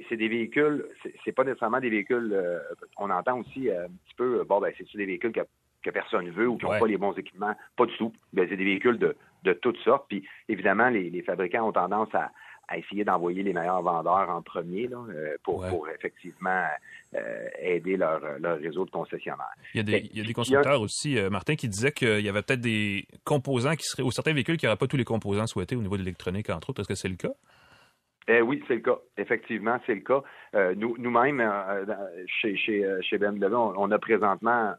c'est 0.07 0.15
des 0.15 0.29
véhicules, 0.29 0.85
c'est 1.25 1.33
pas 1.33 1.43
nécessairement 1.43 1.81
des 1.81 1.89
véhicules, 1.89 2.31
euh, 2.33 2.59
on 2.97 3.09
entend 3.09 3.39
aussi 3.39 3.69
euh, 3.69 3.85
un 3.85 3.89
petit 4.05 4.15
peu, 4.15 4.45
bon, 4.45 4.61
ben, 4.61 4.71
c'est 4.77 4.97
des 4.97 5.05
véhicules 5.05 5.33
que, 5.33 5.41
que 5.83 5.89
personne 5.89 6.29
veut 6.29 6.47
ou 6.47 6.57
qui 6.57 6.65
n'ont 6.65 6.79
pas 6.79 6.87
les 6.87 6.97
bons 6.97 7.13
équipements? 7.17 7.53
Pas 7.75 7.85
du 7.85 7.97
tout. 7.97 8.13
Ben, 8.31 8.47
c'est 8.49 8.55
des 8.55 8.63
véhicules 8.63 8.97
de, 8.97 9.17
de 9.43 9.54
toutes 9.54 9.78
sortes. 9.80 10.06
Puis, 10.08 10.28
évidemment, 10.50 10.89
les 10.89 11.21
fabricants 11.21 11.67
ont 11.67 11.71
tendance 11.71 12.13
à, 12.13 12.32
à 12.67 12.78
essayer 12.78 13.04
d'envoyer 13.04 13.43
les 13.43 13.54
meilleurs 13.54 13.82
vendeurs 13.82 14.30
en 14.30 14.41
premier 14.41 14.88
là, 14.88 14.97
euh, 15.10 15.38
pour, 15.43 15.65
pour, 15.67 15.88
effectivement 15.89 16.65
euh, 17.15 17.47
aider 17.60 17.95
leur, 17.95 18.21
leur, 18.39 18.60
réseau 18.60 18.86
de 18.86 18.91
concessionnaires. 18.91 19.54
Il 19.73 19.78
y 19.78 19.80
a 19.80 19.84
des, 19.84 20.10
il 20.12 20.17
y 20.17 20.21
a 20.21 20.26
des 20.26 20.34
constructeurs 20.34 20.82
aussi, 20.82 21.17
euh, 21.17 21.30
Martin, 21.30 21.56
qui 21.56 21.69
disaient 21.69 21.93
qu'il 21.93 22.19
y 22.19 22.30
avait 22.30 22.41
peut-être 22.41 22.62
des 22.62 23.08
composants 23.23 23.76
qui 23.76 23.86
seraient, 23.86 24.04
ou 24.04 24.12
certains 24.12 24.34
véhicules 24.34 24.58
qui 24.58 24.65
n'auraient 24.65 24.78
pas 24.78 24.88
tous 24.88 24.97
les 24.97 25.06
composants 25.06 25.47
souhaités 25.47 25.76
au 25.76 25.82
niveau 25.82 25.95
de 25.95 26.02
l'électronique, 26.02 26.50
entre 26.50 26.71
autres. 26.71 26.82
Est-ce 26.82 26.89
que 26.89 26.95
c'est 26.95 27.10
le 27.10 27.15
cas? 27.15 27.32
Eh 28.28 28.41
oui, 28.41 28.62
c'est 28.67 28.76
le 28.76 28.82
cas. 28.82 28.97
Effectivement, 29.15 29.80
c'est 29.86 29.95
le 29.95 30.02
cas. 30.02 30.21
nous, 30.76 30.97
nous-mêmes, 30.97 31.41
chez, 32.28 32.58
chez, 32.58 32.86
chez 33.02 33.17
BMW, 33.17 33.56
on, 33.56 33.89
a 33.89 34.00
présentement 34.00 34.76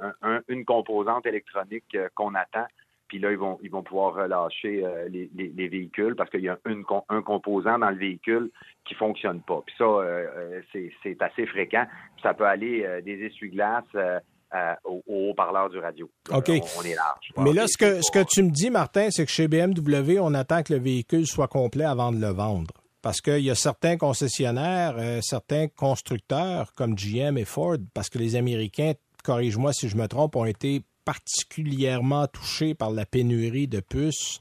une 0.49 0.67
composante 0.67 1.25
électronique 1.25 1.97
qu'on 2.15 2.35
attend 2.35 2.67
puis 3.09 3.19
là, 3.19 3.33
ils 3.33 3.39
vont, 3.39 3.59
ils 3.63 3.71
vont 3.71 3.83
pouvoir 3.83 4.15
relâcher 4.15 4.85
euh, 4.85 5.09
les, 5.09 5.31
les, 5.35 5.69
véhicules 5.69 6.15
parce 6.15 6.31
qu'il 6.31 6.43
y 6.43 6.49
a 6.49 6.59
une, 6.67 6.85
un 7.09 7.23
composant 7.23 7.79
dans 7.79 7.91
le 7.91 7.97
véhicule 7.97 8.51
qui 8.87 8.95
fonctionne 8.95 9.41
pas. 9.41 9.63
Puis 9.67 9.75
ça, 9.79 9.85
euh, 9.85 10.27
euh, 10.75 10.91
c'est 11.03 11.23
assez 11.23 11.47
fréquent. 11.47 11.87
ça 12.23 12.35
peut 12.35 12.47
aller 12.47 12.87
des 13.05 13.25
essuie-glaces 13.25 13.85
au, 14.85 15.03
haut-parleur 15.07 15.71
du 15.71 15.79
radio. 15.79 16.11
OK. 16.31 16.51
On, 16.79 16.83
est 16.83 16.95
large. 16.95 17.33
Mais 17.39 17.53
là, 17.53 17.67
ce 17.67 17.79
que, 17.79 18.03
ce 18.03 18.11
que 18.11 18.25
tu 18.25 18.43
me 18.43 18.51
dis, 18.51 18.71
Martin, 18.71 19.09
c'est 19.11 19.25
que 19.25 19.33
chez 19.33 19.49
BMW, 19.49 20.19
on 20.21 20.35
attend 20.35 20.63
que 20.63 20.75
le 20.75 20.81
véhicule 20.81 21.27
soit 21.27 21.49
complet 21.49 21.85
avant 21.85 22.13
de 22.13 22.21
le 22.21 22.29
vendre. 22.29 22.73
Parce 23.01 23.21
qu'il 23.21 23.41
y 23.41 23.51
a 23.51 23.55
certains 23.55 23.97
concessionnaires, 23.97 24.97
certains 25.23 25.69
constructeurs 25.69 26.73
comme 26.75 26.95
GM 26.95 27.39
et 27.39 27.45
Ford, 27.45 27.77
parce 27.95 28.11
que 28.11 28.19
les 28.19 28.37
Américains, 28.37 28.93
corrige-moi 29.25 29.73
si 29.73 29.89
je 29.89 29.97
me 29.97 30.09
trompe, 30.09 30.37
ont 30.37 30.45
été 30.45 30.83
particulièrement 31.09 32.27
touché 32.27 32.75
par 32.75 32.91
la 32.91 33.07
pénurie 33.07 33.67
de 33.67 33.81
puces. 33.81 34.41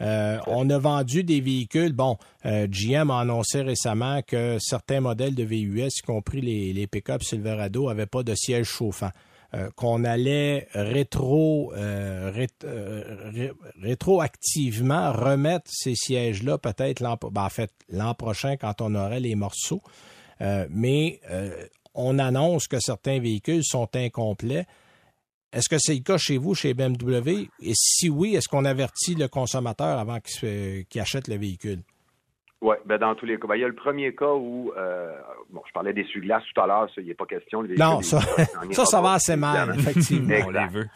Euh, 0.00 0.40
on 0.48 0.68
a 0.68 0.76
vendu 0.76 1.22
des 1.22 1.40
véhicules. 1.40 1.92
Bon, 1.92 2.16
euh, 2.44 2.66
GM 2.68 3.12
a 3.12 3.20
annoncé 3.20 3.62
récemment 3.62 4.20
que 4.22 4.58
certains 4.58 5.00
modèles 5.00 5.36
de 5.36 5.44
VUS, 5.44 5.86
y 5.96 6.02
compris 6.04 6.40
les, 6.40 6.86
pick-up 6.88 7.22
Silverado, 7.22 7.86
n'avaient 7.86 8.06
pas 8.06 8.24
de 8.24 8.34
siège 8.34 8.66
chauffant. 8.66 9.12
Euh, 9.54 9.70
qu'on 9.76 10.02
allait 10.02 10.66
rétro, 10.74 11.72
rétroactivement 13.80 15.12
remettre 15.12 15.70
ces 15.72 15.94
sièges-là 15.94 16.58
peut-être 16.58 16.98
l'an 16.98 17.16
ben, 17.30 17.48
l'an 17.90 18.14
prochain 18.14 18.56
quand 18.56 18.80
on 18.80 18.96
aurait 18.96 19.20
les 19.20 19.36
morceaux. 19.36 19.82
mais 20.68 21.20
on 21.94 22.18
annonce 22.18 22.66
que 22.66 22.80
certains 22.80 23.20
véhicules 23.20 23.64
sont 23.64 23.88
incomplets. 23.94 24.66
Est-ce 25.52 25.68
que 25.68 25.76
c'est 25.78 25.94
le 25.94 26.02
cas 26.02 26.18
chez 26.18 26.36
vous, 26.36 26.54
chez 26.54 26.74
BMW? 26.74 27.48
Et 27.62 27.72
si 27.74 28.10
oui, 28.10 28.36
est-ce 28.36 28.48
qu'on 28.48 28.64
avertit 28.64 29.14
le 29.14 29.28
consommateur 29.28 29.98
avant 29.98 30.18
qu'il 30.20 31.00
achète 31.00 31.28
le 31.28 31.36
véhicule? 31.36 31.78
Oui, 32.60 32.74
ben 32.84 32.98
dans 32.98 33.14
tous 33.14 33.24
les 33.24 33.38
cas. 33.38 33.46
Ben, 33.46 33.54
il 33.54 33.60
y 33.60 33.64
a 33.64 33.68
le 33.68 33.74
premier 33.74 34.14
cas 34.14 34.34
où, 34.34 34.72
euh, 34.76 35.16
bon, 35.50 35.62
je 35.66 35.72
parlais 35.72 35.92
des 35.92 36.02
glaces 36.02 36.42
tout 36.52 36.60
à 36.60 36.66
l'heure, 36.66 36.90
il 36.96 37.04
n'y 37.04 37.12
a 37.12 37.14
pas 37.14 37.26
question. 37.26 37.62
de 37.62 37.74
non, 37.76 38.02
ça, 38.02 38.20
ça, 38.72 38.84
ça 38.84 39.00
va 39.00 39.12
assez 39.12 39.36
mal, 39.36 39.74
effectivement. 39.78 40.34
On 40.46 40.50
les 40.50 40.66
veut. 40.66 40.88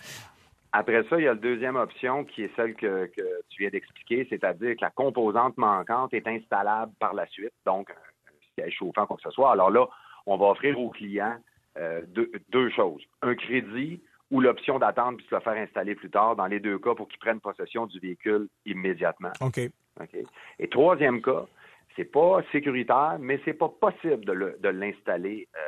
Après 0.73 1.05
ça, 1.09 1.19
il 1.19 1.25
y 1.25 1.29
a 1.29 1.35
la 1.35 1.41
deuxième 1.41 1.77
option 1.77 2.25
qui 2.25 2.43
est 2.43 2.51
celle 2.57 2.75
que, 2.75 3.11
tu 3.51 3.61
viens 3.61 3.69
d'expliquer, 3.69 4.27
c'est-à-dire 4.29 4.75
que 4.75 4.81
la 4.81 4.91
composante 4.91 5.57
manquante 5.59 6.15
est 6.15 6.27
installable 6.27 6.93
par 6.99 7.12
la 7.12 7.27
suite, 7.27 7.53
donc 7.67 7.91
un 7.91 8.33
siège 8.55 8.75
chauffant, 8.79 9.07
quoi 9.07 9.17
que 9.17 9.23
ce 9.23 9.31
soit. 9.31 9.53
Alors 9.53 9.71
là, 9.71 9.87
on 10.27 10.38
va 10.38 10.47
offrir 10.47 10.81
aux 10.81 10.88
clients 10.88 11.37
euh, 11.79 12.01
deux, 12.49 12.71
choses. 12.71 13.03
Un 13.21 13.35
crédit 13.35 14.01
ou 14.33 14.40
l'option 14.40 14.79
d'attendre 14.79 15.18
puis 15.18 15.27
de 15.31 15.37
le 15.37 15.42
faire 15.42 15.53
installer 15.53 15.95
plus 15.95 16.11
tard, 16.11 16.35
dans 16.35 16.47
les 16.47 16.59
deux 16.59 16.79
cas, 16.79 16.95
pour 16.95 17.07
qu'ils 17.07 17.21
prennent 17.21 17.40
possession 17.40 17.87
du 17.87 18.01
véhicule 18.01 18.49
immédiatement. 18.64 19.33
OK. 20.01 20.16
Et 20.59 20.68
troisième 20.68 21.21
cas, 21.21 21.47
c'est 21.95 22.11
pas 22.11 22.40
sécuritaire, 22.51 23.18
mais 23.21 23.38
c'est 23.45 23.53
pas 23.53 23.68
possible 23.68 24.25
de 24.25 24.68
l'installer 24.68 25.47
euh, 25.55 25.61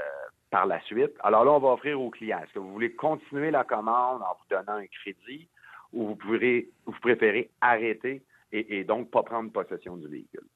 par 0.51 0.65
la 0.65 0.81
suite. 0.83 1.13
Alors 1.21 1.45
là, 1.45 1.53
on 1.53 1.59
va 1.59 1.75
offrir 1.75 2.01
aux 2.01 2.11
clients. 2.11 2.41
Est-ce 2.43 2.55
que 2.55 2.59
vous 2.59 2.73
voulez 2.73 2.95
continuer 2.95 3.51
la 3.51 3.65
commande 3.65 4.23
en 4.23 4.35
vous 4.35 4.49
donnant 4.49 4.79
un 4.79 4.87
crédit 4.87 5.47
ou 5.93 6.09
vous, 6.09 6.17
pourrez, 6.17 6.69
vous 6.87 6.99
préférez 7.03 7.51
arrêter 7.61 8.23
et, 8.51 8.79
et 8.79 8.85
donc 8.85 9.11
pas 9.11 9.23
prendre 9.23 9.53
possession 9.53 9.97
du 9.99 10.09
véhicule? 10.09 10.47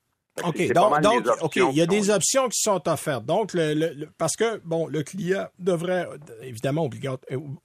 OK, 0.44 0.72
donc, 0.72 1.26
OK, 1.42 1.56
il 1.56 1.76
y 1.76 1.82
a 1.82 1.86
des 1.86 2.10
options 2.10 2.48
qui 2.48 2.60
sont 2.60 2.88
offertes. 2.88 3.24
Donc, 3.24 3.52
le, 3.54 4.06
parce 4.18 4.36
que, 4.36 4.60
bon, 4.64 4.86
le 4.86 5.02
client 5.02 5.46
devrait, 5.58 6.06
évidemment, 6.42 6.88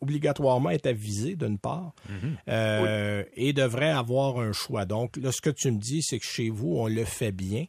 obligatoirement 0.02 0.70
être 0.70 0.88
avisé, 0.88 1.36
d'une 1.36 1.58
part, 1.58 1.94
mhm. 2.10 2.38
euh, 2.50 3.24
et 3.36 3.54
devrait 3.54 3.92
avoir 3.92 4.40
un 4.40 4.54
choix. 4.54 4.86
Donc, 4.86 5.18
là, 5.18 5.32
ce 5.32 5.42
que 5.42 5.50
tu 5.50 5.72
me 5.72 5.80
dis, 5.80 6.02
c'est 6.02 6.20
que 6.20 6.26
chez 6.26 6.50
vous, 6.50 6.76
on 6.78 6.88
le 6.88 7.06
fait 7.06 7.32
bien. 7.32 7.66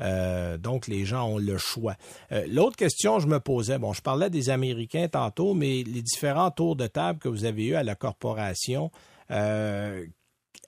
Euh, 0.00 0.58
donc, 0.58 0.88
les 0.88 1.04
gens 1.04 1.28
ont 1.28 1.38
le 1.38 1.56
choix. 1.58 1.94
Euh, 2.32 2.44
l'autre 2.48 2.76
question, 2.76 3.20
je 3.20 3.28
me 3.28 3.38
posais, 3.38 3.78
bon, 3.78 3.92
je 3.92 4.02
parlais 4.02 4.30
des 4.30 4.50
Américains 4.50 5.08
tantôt, 5.08 5.54
mais 5.54 5.84
les 5.84 6.02
différents 6.02 6.50
tours 6.50 6.76
de 6.76 6.86
table 6.86 7.18
que 7.18 7.28
vous 7.28 7.44
avez 7.44 7.66
eus 7.66 7.74
à 7.74 7.84
la 7.84 7.94
corporation, 7.94 8.90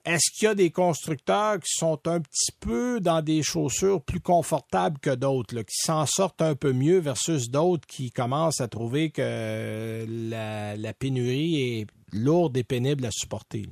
est-ce 0.06 0.30
qu'il 0.30 0.46
y 0.46 0.50
a 0.50 0.54
des 0.54 0.70
constructeurs 0.70 1.58
qui 1.58 1.72
sont 1.74 1.98
un 2.06 2.20
petit 2.20 2.52
peu 2.60 3.00
dans 3.00 3.22
des 3.22 3.42
chaussures 3.42 4.00
plus 4.00 4.20
confortables 4.20 4.98
que 5.00 5.14
d'autres, 5.14 5.62
qui 5.62 5.76
s'en 5.76 6.06
sortent 6.06 6.42
un 6.42 6.54
peu 6.54 6.72
mieux 6.72 6.98
versus 6.98 7.50
d'autres 7.50 7.86
qui 7.88 8.12
commencent 8.12 8.60
à 8.60 8.68
trouver 8.68 9.10
que 9.10 10.06
la, 10.30 10.92
pénurie 10.94 11.80
est 11.80 11.86
lourde 12.12 12.56
et 12.56 12.62
pénible 12.62 13.04
à 13.04 13.10
supporter? 13.10 13.66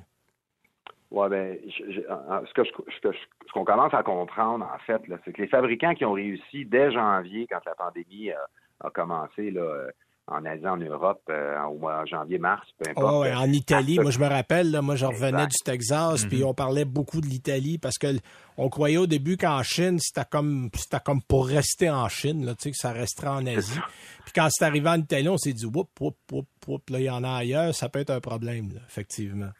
Oui, 1.12 1.28
bien, 1.28 1.54
ce 1.78 3.52
qu'on 3.52 3.64
commence 3.64 3.94
à 3.94 4.02
comprendre, 4.02 4.64
en 4.64 4.78
fait, 4.84 5.00
c'est 5.24 5.32
que 5.32 5.42
les 5.42 5.48
fabricants 5.48 5.94
qui 5.94 6.04
ont 6.04 6.14
réussi 6.14 6.64
dès 6.64 6.90
janvier, 6.90 7.46
quand 7.48 7.64
la 7.64 7.76
pandémie 7.76 8.32
a, 8.80 8.90
commencé, 8.90 9.52
là, 9.52 9.86
en 10.26 10.44
Asie, 10.46 10.66
en 10.66 10.78
Europe, 10.78 11.20
euh, 11.28 11.60
au 11.64 11.78
mois 11.78 12.02
de 12.02 12.08
janvier, 12.08 12.38
mars, 12.38 12.66
peu 12.78 12.88
importe. 12.90 13.14
Oh, 13.14 13.24
en 13.26 13.52
Italie, 13.52 13.98
moi 13.98 14.10
je 14.10 14.18
me 14.18 14.26
rappelle, 14.26 14.70
là, 14.70 14.80
moi 14.80 14.96
je 14.96 15.04
revenais 15.04 15.46
du 15.46 15.56
Texas, 15.64 16.24
puis 16.24 16.38
Mhm. 16.38 16.44
on 16.46 16.54
parlait 16.54 16.84
beaucoup 16.86 17.20
de 17.20 17.26
l'Italie 17.26 17.76
parce 17.78 17.98
que 17.98 18.06
on 18.56 18.68
croyait 18.70 18.96
au 18.96 19.06
début 19.06 19.36
qu'en 19.36 19.62
Chine, 19.62 19.98
c'était 19.98 20.26
comme 20.30 20.70
c'était 20.74 21.00
comme 21.04 21.20
pour 21.22 21.46
rester 21.46 21.90
en 21.90 22.08
Chine, 22.08 22.46
là, 22.46 22.54
tu 22.54 22.62
sais, 22.64 22.70
que 22.70 22.76
ça 22.76 22.92
resterait 22.92 23.28
en 23.28 23.46
Asie. 23.46 23.78
Puis 24.24 24.32
quand 24.34 24.48
c'est 24.50 24.64
arrivé 24.64 24.88
en 24.88 24.98
Italie, 24.98 25.28
on 25.28 25.36
s'est 25.36 25.52
dit, 25.52 25.66
whoop, 25.66 25.88
whoop, 26.00 26.16
whoop, 26.32 26.46
whoop, 26.66 26.90
là, 26.90 26.98
il 27.00 27.04
y 27.04 27.10
en 27.10 27.22
a 27.24 27.30
ailleurs, 27.36 27.74
ça 27.74 27.88
peut 27.90 27.98
être 27.98 28.10
un 28.10 28.20
problème, 28.20 28.70
là, 28.72 28.80
effectivement. 28.88 29.50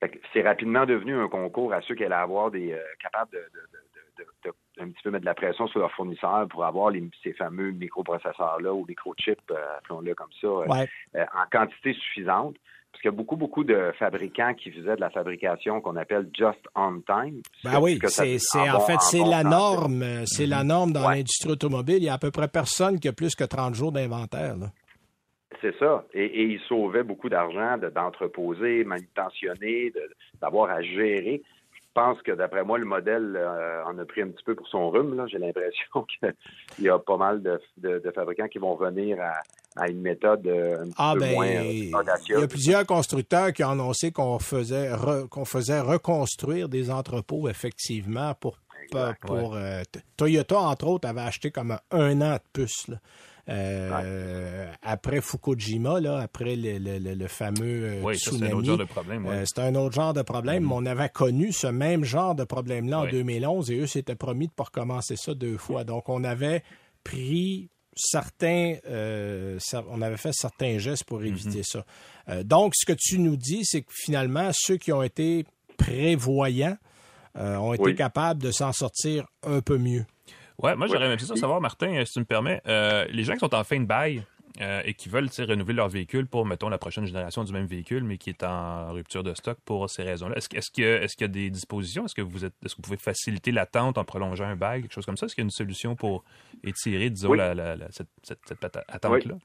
Fait 0.00 0.08
que 0.08 0.18
C'est 0.32 0.42
rapidement 0.42 0.86
devenu 0.86 1.14
un 1.14 1.28
concours 1.28 1.72
à 1.74 1.80
ceux 1.82 1.94
qui 1.94 2.04
allaient 2.04 2.14
avoir 2.14 2.50
des 2.50 2.72
euh, 2.72 2.80
capables 3.02 3.30
de, 3.32 3.38
de- 3.38 3.44
de- 3.44 4.24
de- 4.24 4.24
de- 4.24 4.50
de- 4.50 4.54
un 4.80 4.88
petit 4.88 5.02
peu 5.02 5.10
mettre 5.10 5.22
de 5.22 5.26
la 5.26 5.34
pression 5.34 5.66
sur 5.68 5.78
leurs 5.80 5.92
fournisseurs 5.92 6.46
pour 6.48 6.64
avoir 6.64 6.90
les- 6.90 7.08
ces 7.22 7.32
fameux 7.32 7.70
microprocesseurs-là 7.70 8.72
ou 8.72 8.84
microchips, 8.88 9.38
euh, 9.50 9.54
appelons-le 9.78 10.14
comme 10.14 10.32
ça, 10.40 10.46
euh, 10.46 10.66
Ouais. 10.66 10.88
euh, 11.16 11.24
en 11.34 11.48
quantité 11.50 11.92
suffisante. 11.94 12.56
Parce 12.90 13.02
qu'il 13.02 13.10
y 13.10 13.14
a 13.14 13.16
beaucoup, 13.16 13.34
beaucoup 13.36 13.64
de 13.64 13.92
fabricants 13.98 14.54
qui 14.54 14.70
faisaient 14.70 14.94
de 14.94 15.00
la 15.00 15.10
fabrication 15.10 15.80
qu'on 15.80 15.96
appelle 15.96 16.28
just 16.32 16.60
on 16.76 17.00
time. 17.04 17.40
Ben 17.64 17.80
oui, 17.80 17.98
c'est, 18.06 18.36
en 18.70 18.78
fait, 18.80 19.00
c'est 19.00 19.18
bon 19.18 19.30
la 19.30 19.42
norme, 19.42 20.04
c'est 20.26 20.46
la 20.46 20.62
norme 20.62 20.92
dans 20.92 21.08
Ouais. 21.08 21.16
l'industrie 21.16 21.50
automobile. 21.50 21.96
Il 21.96 22.04
y 22.04 22.08
a 22.08 22.14
à 22.14 22.18
peu 22.18 22.30
près 22.30 22.46
personne 22.46 23.00
qui 23.00 23.08
a 23.08 23.12
plus 23.12 23.34
que 23.34 23.42
30 23.42 23.74
jours 23.74 23.90
d'inventaire. 23.90 24.54
C'est 25.60 25.76
ça. 25.78 26.04
Et, 26.14 26.24
et 26.24 26.42
ils 26.44 26.60
sauvaient 26.68 27.02
beaucoup 27.02 27.28
d'argent 27.28 27.78
de- 27.78 27.88
d'entreposer, 27.88 28.84
manutentionner, 28.84 29.90
de- 29.90 30.10
d'avoir 30.40 30.70
à 30.70 30.80
gérer. 30.82 31.42
Je 31.96 32.00
pense 32.02 32.20
que 32.22 32.32
d'après 32.32 32.64
moi, 32.64 32.76
le 32.78 32.84
modèle 32.86 33.36
euh, 33.36 33.84
en 33.84 33.96
a 33.98 34.04
pris 34.04 34.22
un 34.22 34.28
petit 34.28 34.42
peu 34.42 34.56
pour 34.56 34.66
son 34.66 34.90
rhume. 34.90 35.16
là. 35.16 35.26
J'ai 35.28 35.38
l'impression 35.38 36.04
qu'il 36.20 36.84
y 36.84 36.88
a 36.88 36.98
pas 36.98 37.16
mal 37.16 37.40
de, 37.42 37.60
de- 37.78 38.00
de 38.04 38.10
fabricants 38.10 38.48
qui 38.48 38.58
vont 38.58 38.74
venir 38.74 39.18
à, 39.20 39.34
à 39.80 39.88
une 39.88 40.00
méthode 40.00 40.44
euh, 40.48 40.80
un 40.80 40.84
petit 40.86 40.94
Ah 40.98 41.12
peu 41.14 41.20
ben, 41.20 41.32
moins 41.34 41.46
euh, 41.46 41.62
il 41.64 41.90
y 41.90 41.94
audacieuse. 41.94 42.42
a 42.42 42.48
plusieurs 42.48 42.84
constructeurs 42.86 43.52
qui 43.52 43.62
ont 43.62 43.70
annoncé 43.70 44.10
qu'on 44.10 44.40
faisait 44.40 44.90
re- 44.92 45.28
qu'on 45.28 45.44
faisait 45.44 45.80
reconstruire 45.80 46.68
des 46.68 46.90
entrepôts 46.90 47.48
effectivement 47.48 48.34
pour 48.34 48.58
Exact, 48.82 49.22
pour 49.24 49.54
euh, 49.54 49.80
Toyota 50.16 50.58
entre 50.58 50.88
autres 50.88 51.08
avait 51.08 51.20
acheté 51.22 51.50
comme 51.50 51.78
un, 51.92 52.20
an 52.20 52.34
de 52.34 52.40
plus 52.52 52.88
là. 52.88 52.96
Euh, 53.48 54.72
après 54.82 55.20
Fukushima 55.20 56.00
là, 56.00 56.18
après 56.20 56.56
le, 56.56 56.78
le- 56.78 57.14
le- 57.14 57.28
fameux 57.28 57.84
euh, 57.84 58.00
Oui, 58.02 58.18
ça, 58.18 58.30
c'est 58.30 58.36
un 58.36 58.38
tsunami. 58.38 58.54
autre 58.54 58.64
genre 58.66 58.78
de 58.78 58.84
problème. 58.84 59.26
ouais. 59.26 59.34
Euh, 59.34 59.44
c'est 59.46 59.58
un 59.60 59.74
autre 59.74 59.94
genre 59.94 60.14
de 60.14 60.22
problème, 60.22 60.64
mais 60.66 60.72
on 60.74 60.86
avait 60.86 61.08
connu 61.10 61.52
ce 61.52 61.66
même 61.66 62.04
genre 62.04 62.34
de 62.34 62.44
problème-là 62.44 63.00
en 63.00 63.04
Oui. 63.04 63.10
2011 63.10 63.70
et 63.70 63.78
eux 63.80 63.86
s'étaient 63.86 64.14
promis 64.14 64.46
de 64.46 64.52
ne 64.52 64.56
pas 64.56 64.64
recommencer 64.64 65.16
ça 65.16 65.34
deux 65.34 65.58
fois. 65.58 65.84
Donc, 65.84 66.08
on 66.08 66.24
avait 66.24 66.62
pris 67.02 67.68
certains, 67.94 68.76
euh, 68.88 69.58
cer- 69.58 69.84
on 69.90 70.00
avait 70.02 70.16
fait 70.16 70.32
certains 70.32 70.78
gestes 70.78 71.04
pour 71.04 71.22
éviter 71.22 71.62
ça. 71.62 71.84
Euh, 72.28 72.42
donc, 72.42 72.72
ce 72.74 72.86
que 72.86 72.96
tu 72.98 73.18
nous 73.18 73.36
dis, 73.36 73.60
c'est 73.64 73.82
que 73.82 73.92
finalement, 73.92 74.50
ceux 74.52 74.78
qui 74.78 74.90
ont 74.92 75.02
été 75.02 75.44
prévoyants 75.76 76.76
euh, 77.36 77.56
ont 77.56 77.74
été 77.74 77.82
Oui. 77.82 77.94
capables 77.94 78.40
de 78.42 78.50
s'en 78.52 78.72
sortir 78.72 79.26
un 79.42 79.60
peu 79.60 79.76
mieux. 79.76 80.06
Ouais, 80.62 80.76
moi, 80.76 80.86
j'aurais 80.86 81.06
aimé 81.06 81.18
ça 81.18 81.36
savoir, 81.36 81.60
Martin, 81.60 81.94
euh, 81.94 82.04
si 82.04 82.14
tu 82.14 82.20
me 82.20 82.24
permets, 82.24 82.60
euh, 82.66 83.04
les 83.10 83.24
gens 83.24 83.32
qui 83.34 83.40
sont 83.40 83.54
en 83.54 83.64
fin 83.64 83.78
de 83.80 83.84
bail 83.86 84.22
euh, 84.60 84.82
et 84.84 84.94
qui 84.94 85.08
veulent 85.08 85.28
renouveler 85.38 85.74
leur 85.74 85.88
véhicule 85.88 86.26
pour, 86.28 86.46
mettons, 86.46 86.68
la 86.68 86.78
prochaine 86.78 87.06
génération 87.06 87.42
du 87.42 87.52
même 87.52 87.66
véhicule, 87.66 88.04
mais 88.04 88.18
qui 88.18 88.30
est 88.30 88.44
en 88.44 88.92
rupture 88.92 89.24
de 89.24 89.34
stock 89.34 89.58
pour 89.64 89.90
ces 89.90 90.04
raisons-là, 90.04 90.36
est-ce, 90.36 90.48
est-ce, 90.54 90.70
qu'il 90.70 90.84
y 90.84 90.86
a- 90.86 91.02
est-ce 91.02 91.16
qu'il 91.16 91.24
y 91.24 91.30
a 91.30 91.32
des 91.32 91.50
dispositions? 91.50 92.04
Est-ce 92.04 92.14
que, 92.14 92.22
vous 92.22 92.44
êtes, 92.44 92.54
est-ce 92.64 92.74
que 92.74 92.78
vous 92.78 92.82
pouvez 92.82 92.96
faciliter 92.96 93.50
l'attente 93.50 93.98
en 93.98 94.04
prolongeant 94.04 94.44
un 94.44 94.54
bail, 94.54 94.82
quelque 94.82 94.92
chose 94.94 95.06
comme 95.06 95.16
ça? 95.16 95.26
Est-ce 95.26 95.34
qu'il 95.34 95.42
y 95.42 95.44
a 95.44 95.48
une 95.48 95.50
solution 95.50 95.96
pour 95.96 96.22
étirer, 96.62 97.10
disons, 97.10 97.30
Oui. 97.30 97.38
la, 97.38 97.52
la- 97.54 97.74
la- 97.76 97.90
cette, 97.90 98.08
cette- 98.22 98.42
attente-là? 98.88 99.34
Oui, 99.34 99.40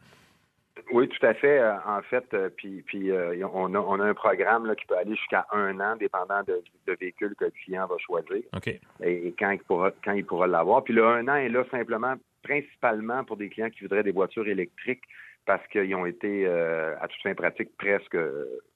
tout 0.88 1.26
à 1.26 1.34
fait. 1.34 1.60
Euh, 1.60 1.74
En 1.86 2.02
fait, 2.02 2.26
euh, 2.34 2.50
puis, 2.56 2.82
puis 2.84 3.12
euh, 3.12 3.36
on, 3.54 3.74
a, 3.76 3.80
on 3.80 4.00
a 4.00 4.06
un 4.06 4.14
programme 4.14 4.66
là, 4.66 4.76
qui 4.76 4.86
peut 4.86 4.98
aller 4.98 5.16
jusqu'à 5.16 5.46
un 5.52 5.80
an, 5.80 5.96
dépendant 5.96 6.42
de, 6.44 6.62
de 6.88 6.98
véhicule 7.00 7.36
que 7.36 7.46
le 7.46 7.52
client 7.52 7.88
va 7.88 7.98
choisir. 7.98 8.44
OK. 8.56 8.68
et, 8.68 8.80
et 9.28 9.36
quand 9.38 9.52
il 9.52 9.60
pourra 9.60 9.92
quand 10.04 10.14
il 10.14 10.26
pourra 10.26 10.48
l'avoir. 10.48 10.84
Puis 10.84 10.94
le 10.94 11.06
un 11.06 11.28
an 11.28 11.36
est 11.36 11.50
là 11.50 11.64
simplement 11.72 12.16
principalement 12.44 13.24
pour 13.24 13.38
des 13.38 13.50
clients 13.50 13.70
qui 13.70 13.82
voudraient 13.82 14.04
des 14.04 14.12
voitures 14.12 14.48
électriques 14.48 15.04
parce 15.46 15.66
qu'ils 15.68 15.94
ont 15.96 16.06
été 16.06 16.48
à 16.48 17.08
toute 17.08 17.22
fin 17.24 17.34
pratique 17.34 17.76
presque 17.78 18.18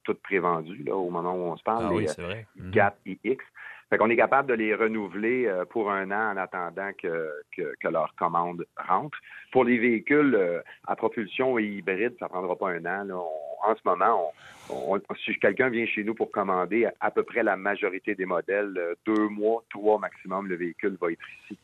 toutes 0.03 0.21
prévendues 0.21 0.83
là, 0.83 0.95
au 0.95 1.09
moment 1.09 1.33
où 1.33 1.51
on 1.51 1.57
se 1.57 1.63
parle, 1.63 1.85
Ah 1.87 1.89
les 1.91 1.95
oui, 1.95 2.07
c'est 2.07 2.21
vrai. 2.21 2.47
Mhm. 2.55 2.71
GAP 2.71 2.95
iX. 3.05 3.37
Fait 3.93 3.99
qu'on 3.99 4.09
est 4.09 4.15
capable 4.17 4.49
de 4.49 4.55
les 4.55 4.73
renouveler 4.73 5.45
euh, 5.45 5.65
pour 5.65 5.91
un 5.91 6.09
an 6.09 6.31
en 6.33 6.37
attendant 6.37 6.89
que, 6.97 7.29
leur 7.83 8.15
commande 8.15 8.65
rentre. 8.75 9.19
Pour 9.51 9.65
les 9.65 9.77
véhicules 9.77 10.33
euh, 10.33 10.61
à 10.87 10.95
propulsion 10.95 11.59
et 11.59 11.65
hybride, 11.65 12.15
ça 12.17 12.27
prendra 12.27 12.55
pas 12.55 12.71
un 12.71 12.83
an. 13.11 13.29
en 13.63 13.75
ce 13.75 13.81
moment, 13.85 14.33
on- 14.71 14.99
si 15.23 15.37
quelqu'un 15.37 15.69
vient 15.69 15.85
chez 15.85 16.03
nous 16.03 16.15
pour 16.15 16.31
commander, 16.31 16.87
à 16.99 17.11
peu 17.11 17.21
près 17.21 17.43
la 17.43 17.55
majorité 17.55 18.15
des 18.15 18.25
modèles, 18.25 18.73
euh, 18.79 18.95
deux 19.05 19.27
mois, 19.27 19.63
trois 19.69 19.99
maximum, 19.99 20.47
le 20.47 20.55
véhicule 20.55 20.97
va 20.99 21.11
être 21.11 21.21
ici. 21.43 21.59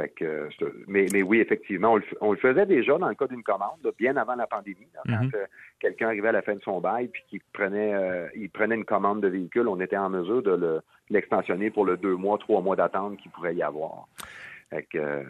Fait 0.00 0.08
que, 0.10 0.48
c'est- 0.58 0.64
mais, 0.86 1.06
mais 1.12 1.22
oui, 1.22 1.40
effectivement, 1.40 1.92
on 1.92 1.96
le, 1.96 2.02
f- 2.02 2.16
on 2.22 2.30
le 2.32 2.38
faisait 2.38 2.64
déjà 2.64 2.96
dans 2.96 3.08
le 3.08 3.14
cas 3.14 3.26
d'une 3.26 3.42
commande, 3.42 3.76
là, 3.84 3.90
bien 3.98 4.16
avant 4.16 4.34
la 4.34 4.46
pandémie. 4.46 4.86
là, 4.94 5.02
quand 5.04 5.24
Mhm. 5.26 5.30
euh, 5.34 5.44
quelqu'un 5.78 6.06
arrivait 6.06 6.28
à 6.28 6.32
la 6.32 6.42
fin 6.42 6.54
de 6.54 6.60
son 6.62 6.80
bail 6.80 7.08
puis 7.08 7.22
qu'il 7.28 7.40
prenait, 7.52 7.92
euh, 7.92 8.28
il 8.34 8.48
prenait 8.48 8.76
une 8.76 8.84
commande 8.86 9.20
de 9.20 9.28
véhicule, 9.28 9.68
on 9.68 9.78
était 9.80 9.98
en 9.98 10.08
mesure 10.08 10.42
de 10.42 10.52
le- 10.52 10.56
de 10.56 10.82
l'extensionner 11.14 11.70
pour 11.70 11.84
le 11.84 11.96
deux 11.98 12.14
mois, 12.16 12.38
trois 12.38 12.62
mois 12.62 12.76
d'attente 12.76 13.18
qu'il 13.18 13.30
pourrait 13.30 13.54
y 13.54 13.62
avoir. 13.62 14.06
Fait 14.70 14.84
que, 14.84 14.98
euh, 14.98 15.22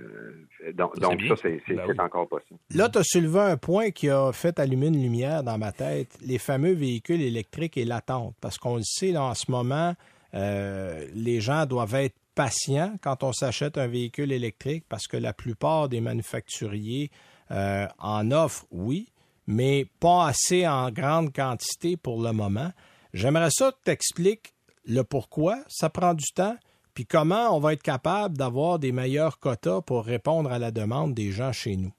donc, 0.74 0.94
Ça, 0.94 1.00
c'est 1.00 1.00
donc 1.08 1.16
bien. 1.18 1.28
ça, 1.34 1.42
c'est 1.42 1.62
c'est- 1.66 1.74
Ben 1.74 1.84
oui. 1.88 1.94
encore 1.98 2.28
possible. 2.28 2.58
Là, 2.74 2.88
tu 2.90 2.98
as 2.98 3.02
soulevé 3.02 3.40
un 3.40 3.56
point 3.56 3.90
qui 3.90 4.10
a 4.10 4.30
fait 4.32 4.58
allumer 4.60 4.88
une 4.88 5.02
lumière 5.02 5.42
dans 5.42 5.56
ma 5.58 5.72
tête, 5.72 6.16
les 6.24 6.36
fameux 6.38 6.74
véhicules 6.74 7.22
électriques 7.22 7.76
et 7.78 7.84
l'attente. 7.86 8.34
Parce 8.42 8.58
qu'on 8.58 8.76
le 8.76 8.82
sait, 8.84 9.12
là, 9.12 9.22
en 9.24 9.34
ce 9.34 9.50
moment, 9.50 9.94
euh, 10.34 11.06
les 11.14 11.40
gens 11.40 11.64
doivent 11.66 11.94
être 11.94 12.14
patients 12.34 12.94
quand 13.02 13.22
on 13.22 13.32
s'achète 13.32 13.78
un 13.78 13.86
véhicule 13.86 14.32
électrique 14.32 14.84
parce 14.88 15.06
que 15.06 15.16
la 15.16 15.32
plupart 15.32 15.88
des 15.88 16.00
manufacturiers 16.00 17.10
euh, 17.50 17.86
en 17.98 18.30
offrent, 18.30 18.66
oui, 18.70 19.12
mais 19.46 19.86
pas 20.00 20.26
assez 20.26 20.66
en 20.66 20.90
grande 20.90 21.34
quantité 21.34 21.96
pour 21.96 22.22
le 22.22 22.32
moment. 22.32 22.70
J'aimerais 23.12 23.50
ça 23.50 23.72
que 23.72 23.78
tu 23.84 23.90
expliques 23.90 24.54
le 24.86 25.02
pourquoi 25.02 25.58
ça 25.68 25.90
prend 25.90 26.14
du 26.14 26.32
temps, 26.34 26.56
puis 26.94 27.06
comment 27.06 27.56
on 27.56 27.60
va 27.60 27.72
être 27.72 27.82
capable 27.82 28.36
d'avoir 28.36 28.78
des 28.78 28.92
meilleurs 28.92 29.38
quotas 29.38 29.80
pour 29.82 30.04
répondre 30.04 30.50
à 30.52 30.58
la 30.58 30.70
demande 30.70 31.14
des 31.14 31.30
gens 31.30 31.52
chez 31.52 31.76
nous? 31.76 31.92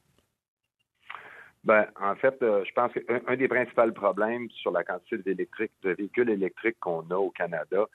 Ben, 1.64 1.86
en 2.02 2.16
fait, 2.16 2.42
euh, 2.42 2.64
je 2.66 2.72
pense 2.74 2.92
qu'un 2.94 3.22
un 3.28 3.36
des 3.36 3.48
principaux 3.48 3.92
problèmes 3.92 4.50
sur 4.50 4.72
la 4.72 4.84
quantité 4.84 5.18
d'électrique, 5.20 5.72
de 5.84 5.92
véhicules 5.92 6.30
électriques 6.30 6.80
qu'on 6.80 7.08
a 7.12 7.16
au 7.16 7.30
Canada, 7.30 7.86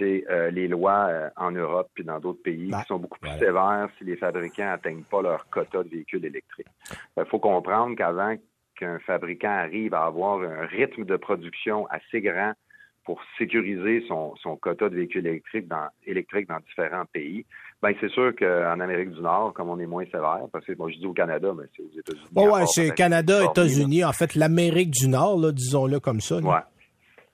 c'est 0.00 0.24
euh, 0.30 0.50
les 0.50 0.66
lois 0.66 1.06
euh, 1.08 1.30
en 1.36 1.52
Europe 1.52 1.88
puis 1.94 2.02
dans 2.02 2.18
d'autres 2.18 2.42
pays 2.42 2.70
Ben, 2.70 2.80
qui 2.80 2.86
sont 2.86 2.98
beaucoup 2.98 3.18
plus 3.20 3.38
sévères 3.38 3.88
si 3.98 4.04
les 4.04 4.16
fabricants 4.16 4.64
n'atteignent 4.64 5.04
pas 5.04 5.22
leur 5.22 5.48
quota 5.50 5.84
de 5.84 5.88
véhicules 5.88 6.24
électriques. 6.24 6.66
Il 7.16 7.24
faut 7.26 7.38
comprendre 7.38 7.94
qu'avant 7.96 8.34
qu'un 8.76 8.98
fabricant 9.00 9.50
arrive 9.50 9.94
à 9.94 10.04
avoir 10.04 10.40
un 10.40 10.66
rythme 10.66 11.04
de 11.04 11.16
production 11.16 11.86
assez 11.88 12.20
grand 12.20 12.54
pour 13.04 13.20
sécuriser 13.38 14.04
son, 14.08 14.34
son 14.36 14.56
quota 14.56 14.88
de 14.88 14.96
véhicules 14.96 15.26
électriques 15.26 15.68
dans, 15.68 15.88
électriques 16.06 16.48
dans 16.48 16.60
différents 16.60 17.06
pays, 17.12 17.44
ben 17.82 17.94
c'est 18.00 18.10
sûr 18.10 18.34
qu'en 18.36 18.78
Amérique 18.78 19.10
du 19.10 19.20
Nord, 19.20 19.54
comme 19.54 19.70
on 19.70 19.78
est 19.78 19.86
moins 19.86 20.04
sévère, 20.04 20.42
parce 20.52 20.64
que 20.64 20.72
moi 20.76 20.90
je 20.90 20.98
dis 20.98 21.06
au 21.06 21.12
Canada, 21.14 21.52
mais 21.56 21.64
c'est 21.74 21.82
aux 21.82 21.98
États-Unis. 21.98 22.28
Ouais, 22.36 22.46
encore, 22.46 22.68
c'est 22.68 22.82
peut-être, 22.82 22.94
Canada. 22.94 23.44
États-Unis, 23.44 24.04
en 24.04 24.12
fait, 24.12 24.34
l'Amérique 24.34 24.90
du 24.90 25.08
Nord, 25.08 25.52
disons-le 25.52 25.98
comme 25.98 26.20
ça. 26.20 26.36
Ouais. 26.36 26.60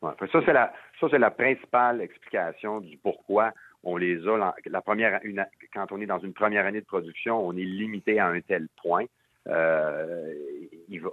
ouais. 0.03 0.13
Ça, 0.33 0.41
c'est 0.47 0.53
la, 0.53 0.73
ça, 1.01 1.09
c'est 1.11 1.19
la 1.19 1.31
principale 1.31 2.01
explication 2.01 2.81
du 2.81 2.97
pourquoi 2.99 3.53
on 3.85 3.97
les 3.97 4.27
a. 4.27 4.55
la- 4.67 4.81
première, 4.83 5.21
une, 5.23 5.45
quand 5.73 5.93
on 5.93 6.01
est 6.01 6.07
dans 6.07 6.19
une 6.19 6.33
première 6.33 6.67
année 6.67 6.81
de 6.81 6.87
production, 6.87 7.47
on 7.47 7.53
est 7.57 7.65
limité 7.65 8.19
à 8.19 8.29
un 8.29 8.41
tel 8.41 8.69
point. 8.83 9.05
Euh, 9.49 10.33
il 10.89 11.01
va, 11.01 11.11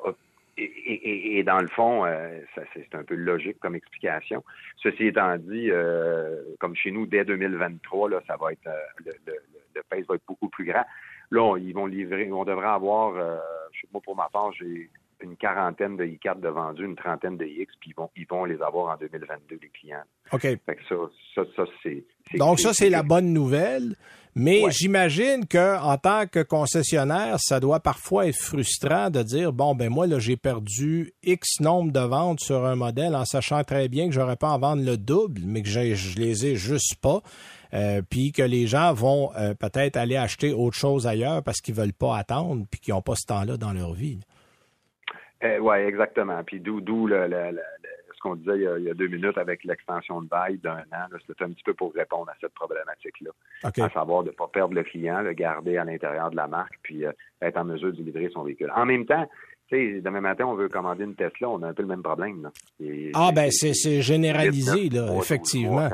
et, 0.57 0.63
et- 0.63 1.39
et 1.39 1.43
dans 1.43 1.59
le 1.61 1.67
fond, 1.67 2.05
euh, 2.05 2.39
c'est 2.73 2.93
un 2.95 3.03
peu 3.03 3.15
logique 3.15 3.59
comme 3.59 3.75
explication. 3.75 4.43
Ceci 4.77 5.07
étant 5.07 5.37
dit, 5.37 5.69
euh, 5.71 6.43
comme 6.59 6.75
chez 6.75 6.91
nous, 6.91 7.05
dès 7.05 7.25
2023, 7.25 8.09
là, 8.09 8.21
ça 8.27 8.37
va 8.37 8.51
être 8.53 8.67
euh, 8.67 8.77
le, 9.05 9.13
le, 9.27 9.33
le 9.75 9.81
va 9.89 10.15
être 10.15 10.23
beaucoup 10.27 10.49
plus 10.49 10.65
grand. 10.65 10.85
Là, 11.31 11.41
on- 11.43 11.57
ils 11.57 11.73
vont 11.73 11.87
livrer, 11.87 12.31
on 12.31 12.43
devrait 12.45 12.67
avoir, 12.67 13.15
euh, 13.15 13.37
je 13.71 13.81
sais 13.81 13.87
pas 13.91 13.99
pour 13.99 14.15
ma 14.15 14.29
part, 14.29 14.51
j'ai 14.53 14.89
une 15.23 15.35
quarantaine 15.37 15.97
de 15.97 16.03
i4 16.05 16.39
de 16.39 16.49
vendus, 16.49 16.83
une 16.85 16.95
trentaine 16.95 17.37
de 17.37 17.45
iX, 17.45 17.67
puis 17.79 17.91
ils 17.91 17.95
vont, 17.95 18.09
ils 18.15 18.27
vont 18.29 18.45
les 18.45 18.61
avoir 18.61 18.93
en 18.93 18.97
2022, 18.97 19.57
les 19.61 19.69
clients. 19.69 20.03
OK. 20.31 20.41
Fait 20.41 20.57
que 20.67 20.81
ça, 20.89 20.95
ça, 21.35 21.41
ça 21.55 21.63
c'est. 21.81 22.03
Donc, 22.37 22.59
ça, 22.59 22.73
c'est 22.73 22.89
la 22.89 23.03
bonne 23.03 23.33
nouvelle. 23.33 23.95
Mais 24.35 24.63
Ouais. 24.63 24.71
j'imagine 24.71 25.45
que 25.45 25.79
en 25.79 25.95
tant 25.97 26.25
que 26.25 26.41
concessionnaire, 26.41 27.35
ça 27.39 27.59
doit 27.59 27.79
parfois 27.79 28.25
être 28.27 28.35
frustrant 28.35 29.11
de 29.11 29.21
dire 29.21 29.53
bon 29.53 29.75
ben 29.75 29.89
moi 29.91 30.07
là 30.07 30.17
j'ai 30.17 30.37
perdu 30.37 31.13
X 31.21 31.59
nombre 31.59 31.91
de 31.91 31.99
ventes 31.99 32.39
sur 32.39 32.65
un 32.65 32.75
modèle 32.75 33.15
en 33.15 33.25
sachant 33.25 33.63
très 33.63 33.89
bien 33.89 34.07
que 34.07 34.11
j'aurais 34.15 34.35
pas 34.35 34.47
à 34.49 34.53
en 34.53 34.57
vendre 34.59 34.83
le 34.83 34.97
double, 34.97 35.41
mais 35.45 35.61
que 35.61 35.67
je 35.69 36.17
les 36.17 36.47
ai 36.47 36.55
juste 36.55 36.95
pas. 36.99 37.21
Euh, 37.75 38.01
puis 38.07 38.31
que 38.31 38.41
les 38.41 38.65
gens 38.65 38.91
vont 38.93 39.29
euh, 39.35 39.53
peut-être 39.53 39.97
aller 39.97 40.15
acheter 40.15 40.51
autre 40.51 40.77
chose 40.77 41.05
ailleurs 41.05 41.43
parce 41.43 41.61
qu'ils 41.61 41.75
veulent 41.75 41.93
pas 41.93 42.17
attendre 42.17 42.65
puis 42.71 42.79
qu'ils 42.79 42.95
n'ont 42.95 43.01
pas 43.03 43.15
ce 43.15 43.27
temps-là 43.27 43.57
dans 43.57 43.73
leur 43.73 43.93
vie. 43.93 44.19
Eh, 45.43 45.59
oui, 45.59 45.75
exactement. 45.77 46.41
Puis 46.43 46.59
d'où, 46.59 46.79
d'où 46.79 47.05
le, 47.05 47.27
le, 47.27 47.51
le, 47.51 47.61
ce 48.15 48.19
qu'on 48.21 48.35
disait 48.35 48.55
il 48.55 48.61
y, 48.61 48.67
a, 48.67 48.77
il 48.77 48.85
y, 48.85 48.89
a, 48.89 48.93
deux 48.93 49.07
minutes 49.07 49.37
avec 49.37 49.65
l'extension 49.65 50.21
de 50.21 50.27
bail 50.27 50.57
d'un 50.57 50.79
an. 50.93 51.07
C'était 51.27 51.43
un 51.43 51.51
petit 51.51 51.63
peu 51.63 51.73
pour 51.73 51.93
répondre 51.93 52.29
à 52.29 52.33
cette 52.39 52.53
problématique-là. 52.53 53.31
Okay. 53.65 53.81
À 53.81 53.89
savoir 53.89 54.23
de 54.23 54.29
ne 54.29 54.33
pas 54.33 54.47
perdre 54.47 54.73
le 54.73 54.83
client, 54.83 55.21
le 55.21 55.33
garder 55.33 55.77
à 55.77 55.83
l'intérieur 55.83 56.31
de 56.31 56.37
la 56.37 56.47
marque, 56.47 56.79
puis 56.81 57.05
euh, 57.05 57.11
être 57.41 57.57
en 57.57 57.65
mesure 57.65 57.91
de 57.91 58.01
livrer 58.01 58.29
son 58.33 58.43
véhicule. 58.43 58.71
En 58.73 58.85
même 58.85 59.05
temps, 59.05 59.29
tu 59.67 59.75
sais, 59.75 60.01
demain 60.01 60.21
matin, 60.21 60.45
on 60.45 60.55
veut 60.55 60.69
commander 60.69 61.03
une 61.03 61.15
Tesla, 61.15 61.49
on 61.49 61.61
a 61.63 61.67
un 61.67 61.73
peu 61.73 61.81
le 61.81 61.89
même 61.89 62.03
problème. 62.03 62.43
Là. 62.43 62.51
Et, 62.79 63.11
ah, 63.13 63.31
ben, 63.35 63.51
c'est, 63.51 63.73
c'est 63.73 64.01
généralisé, 64.01 64.89
là, 64.89 65.07
là 65.07 65.17
effectivement. 65.17 65.89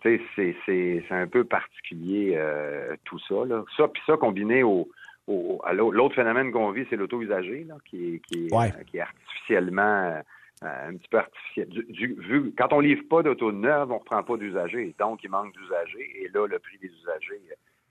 Tu 0.00 0.20
sais, 0.36 0.56
c'est 0.64 1.04
un 1.10 1.26
peu 1.26 1.44
particulier 1.44 2.34
euh, 2.36 2.96
tout 3.04 3.18
ça. 3.28 3.44
Là. 3.46 3.64
Ça, 3.76 3.88
puis 3.88 4.02
ça 4.06 4.16
combiné 4.16 4.62
au, 4.62 4.88
au 5.28 5.60
à 5.64 5.72
l'autre 5.72 6.14
phénomène 6.14 6.50
qu'on 6.50 6.70
vit, 6.70 6.86
c'est 6.90 6.96
l'auto-usager, 6.96 7.64
là, 7.64 7.76
qui 7.84 8.14
est, 8.14 8.18
qui 8.20 8.46
est, 8.46 8.54
ouais. 8.54 8.68
euh, 8.68 8.84
qui 8.84 8.96
est 8.96 9.00
artificiellement 9.00 9.82
euh, 9.82 10.22
un 10.62 10.96
petit 10.96 11.08
peu 11.08 11.18
artificiel. 11.18 11.68
Du, 11.68 11.84
du, 11.84 12.14
vu, 12.14 12.52
quand 12.56 12.72
on 12.72 12.80
livre 12.80 13.02
pas 13.08 13.22
d'auto 13.22 13.52
neuve, 13.52 13.92
on 13.92 13.98
reprend 13.98 14.22
pas 14.22 14.36
d'usagers. 14.36 14.94
Donc, 14.98 15.22
il 15.22 15.30
manque 15.30 15.52
d'usagers. 15.52 16.22
Et 16.22 16.28
là, 16.28 16.46
le 16.46 16.58
prix 16.58 16.78
des 16.78 16.88
usagers 16.88 17.42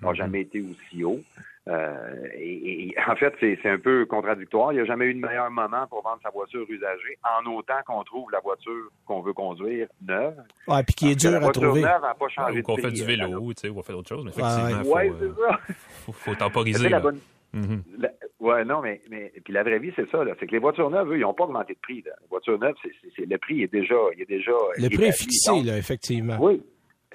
n'a 0.02 0.12
-hmm. 0.12 0.16
jamais 0.16 0.42
été 0.42 0.62
aussi 0.62 1.04
haut. 1.04 1.20
Euh, 1.68 2.26
et, 2.38 2.90
et, 2.90 2.96
en 3.10 3.16
fait, 3.16 3.34
c'est 3.42 3.70
un 3.70 3.78
peu 3.78 4.06
contradictoire. 4.06 4.72
Il 4.72 4.76
n'y 4.76 4.82
a 4.82 4.86
jamais 4.86 5.06
eu 5.06 5.14
de 5.14 5.20
meilleur 5.20 5.52
moment 5.52 5.86
pour 5.88 6.02
vendre 6.02 6.20
sa 6.24 6.30
voiture 6.30 6.66
usagée, 6.70 7.18
en 7.24 7.46
autant 7.52 7.82
qu'on 7.86 8.04
trouve 8.04 8.32
la 8.32 8.40
voiture 8.40 8.90
qu'on 9.06 9.22
veut 9.22 9.34
conduire 9.34 9.88
neuve. 10.02 10.36
Ouais, 10.68 10.84
puis 10.84 10.96
qui 10.96 11.12
est 11.12 11.16
dur 11.16 11.36
à 11.36 11.52
trouver. 11.52 11.82
Neuve 11.82 12.02
n'a 12.02 12.14
pas 12.14 12.30
changé 12.30 12.54
ouais, 12.54 12.60
ou 12.60 12.64
qu'on 12.64 12.78
fait 12.78 12.92
du 12.92 13.04
vélo, 13.04 13.54
tu 13.54 13.62
sais, 13.62 13.70
ou 13.70 13.80
on 13.80 13.84
fait 13.84 13.94
autre 13.94 14.08
chose, 14.08 14.24
mais 14.24 14.32
effectivement, 14.32 14.94
ouais, 14.94 15.10
faut, 15.10 15.16
c'est 15.20 15.42
ça. 15.42 15.60
faut, 16.06 16.12
faut 16.14 16.36
temporiser. 16.36 16.90
La 16.90 17.00
bonne... 17.02 17.20
Mm 17.54 17.62
-hmm. 17.62 17.82
la... 18.00 18.10
Ouais, 18.40 18.64
non, 18.64 18.82
mais, 18.82 19.02
mais 19.10 19.34
puis 19.44 19.54
la 19.54 19.64
vraie 19.64 19.80
vie, 19.80 19.92
c'est 19.96 20.10
ça. 20.10 20.20
C'est 20.40 20.48
que 20.48 20.52
les 20.52 20.60
voitures 20.60 20.90
neuves, 20.90 21.12
eux, 21.12 21.18
ils 21.18 21.22
n'ont 21.22 21.34
pas 21.34 21.46
augmenté 21.46 21.74
de 21.74 21.80
prix. 21.80 22.02
Là. 22.06 22.14
Les 22.22 22.28
voitures 22.30 22.60
neuves, 22.60 22.76
c 22.82 22.90
est, 22.90 23.16
c 23.16 23.24
est, 23.24 23.26
le 23.26 23.38
prix 23.38 23.64
est 23.64 23.72
déjà, 23.80 23.96
il 24.16 24.22
est 24.22 24.30
déjà. 24.38 24.52
Le 24.78 24.90
prix 24.96 25.06
est 25.06 25.20
fixé, 25.24 25.52
donc, 25.52 25.66
là, 25.66 25.78
effectivement. 25.78 26.38
Oui, 26.40 26.62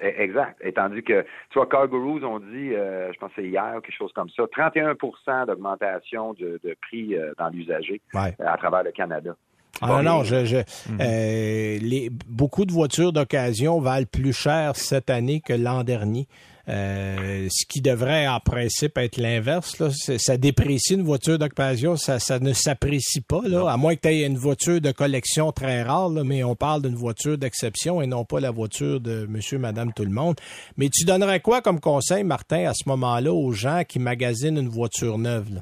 Exact. 0.01 0.57
Et 0.61 0.73
tandis 0.73 1.03
que, 1.03 1.21
tu 1.49 1.59
vois, 1.59 1.67
Car 1.67 1.87
Gurus 1.87 2.23
ont 2.23 2.39
dit, 2.39 2.73
euh, 2.73 3.13
je 3.13 3.19
pense 3.19 3.29
que 3.29 3.41
c'est 3.41 3.47
hier, 3.47 3.73
quelque 3.83 3.95
chose 3.95 4.11
comme 4.13 4.29
ça, 4.29 4.43
31% 4.43 5.45
d'augmentation 5.45 6.33
de, 6.33 6.59
de, 6.63 6.75
prix 6.81 7.15
euh, 7.15 7.31
dans 7.37 7.49
l'usager 7.49 8.01
ouais. 8.13 8.35
euh, 8.39 8.47
à 8.47 8.57
travers 8.57 8.83
le 8.83 8.91
Canada. 8.91 9.35
Ah 9.81 9.87
non, 9.87 10.03
non, 10.03 10.23
je, 10.23 10.45
je 10.45 10.57
euh, 10.57 11.77
les, 11.81 12.09
beaucoup 12.27 12.65
de 12.65 12.71
voitures 12.71 13.11
d'occasion 13.11 13.79
valent 13.79 14.05
plus 14.11 14.33
cher 14.33 14.75
cette 14.75 15.09
année 15.09 15.41
que 15.41 15.53
l'an 15.53 15.83
dernier. 15.83 16.27
Euh, 16.69 17.47
ce 17.49 17.65
qui 17.65 17.81
devrait 17.81 18.25
en 18.25 18.39
principe 18.39 18.97
être 18.97 19.17
l'inverse. 19.17 19.79
Là. 19.79 19.89
Ça 19.91 20.37
déprécie 20.37 20.93
une 20.93 21.03
voiture 21.03 21.37
d'occasion, 21.37 21.97
ça, 21.97 22.19
ça 22.19 22.39
ne 22.39 22.53
s'apprécie 22.53 23.19
pas, 23.19 23.41
là, 23.45 23.69
à 23.69 23.75
moins 23.75 23.95
que 23.95 24.01
tu 24.01 24.07
aies 24.07 24.25
une 24.25 24.37
voiture 24.37 24.79
de 24.79 24.93
collection 24.93 25.51
très 25.51 25.83
rare, 25.83 26.07
là, 26.07 26.23
mais 26.23 26.41
on 26.45 26.55
parle 26.55 26.83
d'une 26.83 26.95
voiture 26.95 27.37
d'exception 27.37 28.01
et 28.01 28.07
non 28.07 28.23
pas 28.23 28.39
la 28.39 28.51
voiture 28.51 29.01
de 29.01 29.25
monsieur, 29.25 29.57
madame, 29.57 29.91
tout 29.93 30.05
le 30.05 30.11
monde. 30.11 30.35
Mais 30.77 30.87
tu 30.87 31.03
donnerais 31.03 31.41
quoi 31.41 31.61
comme 31.61 31.81
conseil, 31.81 32.23
Martin, 32.23 32.65
à 32.69 32.73
ce 32.73 32.87
moment-là, 32.87 33.33
aux 33.33 33.51
gens 33.51 33.83
qui 33.85 33.99
magasinent 33.99 34.57
une 34.57 34.69
voiture 34.69 35.17
neuve? 35.17 35.55
Là? 35.55 35.61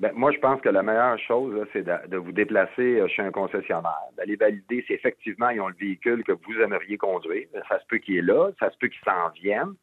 Ben, 0.00 0.12
moi, 0.14 0.32
je 0.32 0.38
pense 0.38 0.60
que 0.60 0.68
la 0.68 0.82
meilleure 0.82 1.18
chose, 1.18 1.66
c'est 1.72 1.82
de, 1.82 2.08
de, 2.08 2.16
vous 2.18 2.32
déplacer 2.32 3.02
chez 3.08 3.22
un 3.22 3.30
concessionnaire, 3.30 4.08
d'aller 4.18 4.36
valider 4.36 4.82
si 4.86 4.92
effectivement 4.94 5.48
ils 5.48 5.60
ont 5.60 5.68
le 5.68 5.74
véhicule 5.78 6.24
que 6.24 6.32
vous 6.32 6.60
aimeriez 6.62 6.98
conduire. 6.98 7.46
Ça 7.68 7.78
se 7.78 7.86
peut 7.86 7.98
qu'il 7.98 8.16
est 8.16 8.22
là, 8.22 8.50
ça 8.58 8.70
se 8.70 8.76
peut 8.78 8.88
qu'il 8.88 9.00
s'en 9.04 9.28
vienne, 9.42 9.74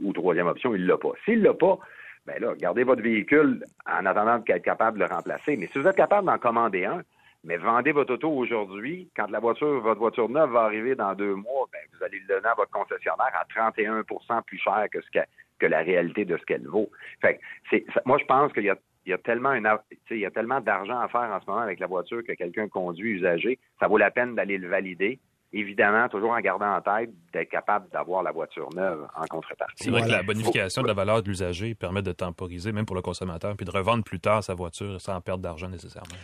ou, 0.00 0.12
troisième 0.12 0.46
option, 0.46 0.74
il 0.74 0.86
l'a 0.86 0.96
pas. 0.96 1.12
S'il 1.24 1.42
l'a 1.42 1.54
pas, 1.54 1.78
ben 2.26 2.40
là, 2.40 2.54
gardez 2.56 2.84
votre 2.84 3.02
véhicule 3.02 3.64
en 3.86 4.04
attendant 4.06 4.38
d'être 4.38 4.62
capable 4.62 4.98
de 4.98 5.04
le 5.04 5.10
remplacer. 5.10 5.56
Mais 5.56 5.68
si 5.72 5.78
vous 5.78 5.86
êtes 5.86 5.96
capable 5.96 6.26
d'en 6.26 6.38
commander 6.38 6.84
un, 6.84 7.02
mais 7.44 7.56
vendez 7.56 7.92
votre 7.92 8.14
auto 8.14 8.30
aujourd'hui, 8.30 9.08
quand 9.16 9.30
la 9.30 9.38
voiture, 9.38 9.80
votre 9.80 10.00
voiture 10.00 10.28
neuve 10.28 10.50
va 10.50 10.62
arriver 10.62 10.94
dans 10.94 11.14
deux 11.14 11.34
mois, 11.34 11.68
ben, 11.72 11.80
vous 11.92 12.04
allez 12.04 12.18
le 12.18 12.26
donner 12.26 12.48
à 12.48 12.54
votre 12.54 12.70
concessionnaire 12.70 13.32
à 13.32 13.44
31% 13.70 14.42
plus 14.42 14.58
cher 14.58 14.86
que 14.92 15.00
ce 15.00 15.10
que, 15.10 15.24
que 15.58 15.66
la 15.66 15.78
réalité 15.78 16.24
de 16.24 16.36
ce 16.36 16.44
qu'elle 16.44 16.66
vaut. 16.66 16.90
Fait 17.20 17.40
c'est, 17.70 17.84
moi, 18.04 18.18
je 18.18 18.24
pense 18.24 18.52
qu'il 18.52 18.64
y 18.64 18.70
a 18.70 18.76
il 19.08 19.12
y 19.12 19.14
a 19.14 19.18
tellement 19.18 19.54
une, 19.54 19.66
il 20.10 20.18
y 20.18 20.26
a 20.26 20.30
tellement 20.30 20.60
d'argent 20.60 21.00
à 21.00 21.08
faire 21.08 21.30
en 21.32 21.40
ce 21.40 21.46
moment 21.46 21.62
avec 21.62 21.80
la 21.80 21.86
voiture 21.86 22.22
que 22.22 22.32
quelqu'un 22.32 22.68
conduit 22.68 23.12
usagé, 23.12 23.58
ça 23.80 23.88
vaut 23.88 23.96
la 23.96 24.10
peine 24.10 24.34
d'aller 24.34 24.58
le 24.58 24.68
valider. 24.68 25.18
Évidemment, 25.52 26.08
toujours 26.08 26.32
en 26.32 26.40
gardant 26.40 26.74
en 26.74 26.80
tête 26.82 27.10
d'être 27.32 27.48
capable 27.48 27.88
d'avoir 27.90 28.22
la 28.22 28.32
voiture 28.32 28.68
neuve 28.74 29.06
en 29.16 29.24
contrepartie. 29.26 29.84
C'est 29.84 29.90
vrai 29.90 30.00
voilà. 30.00 30.18
que 30.18 30.20
la 30.20 30.26
bonification 30.26 30.82
de 30.82 30.88
la 30.88 30.92
valeur 30.92 31.22
de 31.22 31.28
l'usager 31.28 31.74
permet 31.74 32.02
de 32.02 32.12
temporiser, 32.12 32.70
même 32.70 32.84
pour 32.84 32.96
le 32.96 33.02
consommateur, 33.02 33.56
puis 33.56 33.64
de 33.64 33.70
revendre 33.70 34.04
plus 34.04 34.20
tard 34.20 34.44
sa 34.44 34.54
voiture 34.54 35.00
sans 35.00 35.18
perdre 35.22 35.42
d'argent 35.42 35.68
nécessairement. 35.68 36.16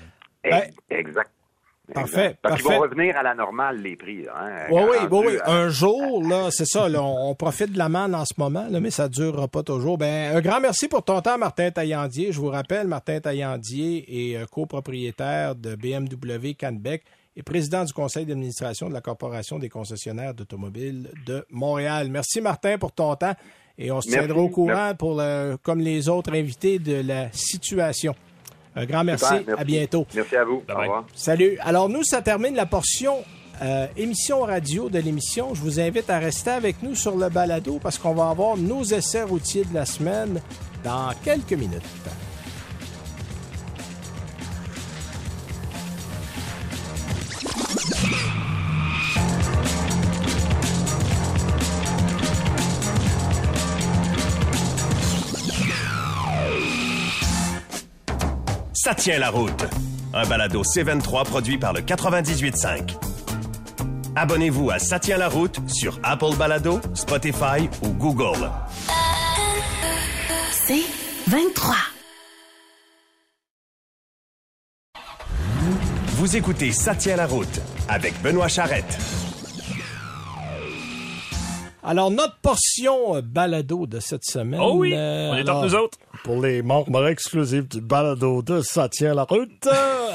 Exact. 0.90 1.30
Parfait. 1.92 2.36
Parce 2.40 2.62
qu'ils 2.62 2.70
vont 2.70 2.80
revenir 2.80 3.14
à 3.16 3.22
la 3.22 3.34
normale, 3.34 3.78
les 3.82 3.94
prix. 3.94 4.24
Hein, 4.34 4.66
oui, 4.70 4.82
oui, 4.90 4.96
oui, 5.10 5.24
oui. 5.26 5.38
Un 5.44 5.68
jour, 5.68 6.26
là, 6.26 6.50
c'est 6.50 6.64
ça, 6.64 6.88
là, 6.88 7.02
on 7.02 7.34
profite 7.34 7.72
de 7.72 7.78
la 7.78 7.90
manne 7.90 8.14
en 8.14 8.24
ce 8.24 8.32
moment, 8.38 8.66
là, 8.70 8.80
mais 8.80 8.90
ça 8.90 9.04
ne 9.04 9.08
durera 9.12 9.48
pas 9.48 9.62
toujours. 9.62 9.98
Ben, 9.98 10.34
un 10.34 10.40
grand 10.40 10.60
merci 10.60 10.88
pour 10.88 11.04
ton 11.04 11.20
temps, 11.20 11.36
Martin 11.36 11.70
Taillandier. 11.70 12.32
Je 12.32 12.40
vous 12.40 12.48
rappelle, 12.48 12.86
Martin 12.86 13.20
Taillandier 13.20 14.04
est 14.08 14.50
copropriétaire 14.50 15.56
de 15.56 15.76
BMW 15.76 16.54
Canbec 16.58 17.04
et 17.37 17.43
président 17.43 17.85
du 17.85 17.93
conseil 17.93 18.26
d'administration 18.26 18.89
de 18.89 18.95
la 18.95 19.01
Corporation 19.01 19.59
des 19.59 19.68
concessionnaires 19.68 20.35
d'automobiles 20.35 21.11
de 21.26 21.45
Montréal. 21.51 22.09
Merci, 22.11 22.41
Martin, 22.41 22.78
pour 22.78 22.93
ton 22.93 23.14
temps. 23.16 23.35
Et 23.76 23.91
on 23.91 24.01
se 24.01 24.09
merci. 24.09 24.26
tiendra 24.26 24.43
au 24.43 24.49
courant, 24.49 24.93
pour 24.97 25.16
le, 25.16 25.57
comme 25.62 25.80
les 25.80 26.09
autres 26.09 26.32
invités, 26.32 26.78
de 26.78 27.03
la 27.07 27.32
situation. 27.32 28.14
Un 28.76 28.87
grand 28.87 29.05
merci. 29.05 29.24
Super, 29.24 29.45
merci. 29.47 29.61
À 29.61 29.64
bientôt. 29.64 30.07
Merci 30.14 30.37
à 30.37 30.45
vous. 30.45 30.62
Bye 30.66 30.76
Au 30.76 30.80
revoir. 30.80 31.07
Salut. 31.14 31.59
Alors, 31.61 31.89
nous, 31.89 32.05
ça 32.05 32.22
termine 32.22 32.55
la 32.55 32.66
portion 32.66 33.16
euh, 33.62 33.87
émission 33.97 34.41
radio 34.41 34.89
de 34.89 34.99
l'émission. 34.99 35.55
Je 35.55 35.61
vous 35.61 35.78
invite 35.80 36.11
à 36.11 36.18
rester 36.18 36.51
avec 36.51 36.82
nous 36.82 36.95
sur 36.95 37.16
le 37.16 37.28
balado 37.28 37.78
parce 37.80 37.99
qu'on 37.99 38.14
va 38.14 38.30
avoir 38.30 38.57
nos 38.57 38.82
essais 38.82 39.22
routiers 39.22 39.64
de 39.64 39.74
la 39.74 39.87
semaine 39.87 40.41
dans 40.82 41.11
quelques 41.24 41.53
minutes. 41.53 41.82
Ça 58.95 59.01
tient 59.01 59.18
la 59.18 59.30
route. 59.30 59.64
Un 60.12 60.24
balado 60.26 60.62
C23 60.62 61.24
produit 61.24 61.59
par 61.59 61.72
le 61.72 61.80
98.5. 61.80 62.95
Abonnez-vous 64.14 64.70
à 64.70 64.78
Ça 64.78 65.01
tient 65.01 65.16
la 65.16 65.28
route 65.28 65.59
sur 65.68 65.99
Apple 66.05 66.36
Balado, 66.38 66.80
Spotify 66.95 67.68
ou 67.82 67.88
Google. 67.88 68.49
C23. 70.53 71.74
Vous 76.12 76.36
écoutez 76.36 76.70
Ça 76.70 76.95
tient 76.95 77.16
la 77.16 77.26
route 77.26 77.61
avec 77.88 78.22
Benoît 78.22 78.47
Charrette. 78.47 79.23
Alors, 81.87 82.11
notre 82.11 82.37
portion 82.39 83.20
balado 83.22 83.87
de 83.87 84.01
cette 84.01 84.24
semaine. 84.24 84.59
Oh 84.62 84.76
oui, 84.76 84.95
euh, 84.95 85.32
on 85.32 85.37
est 85.37 85.49
entre 85.49 85.66
nous 85.66 85.74
autres. 85.74 85.99
Pour 86.22 86.41
les 86.41 86.62
membres 86.62 87.07
exclusifs 87.07 87.68
du 87.68 87.82
balado 87.82 88.41
de 88.41 88.62
Ça 88.62 88.89
tient 88.89 89.12
la 89.12 89.24
route. 89.24 89.68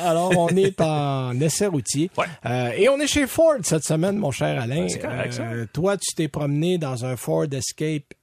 alors, 0.03 0.31
on 0.35 0.47
est 0.49 0.81
en 0.81 1.39
essai 1.39 1.67
routier. 1.67 2.09
Ouais. 2.17 2.25
Euh, 2.47 2.71
et 2.75 2.89
on 2.89 2.97
est 2.99 3.05
chez 3.05 3.27
Ford 3.27 3.57
cette 3.61 3.83
semaine, 3.83 4.17
mon 4.17 4.31
cher 4.31 4.59
Alain. 4.59 4.87
C'est 4.89 4.97
correct, 4.97 5.33
ça. 5.33 5.43
Euh, 5.43 5.67
toi, 5.71 5.95
tu 5.97 6.15
t'es 6.15 6.27
promené 6.27 6.79
dans 6.79 7.05
un 7.05 7.15
Ford 7.15 7.45
Escape 7.51 8.13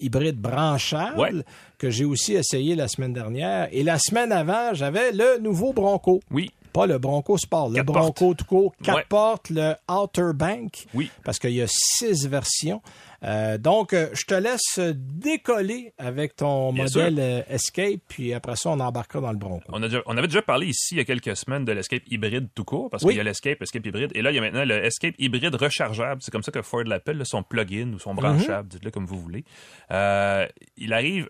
hybride 0.00 0.40
branchable 0.40 1.18
ouais. 1.18 1.32
que 1.78 1.90
j'ai 1.90 2.04
aussi 2.04 2.34
essayé 2.34 2.74
la 2.74 2.88
semaine 2.88 3.12
dernière. 3.12 3.68
Et 3.70 3.82
la 3.84 3.98
semaine 3.98 4.32
avant, 4.32 4.74
j'avais 4.74 5.12
le 5.12 5.38
nouveau 5.38 5.72
Bronco. 5.72 6.20
Oui. 6.32 6.50
Pas 6.76 6.86
le 6.86 6.98
Bronco 6.98 7.38
Sport, 7.38 7.70
le 7.70 7.76
Quatre 7.76 7.86
Bronco 7.86 8.34
tout 8.34 8.44
court, 8.44 8.74
4 8.82 8.96
Ouais. 8.96 9.04
portes, 9.08 9.48
le 9.48 9.76
Outer 9.90 10.32
Bank. 10.34 10.84
Oui. 10.92 11.10
Parce 11.24 11.38
qu'il 11.38 11.52
y 11.52 11.62
a 11.62 11.66
six 11.68 12.26
versions. 12.26 12.82
Euh, 13.22 13.58
donc, 13.58 13.92
euh, 13.92 14.08
je 14.12 14.24
te 14.24 14.34
laisse 14.34 14.78
décoller 14.94 15.92
avec 15.98 16.36
ton 16.36 16.72
Bien 16.72 16.84
modèle 16.84 17.16
euh, 17.18 17.42
Escape, 17.48 18.00
puis 18.08 18.34
après 18.34 18.56
ça, 18.56 18.70
on 18.70 18.80
embarquera 18.80 19.20
dans 19.20 19.32
le 19.32 19.38
Bronco. 19.38 19.64
On, 19.68 19.82
a 19.82 19.88
déjà, 19.88 20.02
on 20.06 20.16
avait 20.16 20.26
déjà 20.28 20.42
parlé 20.42 20.66
ici 20.66 20.94
il 20.94 20.98
y 20.98 21.00
a 21.00 21.04
quelques 21.04 21.36
semaines 21.36 21.64
de 21.64 21.72
l'Escape 21.72 22.02
hybride 22.08 22.48
tout 22.54 22.64
court, 22.64 22.90
parce 22.90 23.02
Oui. 23.04 23.10
qu'il 23.10 23.18
y 23.18 23.20
a 23.20 23.24
l'Escape, 23.24 23.60
Escape 23.62 23.86
hybride, 23.86 24.10
et 24.14 24.22
là, 24.22 24.30
il 24.30 24.34
y 24.34 24.38
a 24.38 24.40
maintenant 24.42 24.64
le 24.64 24.84
Escape 24.84 25.14
hybride 25.18 25.54
rechargeable. 25.54 26.20
C'est 26.22 26.30
comme 26.30 26.42
ça 26.42 26.52
que 26.52 26.62
Ford 26.62 26.84
l'appelle, 26.84 27.24
son 27.24 27.42
plug-in 27.42 27.92
ou 27.94 27.98
son 27.98 28.10
Mhm. 28.10 28.16
branchable, 28.16 28.68
dites-le 28.68 28.90
comme 28.90 29.06
vous 29.06 29.18
voulez. 29.20 29.44
Euh, 29.90 30.46
il 30.76 30.92
arrive, 30.92 31.28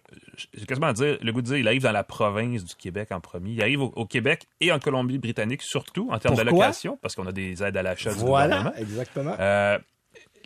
j'ai 0.55 0.67
quasiment 0.67 0.89
à 0.89 0.93
dire, 0.93 1.19
le 1.21 1.33
goût 1.33 1.41
de 1.43 1.47
dire, 1.47 1.57
il 1.59 1.69
arrive 1.69 1.83
dans 1.83 1.93
la 1.93 2.05
province 2.05 2.65
du 2.65 2.75
Québec 2.75 3.09
en 3.13 3.21
premier. 3.21 3.51
Il 3.53 3.63
arrive 3.63 3.83
au, 3.83 3.93
au 3.97 4.07
Québec 4.07 4.47
et 4.61 4.73
en 4.73 4.79
Colombie-Britannique 4.79 5.63
surtout, 5.63 6.09
en 6.11 6.19
termes 6.19 6.37
de 6.37 6.43
Pourquoi? 6.43 6.67
location, 6.67 6.99
parce 7.01 7.15
qu'on 7.15 7.27
a 7.27 7.33
des 7.33 7.63
aides 7.63 7.77
à 7.77 7.83
l'achat 7.83 8.13
du 8.13 8.19
Voilà, 8.19 8.59
gouvernement. 8.59 8.77
exactement. 8.77 9.35
Euh, 9.39 9.79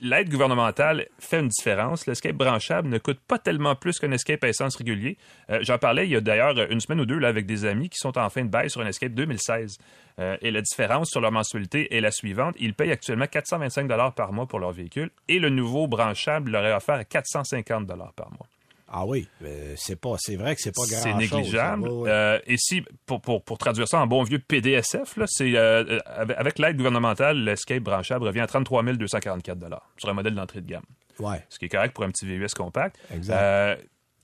l'aide 0.00 0.30
gouvernementale 0.30 1.06
fait 1.18 1.40
une 1.40 1.48
différence. 1.48 2.06
L'escape 2.06 2.36
branchable 2.36 2.88
ne 2.88 2.98
coûte 2.98 3.20
pas 3.20 3.38
tellement 3.38 3.74
plus 3.74 3.98
qu'un 3.98 4.10
escape 4.12 4.44
à 4.44 4.48
essence 4.48 4.76
régulier. 4.76 5.16
Euh, 5.50 5.60
j'en 5.62 5.78
parlais 5.78 6.06
il 6.06 6.10
y 6.10 6.16
a 6.16 6.20
d'ailleurs 6.20 6.54
une 6.70 6.80
semaine 6.80 7.00
ou 7.00 7.06
deux 7.06 7.22
avec 7.22 7.46
des 7.46 7.64
amis 7.64 7.88
qui 7.88 7.98
sont 7.98 8.16
en 8.18 8.28
fin 8.30 8.44
de 8.44 8.50
bail 8.50 8.70
sur 8.70 8.80
un 8.80 8.86
escape 8.86 9.12
2016. 9.12 9.78
Euh, 10.18 10.36
et 10.42 10.50
la 10.50 10.60
différence 10.60 11.10
sur 11.10 11.20
leur 11.20 11.32
mensualité 11.32 11.94
est 11.96 12.00
la 12.00 12.10
suivante. 12.10 12.54
Ils 12.58 12.74
payent 12.74 12.92
actuellement 12.92 13.26
425 13.26 13.88
par 14.14 14.32
mois 14.32 14.46
pour 14.46 14.58
leur 14.58 14.72
véhicule 14.72 15.10
et 15.28 15.38
le 15.38 15.50
nouveau 15.50 15.86
branchable 15.86 16.50
leur 16.50 16.64
est 16.64 16.72
offert 16.72 16.96
à 16.96 17.04
450 17.04 17.86
par 17.86 18.30
mois. 18.30 18.46
Ah 18.92 19.06
oui, 19.06 19.28
c'est 19.76 20.00
pas, 20.00 20.16
c'est 20.18 20.34
vrai 20.34 20.56
que 20.56 20.60
c'est 20.60 20.74
pas 20.74 20.82
grand 20.90 21.00
C'est 21.00 21.14
négligeable. 21.14 21.88
Euh, 21.88 22.40
et 22.44 22.56
si, 22.56 22.82
pour, 23.06 23.20
pour, 23.20 23.44
pour, 23.44 23.56
traduire 23.56 23.86
ça 23.86 24.00
en 24.00 24.06
bon 24.08 24.24
vieux 24.24 24.40
PDSF, 24.40 25.16
là, 25.16 25.26
c'est, 25.28 25.52
euh, 25.54 26.00
avec 26.16 26.58
l'aide 26.58 26.76
gouvernementale, 26.76 27.38
l'escape 27.44 27.84
branchable 27.84 28.26
revient 28.26 28.40
à 28.40 28.48
33 28.48 28.82
244 28.82 29.58
sur 29.96 30.08
un 30.08 30.12
modèle 30.12 30.34
d'entrée 30.34 30.60
de 30.60 30.66
gamme. 30.66 30.82
Ouais. 31.20 31.44
Ce 31.48 31.60
qui 31.60 31.66
est 31.66 31.68
correct 31.68 31.94
pour 31.94 32.02
un 32.02 32.10
petit 32.10 32.26
VUS 32.26 32.48
compact. 32.56 32.96
Exact. 33.14 33.36
Euh, 33.36 33.76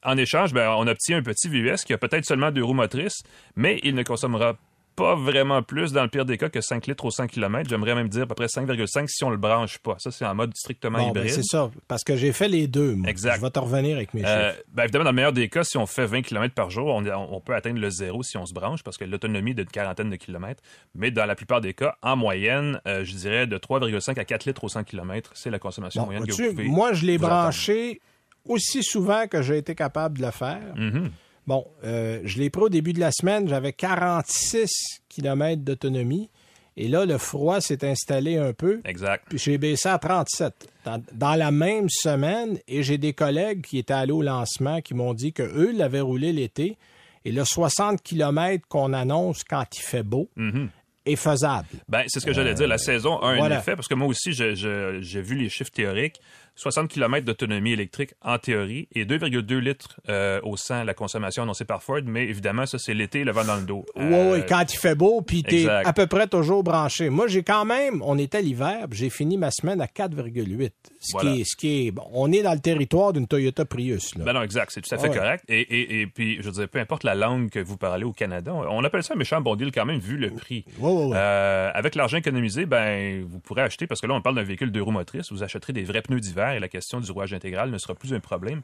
en 0.03 0.17
échange, 0.17 0.53
ben, 0.53 0.71
on 0.71 0.89
obtient 0.89 1.19
un 1.19 1.23
petit 1.23 1.49
VUS 1.49 1.85
qui 1.85 1.93
a 1.93 1.99
peut-être 1.99 2.25
seulement 2.25 2.51
deux 2.51 2.65
roues 2.65 2.75
motrices, 2.75 3.23
mais 3.55 3.79
il 3.85 3.95
ne 3.95 4.03
consommera 4.03 4.57
pas 4.97 5.15
vraiment 5.15 5.63
plus 5.63 5.93
dans 5.93 6.03
le 6.03 6.09
pire 6.09 6.25
des 6.25 6.39
cas 6.39 6.49
que 6.49 6.61
5 6.61 6.87
litres 6.87 7.05
au 7.05 7.11
100 7.11 7.29
km. 7.29 7.69
J'aimerais 7.69 7.95
même 7.95 8.09
dire 8.09 8.23
à 8.23 8.27
peu 8.27 8.35
près 8.35 8.47
5,5 8.47 9.07
si 9.09 9.23
on 9.25 9.31
le 9.31 9.37
branche 9.37 9.79
pas. 9.79 9.97
Ça, 9.99 10.11
c'est 10.11 10.25
en 10.25 10.35
mode 10.35 10.57
strictement 10.57 10.99
ben, 10.99 11.11
hybride. 11.11 11.31
c'est 11.31 11.45
ça, 11.45 11.71
parce 11.87 12.03
que 12.03 12.17
j'ai 12.17 12.33
fait 12.33 12.49
les 12.49 12.67
deux. 12.67 12.95
Moi. 12.95 13.11
Exact. 13.11 13.37
Je 13.37 13.43
vais 13.43 13.51
te 13.51 13.59
revenir 13.59 13.97
avec 13.97 14.15
mes 14.15 14.25
euh, 14.25 14.51
chiffres. 14.51 14.65
Ben, 14.73 14.85
évidemment, 14.85 15.05
dans 15.05 15.11
le 15.11 15.17
meilleur 15.17 15.33
des 15.33 15.49
cas, 15.49 15.63
si 15.65 15.77
on 15.77 15.87
fait 15.87 16.07
20 16.07 16.23
km 16.23 16.55
par 16.55 16.71
jour, 16.71 16.87
on, 16.87 17.05
on 17.07 17.41
peut 17.41 17.55
atteindre 17.55 17.79
le 17.79 17.91
zéro 17.91 18.23
si 18.23 18.37
on 18.39 18.47
se 18.47 18.55
branche 18.55 18.83
parce 18.83 18.97
que 18.97 19.05
l'autonomie 19.05 19.51
est 19.51 19.55
d'une 19.55 19.67
quarantaine 19.67 20.11
de 20.11 20.17
kilomètres. 20.17 20.63
Mais 20.95 21.11
dans 21.11 21.27
la 21.27 21.35
plupart 21.35 21.61
des 21.61 21.75
cas, 21.75 21.97
en 22.03 22.17
moyenne, 22.17 22.81
euh, 22.89 23.05
je 23.05 23.15
dirais 23.15 23.47
de 23.47 23.59
3,5 23.59 24.19
à 24.19 24.25
4 24.25 24.47
litres 24.47 24.65
au 24.65 24.69
100 24.69 24.85
km, 24.85 25.31
c'est 25.35 25.51
la 25.51 25.59
consommation 25.59 26.03
bon, 26.03 26.07
moyenne 26.07 26.27
que 26.27 26.33
vous 26.33 26.51
pouvez. 26.51 26.65
Moi, 26.65 26.95
je 26.95 27.05
l'ai 27.05 27.19
branché 27.19 28.01
aussi 28.49 28.83
souvent 28.83 29.27
que 29.27 29.43
j'ai 29.43 29.59
été 29.59 29.75
capable 29.75 30.19
de 30.19 30.25
le 30.25 30.31
faire. 30.31 30.75
Mhm. 30.75 31.11
Bon, 31.47 31.65
euh, 31.85 32.21
je 32.25 32.39
l'ai 32.39 32.51
pris 32.51 32.63
au 32.63 32.69
début 32.69 32.93
de 32.93 33.01
la 33.01 33.13
semaine, 33.13 33.49
j'avais 33.49 33.73
46 33.73 35.01
km 35.09 35.63
d'autonomie. 35.63 36.31
Et 36.79 36.89
là, 36.89 37.07
le 37.07 37.17
froid 37.17 37.61
s'est 37.63 37.87
installé 37.89 38.37
un 38.37 38.53
peu. 38.53 38.81
Exact. 38.85 39.25
Puis 39.31 39.39
j'ai 39.39 39.57
baissé 39.57 39.89
à 39.89 39.99
37 39.99 40.53
dans, 40.85 41.03
dans 41.15 41.35
la 41.35 41.51
même 41.51 41.89
semaine. 41.89 42.59
Et 42.69 42.83
j'ai 42.83 42.99
des 42.99 43.15
collègues 43.15 43.63
qui 43.63 43.79
étaient 43.79 43.95
allés 43.95 44.13
au 44.13 44.21
lancement 44.23 44.83
qui 44.83 44.93
m'ont 44.93 45.15
dit 45.15 45.33
qu'eux 45.33 45.73
l'avaient 45.75 46.01
roulé 46.03 46.33
l'été. 46.35 46.77
Et 47.25 47.33
le 47.33 47.45
60 47.45 48.03
km 48.03 48.67
qu'on 48.69 48.93
annonce 48.93 49.43
quand 49.43 49.65
il 49.75 49.81
fait 49.83 50.03
beau 50.03 50.29
Mhm. 50.37 50.69
est 51.07 51.17
faisable. 51.17 51.69
Ben, 51.89 52.03
c'est 52.09 52.21
ce 52.21 52.27
que 52.27 52.35
j'allais 52.35 52.53
dire. 52.55 52.69
La 52.69 52.77
saison 52.79 53.19
a 53.21 53.29
un 53.31 53.37
voilà. 53.39 53.59
effet 53.61 53.75
parce 53.75 53.89
que 53.89 53.95
moi 53.95 54.07
aussi, 54.09 54.33
j'ai 54.35 55.23
vu 55.23 55.35
les 55.35 55.49
chiffres 55.49 55.71
théoriques. 55.73 56.21
60 56.57 56.89
km 56.89 57.25
d'autonomie 57.25 57.73
électrique 57.73 58.15
en 58.23 58.39
théorie 58.39 58.89
et 58.95 59.05
2,2 59.05 59.59
litres 59.59 60.01
euh, 60.09 60.41
au 60.43 60.57
100 60.57 60.85
la 60.85 60.95
consommation 60.95 61.43
annoncée 61.43 61.65
par 61.65 61.83
Ford. 61.83 62.01
Mais 62.05 62.25
évidemment, 62.25 62.67
ça, 62.67 62.79
c'est 62.79 62.95
l'été, 62.95 63.25
le 63.25 63.33
vent 63.33 63.45
dans 63.45 63.57
le 63.57 63.63
dos. 63.67 63.85
Oui, 63.95 64.03
Euh, 64.05 64.33
oui, 64.35 64.43
quand 64.49 64.65
il 64.73 64.77
fait 64.79 64.95
beau, 64.95 65.21
puis 65.21 65.43
t'es 65.43 65.69
à 65.69 65.93
peu 65.93 66.07
près 66.07 66.27
toujours 66.27 66.63
branché. 66.63 67.11
Moi, 67.11 67.27
j'ai 67.29 67.43
quand 67.43 67.65
même, 67.65 68.03
on 68.03 68.19
était 68.19 68.41
l'hiver, 68.43 68.87
puis 68.89 68.99
j'ai 68.99 69.11
fini 69.11 69.37
ma 69.37 69.51
semaine 69.51 69.81
à 69.81 69.87
4,8. 69.87 70.71
Ce, 70.99 71.13
Voilà. 71.13 71.33
qui 71.35 71.41
est, 71.41 71.45
ce 71.45 71.57
qui 71.57 71.87
est, 71.87 71.91
bon, 71.91 72.05
on 72.13 72.33
est 72.33 72.43
dans 72.43 72.53
le 72.55 72.61
territoire 72.61 73.13
d'une 73.13 73.27
Toyota 73.27 73.65
Prius. 73.65 74.15
Là. 74.17 74.25
Ben 74.25 74.33
non, 74.33 74.43
exact, 74.43 74.71
c'est 74.73 74.81
tout 74.81 74.95
à 74.95 74.99
fait 74.99 75.09
Ouais. 75.11 75.17
correct. 75.17 75.45
Et, 75.49 75.61
et, 75.61 76.01
et 76.01 76.07
puis, 76.07 76.37
je 76.41 76.43
veux 76.43 76.53
dire, 76.53 76.69
peu 76.69 76.79
importe 76.81 77.05
la 77.05 77.15
langue 77.15 77.51
que 77.51 77.61
vous 77.61 77.77
parlez 77.77 78.05
au 78.05 78.13
Canada, 78.13 78.53
on 78.55 78.83
appelle 78.83 79.03
ça 79.03 79.15
un 79.15 79.17
méchant 79.17 79.41
bon 79.41 79.55
deal 79.57 79.71
quand 79.73 79.85
même, 79.85 79.99
vu 80.01 80.17
le 80.17 80.31
prix. 80.31 80.65
Ouais, 80.79 80.91
ouais, 80.91 81.05
ouais. 81.07 81.17
Euh, 81.17 81.71
avec 81.75 81.95
l'argent 81.95 82.17
économisé, 82.17 82.67
ben, 82.67 83.25
vous 83.29 83.39
pourrez 83.41 83.63
acheter, 83.63 83.87
parce 83.87 84.01
que 84.01 84.07
là, 84.07 84.15
on 84.15 84.23
parle 84.23 84.37
d'un 84.37 84.43
véhicule 84.43 84.73
deux 84.73 84.83
roues 84.83 84.91
motrices, 84.91 85.31
vous 85.31 85.43
achèterez 85.43 85.73
des 85.73 85.85
vrais 85.85 86.03
pneus 86.03 86.21
d'hiver 86.21 86.46
et 86.51 86.59
la 86.61 86.69
question 86.69 87.01
du 87.01 87.11
rouage 87.11 87.33
intégral 87.33 87.71
ne 87.71 87.79
sera 87.79 87.95
plus 87.95 88.13
un 88.15 88.21
problème. 88.21 88.63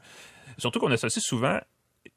Surtout 0.57 0.79
qu'on 0.79 0.91
associe 0.91 1.23
souvent, 1.23 1.59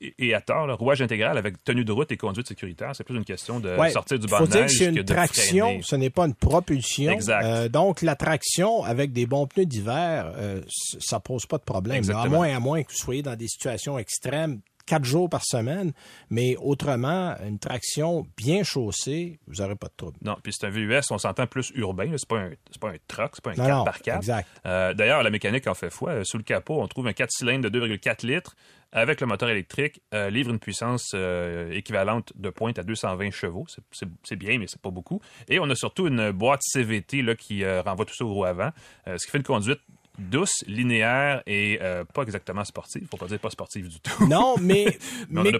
et, 0.00 0.34
à 0.34 0.40
tort, 0.40 0.66
le 0.66 0.74
rouage 0.74 1.00
intégral 1.00 1.38
avec 1.38 1.62
tenue 1.62 1.84
de 1.84 1.92
route 1.92 2.10
et 2.10 2.16
conduite 2.16 2.48
sécuritaire. 2.48 2.90
C'est 2.94 3.04
plus 3.04 3.14
une 3.16 3.24
question 3.24 3.60
de 3.60 3.74
Ouais. 3.76 3.90
sortir 3.90 4.18
du 4.18 4.26
faut 4.26 4.40
de 4.44 4.50
dire 4.50 4.62
que 4.66 4.68
c'est 4.68 4.84
que 4.86 4.90
une 4.90 4.96
de 4.96 5.02
traction, 5.02 5.66
freiner. 5.66 5.82
ce 5.84 5.94
n'est 5.96 6.10
pas 6.10 6.26
une 6.26 6.34
propulsion. 6.34 7.12
Exact. 7.12 7.44
Euh, 7.44 7.68
donc, 7.68 8.02
la 8.02 8.16
traction 8.16 8.82
avec 8.82 9.12
des 9.12 9.26
bons 9.26 9.46
pneus 9.46 9.64
d'hiver, 9.64 10.32
euh, 10.36 10.60
ça 10.98 11.20
pose 11.20 11.46
pas 11.46 11.58
de 11.58 11.62
problème. 11.62 11.92
là. 11.92 11.96
À 11.96 11.98
Exactement. 11.98 12.36
moins, 12.38 12.56
à 12.56 12.58
moins 12.58 12.82
que 12.82 12.90
vous 12.90 12.98
soyez 12.98 13.22
dans 13.22 13.36
des 13.36 13.46
situations 13.46 13.96
extrêmes, 13.96 14.60
quatre 14.86 15.04
jours 15.04 15.28
par 15.28 15.42
semaine. 15.44 15.92
Mais 16.30 16.56
autrement, 16.58 17.34
une 17.46 17.58
traction 17.58 18.26
bien 18.36 18.62
chaussée, 18.62 19.38
vous 19.46 19.62
n'aurez 19.62 19.76
pas 19.76 19.88
de 19.88 19.94
trouble. 19.96 20.16
Non, 20.22 20.36
puis 20.42 20.52
c'est 20.52 20.66
un 20.66 20.70
VUS, 20.70 21.00
on 21.10 21.18
s'entend 21.18 21.46
plus 21.46 21.72
urbain. 21.74 22.10
C'est 22.16 22.28
pas 22.28 22.38
un, 22.38 22.50
c'est 22.70 22.80
pas 22.80 22.90
un 22.90 22.96
truck, 23.08 23.32
c'est 23.34 23.44
pas 23.44 23.50
un 23.50 23.54
Non, 23.54 23.84
4 23.84 23.86
non, 23.86 23.92
x 24.14 24.16
exact. 24.16 24.48
D'ailleurs, 24.64 25.22
la 25.22 25.30
mécanique 25.30 25.66
en 25.66 25.74
fait 25.74 25.90
foi. 25.90 26.10
Euh, 26.12 26.24
Sous 26.24 26.38
le 26.38 26.44
capot, 26.44 26.80
on 26.80 26.88
trouve 26.88 27.06
un 27.08 27.12
4 27.12 27.30
cylindres 27.30 27.68
de 27.70 27.80
2,4 27.80 28.24
litres 28.26 28.56
avec 28.92 29.20
le 29.20 29.26
moteur 29.26 29.48
électrique, 29.50 30.00
euh, 30.14 30.30
livre 30.30 30.50
une 30.50 30.60
puissance 30.60 31.10
euh, 31.14 31.70
équivalente 31.72 32.32
de 32.36 32.48
pointe 32.50 32.78
à 32.78 32.82
220 32.84 33.30
chevaux. 33.32 33.66
C'est- 33.68 33.82
C'est 33.92 34.08
c'est 34.22 34.36
bien, 34.36 34.58
mais 34.58 34.66
c'est 34.68 34.80
pas 34.80 34.90
beaucoup. 34.90 35.20
Et 35.48 35.58
on 35.58 35.68
a 35.68 35.74
surtout 35.74 36.06
une 36.06 36.30
boîte 36.30 36.60
CVT 36.62 37.22
là, 37.22 37.34
qui 37.34 37.64
euh, 37.64 37.82
renvoie 37.82 38.04
tout 38.06 38.14
ça 38.14 38.24
au 38.24 38.32
roue 38.32 38.44
avant, 38.44 38.70
euh, 39.08 39.18
ce 39.18 39.26
qui 39.26 39.32
fait 39.32 39.38
une 39.38 39.44
conduite 39.44 39.80
douce, 40.18 40.64
linéaire 40.66 41.42
et 41.46 41.78
euh, 41.82 42.04
pas 42.04 42.22
exactement 42.22 42.64
sportive. 42.64 43.06
Faut 43.10 43.16
pas 43.16 43.26
dire 43.26 43.38
pas 43.38 43.50
sportive 43.50 43.88
du 43.88 44.00
tout. 44.00 44.26
Non, 44.26 44.56
mais, 44.60 44.98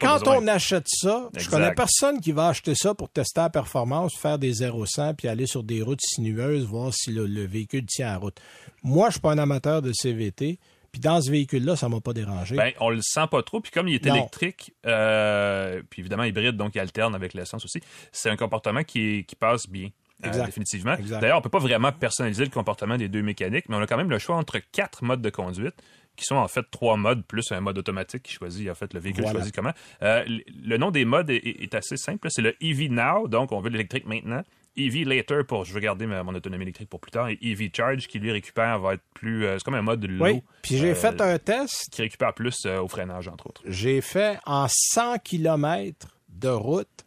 quand 0.01 0.27
on 0.29 0.47
achète 0.47 0.87
ça, 0.89 1.29
je 1.35 1.41
Exact. 1.41 1.51
connais 1.51 1.75
personne 1.75 2.21
qui 2.21 2.33
va 2.33 2.49
acheter 2.49 2.75
ça 2.75 2.95
pour 2.95 3.09
tester 3.09 3.41
la 3.41 3.51
performance, 3.51 4.17
faire 4.17 4.39
des 4.39 4.53
0-100 4.55 5.15
puis 5.15 5.29
aller 5.29 5.47
sur 5.47 5.63
des 5.63 5.83
routes 5.83 6.01
sinueuses, 6.03 6.65
voir 6.65 6.93
si 6.95 7.13
le, 7.13 7.27
le 7.27 7.47
véhicule 7.47 7.87
tient 7.87 8.07
la 8.07 8.19
route. 8.19 8.41
Moi, 8.83 9.09
je 9.09 9.13
suis 9.13 9.21
pas 9.21 9.33
un 9.33 9.39
amateur 9.39 9.83
de 9.83 9.93
CVT, 9.93 10.59
puis 10.93 11.01
dans 11.01 11.21
ce 11.21 11.31
véhicule-là, 11.31 11.77
ça 11.77 11.89
m'a 11.89 12.01
pas 12.01 12.13
dérangé. 12.13 12.57
Ben, 12.57 12.73
on 12.81 12.91
le 12.91 13.03
sent 13.03 13.27
pas 13.31 13.43
trop. 13.43 13.61
Puis 13.61 13.71
comme 13.71 13.89
il 13.89 13.95
est 13.95 14.07
électrique, 14.07 14.73
euh, 14.87 15.83
puis 15.91 16.01
évidemment 16.01 16.25
hybride, 16.25 16.57
donc 16.57 16.75
il 16.75 16.81
alterne 16.81 17.15
avec 17.15 17.35
l'essence 17.35 17.65
aussi, 17.65 17.81
c'est 18.13 18.31
un 18.31 18.37
comportement 18.37 18.85
qui 18.85 19.25
passe 19.39 19.69
bien. 19.69 19.91
Euh, 20.25 20.45
définitivement. 20.47 20.97
D'ailleurs, 21.21 21.39
on 21.39 21.43
peut 21.43 21.49
pas 21.51 21.59
vraiment 21.59 21.93
personnaliser 21.93 22.45
le 22.45 22.51
comportement 22.51 22.97
des 22.97 23.09
deux 23.09 23.23
mécaniques, 23.23 23.69
mais 23.69 23.77
on 23.77 23.81
a 23.81 23.87
quand 23.87 23.97
même 23.99 24.11
le 24.11 24.19
choix 24.19 24.37
entre 24.37 24.59
quatre 24.73 25.05
modes 25.05 25.23
de 25.23 25.31
conduite 25.31 25.75
qui 26.17 26.25
sont 26.25 26.37
en 26.37 26.49
fait 26.49 26.65
trois 26.71 26.97
modes 26.97 27.25
plus 27.27 27.53
un 27.53 27.61
mode 27.61 27.77
automatique 27.77 28.23
qui 28.23 28.33
choisit 28.33 28.71
en 28.71 28.75
fait 28.75 28.95
le 28.95 29.01
véhicule 29.01 29.25
Voilà. 29.25 29.41
choisit 29.41 29.55
comment. 29.55 29.73
Euh, 30.03 30.25
le- 30.65 30.79
nom 30.79 30.91
des 30.91 31.05
modes 31.05 31.29
est, 31.29 31.75
assez 31.75 31.99
simple. 31.99 32.29
C'est 32.31 32.41
le 32.41 32.55
EV 32.63 32.89
Now, 32.89 33.29
donc 33.29 33.53
on 33.53 33.61
veut 33.61 33.69
l'électrique 33.69 34.07
maintenant. 34.07 34.43
EV 34.79 35.05
Later 35.05 35.43
pour 35.47 35.65
je 35.67 35.73
veux 35.75 35.81
garder 35.81 36.07
ma- 36.07 36.23
mon 36.23 36.35
autonomie 36.35 36.63
électrique 36.65 36.89
pour 36.91 37.01
plus 37.01 37.11
tard 37.11 37.29
et 37.29 37.39
EV 37.43 37.71
Charge 37.75 38.07
qui 38.09 38.19
lui 38.19 38.31
récupère 38.31 38.79
va 38.79 38.95
être 38.95 39.03
plus 39.15 39.45
euh, 39.47 39.57
c'est 39.59 39.65
comme 39.65 39.75
un 39.75 39.81
mode 39.83 40.05
low 40.05 40.25
oui, 40.25 40.43
puis 40.63 40.77
j'ai 40.77 40.91
euh, 40.91 40.95
fait 40.95 41.19
un 41.21 41.39
test. 41.39 41.89
qui 41.91 42.03
récupère 42.03 42.35
plus 42.35 42.65
au 42.67 42.87
freinage 42.89 43.27
entre 43.29 43.47
autres. 43.49 43.63
J'ai 43.67 44.01
fait 44.03 44.39
en 44.45 44.67
100 44.71 45.19
km 45.19 46.09
de 46.29 46.49
route, 46.49 47.06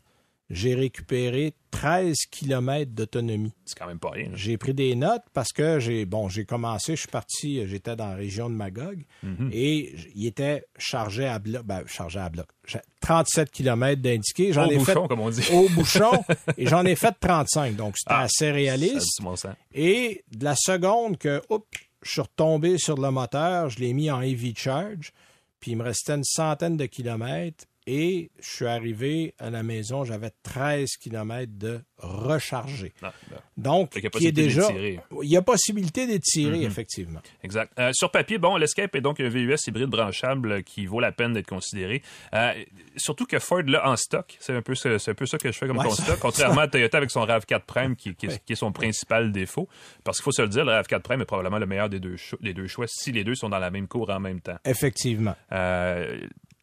j'ai 0.50 0.74
récupéré 0.76 1.54
13 1.72 2.16
km 2.32 2.92
d'autonomie. 2.92 3.54
C'est 3.66 3.78
quand 3.78 3.86
même 3.88 4.00
pas 4.00 4.10
rien. 4.10 4.30
J'ai 4.34 4.58
pris 4.58 4.74
des 4.74 4.96
notes 4.96 5.24
parce 5.34 5.52
que 5.52 5.80
j'ai 5.80 6.06
bon, 6.06 6.28
j'ai 6.28 6.44
commencé, 6.46 6.96
je 6.96 7.02
suis 7.02 7.08
parti, 7.08 7.62
j'étais 7.68 7.96
dans 7.96 8.08
la 8.08 8.16
région 8.16 8.50
de 8.50 8.56
Magog 8.56 9.04
Mhm. 9.24 9.50
et 9.54 9.94
il 10.16 10.26
était 10.26 10.66
chargé 10.78 11.26
à 11.26 11.38
bloc, 11.40 11.64
ben, 11.64 11.84
chargé 11.86 12.20
à 12.20 12.30
bloc. 12.30 12.48
J'ai 12.66 12.80
37 13.02 13.52
km 13.52 14.02
d'indiqué, 14.02 14.52
j'en 14.54 14.68
Au 14.68 14.72
ai 14.72 14.78
bouchon, 14.78 15.04
fait 15.04 15.08
comme 15.08 15.20
on 15.22 15.30
dit. 15.30 15.48
au 15.54 15.70
bouchon 15.70 16.12
et 16.58 16.66
j'en 16.68 16.84
ai 16.86 16.96
fait 16.96 17.14
35. 17.20 17.76
Donc 17.76 17.96
c'était 17.98 18.14
Ah, 18.14 18.22
assez 18.24 18.50
réaliste 18.52 19.22
bon 19.22 19.36
sens. 19.36 19.54
et 19.74 20.24
de 20.36 20.44
la 20.44 20.56
seconde 20.56 21.18
que 21.18 21.42
oups, 21.50 21.66
je 22.02 22.12
suis 22.12 22.22
retombé 22.22 22.78
sur 22.78 22.98
le 22.98 23.12
moteur, 23.12 23.70
je 23.70 23.80
l'ai 23.80 23.94
mis 23.94 24.10
en 24.10 24.22
EV 24.22 24.54
charge, 24.56 25.12
puis 25.60 25.72
il 25.72 25.78
me 25.78 25.84
restait 25.84 26.14
une 26.16 26.24
centaine 26.24 26.78
de 26.78 26.86
kilomètres 26.86 27.66
et 27.92 28.30
je 28.40 28.48
suis 28.48 28.66
arrivé 28.68 29.34
à 29.40 29.50
la 29.50 29.64
maison, 29.64 30.04
j'avais 30.04 30.30
13 30.44 30.98
kilomètres 31.02 31.54
de 31.58 31.82
recharger. 31.98 32.94
Non, 33.02 33.10
non. 33.32 33.38
Donc, 33.58 33.90
qu'il 33.92 34.04
y 34.04 34.08
a 34.08 34.10
qui 34.12 34.28
est 34.28 34.32
possibilité 34.32 34.42
déjà. 34.44 34.68
d'étirer. 34.68 35.00
Il 35.24 35.30
y 35.30 35.38
a 35.38 35.42
possibilité 35.42 36.06
d'étirer, 36.08 36.60
Mhm. 36.60 36.64
effectivement. 36.66 37.20
Exact. 37.44 37.74
Euh, 37.80 37.90
sur 37.94 38.12
papier, 38.12 38.38
bon, 38.38 38.58
l'Escape 38.58 38.96
est 38.96 39.02
donc 39.02 39.20
un 39.20 39.28
VUS 39.28 39.58
hybride 39.68 39.88
branchable 39.90 40.64
qui 40.64 40.86
vaut 40.86 41.00
la 41.00 41.12
peine 41.12 41.34
d'être 41.34 41.48
considéré. 41.48 42.04
Euh, 42.36 42.54
surtout 42.96 43.26
que 43.26 43.40
Ford 43.40 43.64
l'a 43.66 43.90
en 43.90 43.96
stock. 43.96 44.38
C'est 44.40 44.54
un 44.54 44.62
peu 44.62 44.74
un 44.86 45.14
peu 45.16 45.26
ça 45.26 45.38
que 45.40 45.52
je 45.52 45.58
fais 45.58 45.68
comme 45.68 45.78
Ouais, 45.80 45.86
constat. 45.86 46.04
ça- 46.04 46.18
Contrairement 46.22 46.62
à 46.62 46.68
Toyota 46.68 46.98
avec 46.98 47.10
son 47.12 47.22
RAV4 47.26 47.66
Prime 47.66 47.96
qui, 47.96 48.14
qui 48.16 48.28
est, 48.28 48.30
Ouais. 48.30 48.42
qui 48.46 48.54
est 48.54 48.56
son 48.56 48.72
principal 48.72 49.32
défaut. 49.32 49.68
Parce 50.04 50.18
qu'il 50.20 50.24
faut 50.26 50.32
se 50.32 50.42
le 50.44 50.48
dire, 50.50 50.64
le 50.64 50.72
RAV4 50.74 51.02
Prime 51.02 51.22
est 51.22 51.26
probablement 51.26 51.58
le 51.58 51.66
meilleur 51.66 51.90
des 51.90 52.00
deux, 52.00 52.16
des 52.42 52.54
deux 52.54 52.68
choix 52.68 52.86
si 52.88 53.12
les 53.12 53.24
deux 53.24 53.36
sont 53.36 53.50
dans 53.50 53.60
la 53.60 53.72
même 53.72 53.88
cour 53.88 54.10
en 54.12 54.20
même 54.20 54.42
temps. 54.42 54.58
Effectivement. 54.66 55.36
Euh, 55.52 56.20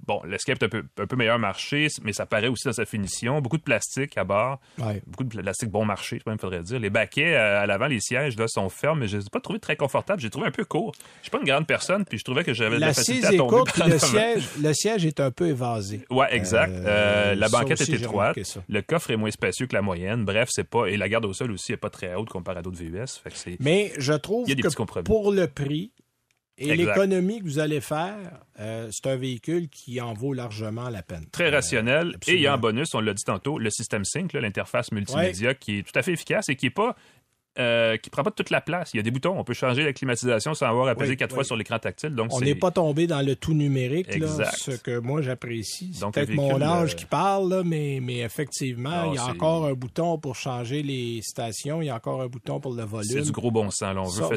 bon, 0.06 0.22
l'Escape 0.24 0.62
est 0.62 0.64
un 0.64 0.68
peu, 0.68 0.84
un 0.98 1.06
peu 1.06 1.16
meilleur 1.16 1.38
marché, 1.38 1.88
mais 2.02 2.12
ça 2.12 2.26
paraît 2.26 2.48
aussi 2.48 2.64
dans 2.64 2.72
sa 2.72 2.84
finition. 2.84 3.40
Beaucoup 3.40 3.58
de 3.58 3.62
plastique 3.62 4.16
à 4.16 4.24
bord. 4.24 4.60
Beaucoup 5.06 5.24
de 5.24 5.40
plastique 5.40 5.70
bon 5.70 5.84
marché, 5.84 6.20
il 6.24 6.38
faudrait 6.38 6.62
dire. 6.62 6.78
Les 6.78 6.90
baquets 6.90 7.34
euh, 7.34 7.62
à 7.62 7.66
l'avant, 7.66 7.86
les 7.86 8.00
sièges, 8.00 8.36
là, 8.36 8.46
sont 8.48 8.68
fermes, 8.68 9.00
mais 9.00 9.08
je 9.08 9.16
ne 9.16 9.20
les 9.20 9.26
ai 9.26 9.30
pas 9.30 9.40
trouvés 9.40 9.58
très 9.58 9.76
confortables. 9.76 10.20
J'ai 10.20 10.30
trouvé 10.30 10.46
un 10.46 10.50
peu 10.50 10.64
court. 10.64 10.92
Je 11.18 11.22
suis 11.22 11.30
pas 11.30 11.38
une 11.38 11.46
grande 11.46 11.66
personne, 11.66 12.04
puis 12.04 12.18
je 12.18 12.24
trouvais 12.24 12.44
que 12.44 12.54
j'avais 12.54 12.76
de 12.76 12.80
la 12.80 12.94
facilité 12.94 13.26
à 13.26 13.32
tomber. 13.32 13.62
le 13.86 13.98
siège, 13.98 14.48
le 14.60 14.72
siège 14.72 15.06
est 15.06 15.20
un 15.20 15.30
peu 15.30 15.48
évasé. 15.48 16.04
Ouais, 16.10 16.34
exact. 16.34 16.72
Euh, 16.72 17.34
la 17.34 17.48
banquette 17.48 17.80
est 17.80 17.92
étroite. 17.92 18.38
Le 18.68 18.82
coffre 18.82 19.10
est 19.10 19.16
moins 19.16 19.30
spacieux 19.30 19.66
que 19.66 19.74
la 19.74 19.82
moyenne. 19.82 20.24
Bref, 20.24 20.48
c'est 20.50 20.68
pas, 20.68 20.86
et 20.86 20.96
la 20.96 21.08
garde 21.08 21.24
au 21.24 21.32
sol 21.32 21.50
aussi 21.50 21.72
n'est 21.72 21.78
pas 21.78 21.90
très 21.90 22.14
haute 22.14 22.28
comparé 22.28 22.58
à 22.58 22.62
d'autres 22.62 22.78
VUS. 22.78 23.22
mais 23.60 23.92
je 23.98 24.12
trouve 24.12 24.46
que 24.46 25.02
pour 25.02 25.32
le 25.32 25.46
prix, 25.46 25.92
et 26.58 26.74
l'économie 26.74 27.40
que 27.40 27.44
vous 27.44 27.58
allez 27.58 27.80
faire, 27.80 28.40
euh, 28.58 28.88
c'est 28.90 29.06
un 29.08 29.16
véhicule 29.16 29.68
qui 29.68 30.00
en 30.00 30.14
vaut 30.14 30.32
largement 30.32 30.88
la 30.88 31.02
peine. 31.02 31.26
Très 31.30 31.50
rationnel. 31.50 32.16
et 32.26 32.34
il 32.34 32.40
y 32.40 32.46
a 32.46 32.54
en 32.54 32.58
bonus, 32.58 32.94
on 32.94 33.00
l'a 33.00 33.12
dit 33.12 33.24
tantôt, 33.24 33.58
le 33.58 33.70
système 33.70 34.04
Sync, 34.04 34.32
l'interface 34.32 34.90
multimédia, 34.92 35.54
qui 35.54 35.78
est 35.78 35.82
tout 35.82 35.98
à 35.98 36.02
fait 36.02 36.12
efficace 36.12 36.48
et 36.48 36.56
qui 36.56 36.66
n'est 36.66 36.70
pas 36.70 36.96
euh, 37.58 37.96
qui 37.96 38.10
prend 38.10 38.22
pas 38.22 38.30
toute 38.30 38.50
la 38.50 38.60
place. 38.60 38.90
Il 38.94 38.98
y 38.98 39.00
a 39.00 39.02
des 39.02 39.10
boutons. 39.10 39.38
On 39.38 39.44
peut 39.44 39.54
changer 39.54 39.82
la 39.82 39.92
climatisation 39.92 40.54
sans 40.54 40.66
avoir 40.66 40.88
à 40.88 40.94
peser 40.94 41.16
quatre 41.16 41.34
fois 41.34 41.44
sur 41.44 41.56
l'écran 41.56 41.78
tactile. 41.78 42.14
Donc 42.14 42.32
on 42.32 42.40
n'est 42.40 42.54
pas 42.54 42.70
tombé 42.70 43.06
dans 43.06 43.24
le 43.24 43.36
tout 43.36 43.54
numérique, 43.54 44.14
là, 44.16 44.50
ce 44.52 44.72
que 44.72 44.98
moi 44.98 45.22
j'apprécie. 45.22 45.92
C'est 45.94 46.10
peut-être 46.10 46.34
mon 46.34 46.60
âge 46.60 46.92
euh, 46.92 46.96
qui 46.96 47.06
parle, 47.06 47.50
là, 47.50 47.62
mais, 47.64 48.00
mais 48.02 48.18
effectivement, 48.18 49.12
il 49.12 49.16
y 49.16 49.18
a 49.18 49.26
encore 49.26 49.66
un 49.66 49.74
bouton 49.74 50.18
pour 50.18 50.36
changer 50.36 50.82
les 50.82 51.20
stations. 51.22 51.82
Il 51.82 51.86
y 51.86 51.90
a 51.90 51.96
encore 51.96 52.22
un 52.22 52.26
bouton 52.26 52.60
pour 52.60 52.74
le 52.74 52.84
volume. 52.84 53.10
C'est 53.10 53.22
du 53.22 53.32
gros 53.32 53.50
bon 53.50 53.70
sens. 53.70 53.94
Là. 53.94 54.02
On 54.02 54.08
veut. 54.08 54.36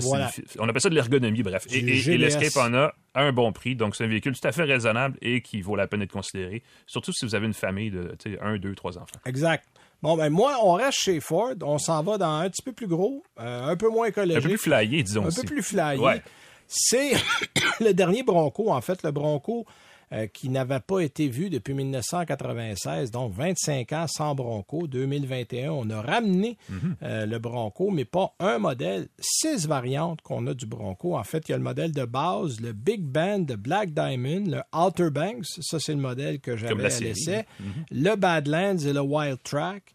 On 0.59 0.69
appelle 0.69 0.81
ça 0.81 0.89
de 0.89 0.95
l'ergonomie, 0.95 1.43
bref. 1.43 1.65
Et, 1.71 1.79
et, 1.79 2.17
l'Escape 2.17 2.55
en 2.57 2.73
a 2.73 2.93
un 3.15 3.31
bon 3.31 3.51
prix. 3.51 3.75
Donc, 3.75 3.95
c'est 3.95 4.03
un 4.03 4.07
véhicule 4.07 4.37
tout 4.37 4.47
à 4.47 4.51
fait 4.51 4.63
raisonnable 4.63 5.17
et 5.21 5.41
qui 5.41 5.61
vaut 5.61 5.75
la 5.75 5.87
peine 5.87 6.01
d'être 6.01 6.11
considéré, 6.11 6.63
surtout 6.85 7.11
si 7.11 7.25
vous 7.25 7.35
avez 7.35 7.47
une 7.47 7.53
famille 7.53 7.91
de 7.91 8.15
un, 8.41 8.57
deux, 8.57 8.75
trois 8.75 8.97
enfants. 8.97 9.19
Exact. 9.25 9.65
Bon, 10.01 10.15
ben 10.15 10.29
moi, 10.29 10.57
on 10.63 10.73
reste 10.73 10.99
chez 10.99 11.19
Ford. 11.19 11.55
On 11.61 11.77
s'en 11.77 12.01
va 12.03 12.17
dans 12.17 12.31
un 12.31 12.49
petit 12.49 12.61
peu 12.61 12.71
plus 12.71 12.87
gros, 12.87 13.23
euh, 13.39 13.67
un 13.67 13.75
peu 13.75 13.89
moins 13.89 14.07
écologique. 14.07 14.37
Un 14.37 14.41
peu 14.41 14.49
plus 14.49 14.57
flyé, 14.57 15.03
disons. 15.03 15.25
Un 15.25 15.31
peu 15.31 15.43
plus 15.43 15.63
flyé. 15.63 16.21
C'est 16.67 17.13
le 17.79 17.93
dernier 17.93 18.23
Bronco, 18.23 18.71
en 18.71 18.81
fait, 18.81 19.03
le 19.03 19.11
Bronco 19.11 19.65
euh, 20.11 20.27
qui 20.27 20.49
n'avait 20.49 20.79
pas 20.79 21.01
été 21.01 21.27
vu 21.27 21.49
depuis 21.49 21.73
1996, 21.73 23.11
donc 23.11 23.33
25 23.33 23.91
ans 23.93 24.07
sans 24.07 24.33
Bronco. 24.33 24.87
2021, 24.87 25.71
on 25.71 25.89
a 25.89 26.01
ramené 26.01 26.57
mhm. 26.69 26.95
euh, 27.03 27.25
le 27.25 27.39
Bronco, 27.39 27.91
mais 27.91 28.05
pas 28.05 28.33
un 28.39 28.57
modèle, 28.57 29.07
six 29.19 29.67
variantes 29.67 30.21
qu'on 30.21 30.47
a 30.47 30.53
du 30.53 30.65
Bronco. 30.65 31.15
En 31.15 31.23
fait, 31.23 31.47
il 31.47 31.51
y 31.51 31.53
a 31.53 31.57
le 31.57 31.63
modèle 31.63 31.91
de 31.91 32.05
base, 32.05 32.59
le 32.59 32.73
Big 32.73 33.01
Band, 33.01 33.45
le 33.47 33.55
Black 33.55 33.93
Diamond, 33.93 34.45
le 34.47 34.61
Outer 34.77 35.11
Banks, 35.11 35.45
ça 35.61 35.79
c'est 35.79 35.93
le 35.93 36.01
modèle 36.01 36.39
que 36.39 36.57
j'avais 36.57 36.85
à 36.85 36.99
l'essai, 36.99 37.45
mhm. 37.59 37.85
le 37.91 38.15
Badlands 38.15 38.77
et 38.77 38.93
le 38.93 39.01
Wild 39.01 39.37
Track. 39.43 39.93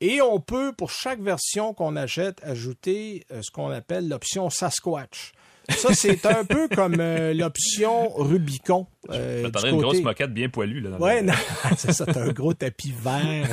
Et 0.00 0.20
on 0.20 0.40
peut, 0.40 0.72
pour 0.76 0.90
chaque 0.90 1.20
version 1.20 1.74
qu'on 1.74 1.94
achète, 1.94 2.42
ajouter 2.42 3.24
euh, 3.30 3.40
ce 3.40 3.52
qu'on 3.52 3.70
appelle 3.70 4.08
l'option 4.08 4.50
Sasquatch. 4.50 5.32
Ça, 5.68 5.94
c'est 5.94 6.26
un 6.26 6.44
peu 6.44 6.68
comme 6.68 6.96
euh, 6.98 7.34
l'option 7.34 8.08
Rubicon. 8.10 8.86
Euh, 9.10 9.50
une 9.64 9.80
grosse 9.80 10.02
moquette 10.02 10.32
bien 10.32 10.48
poilue. 10.48 10.80
Là, 10.80 10.98
ouais, 10.98 11.24
c'est 11.76 11.92
ça, 11.92 12.06
t'as 12.06 12.22
un 12.22 12.32
gros 12.32 12.54
tapis 12.54 12.92
vert. 12.92 13.48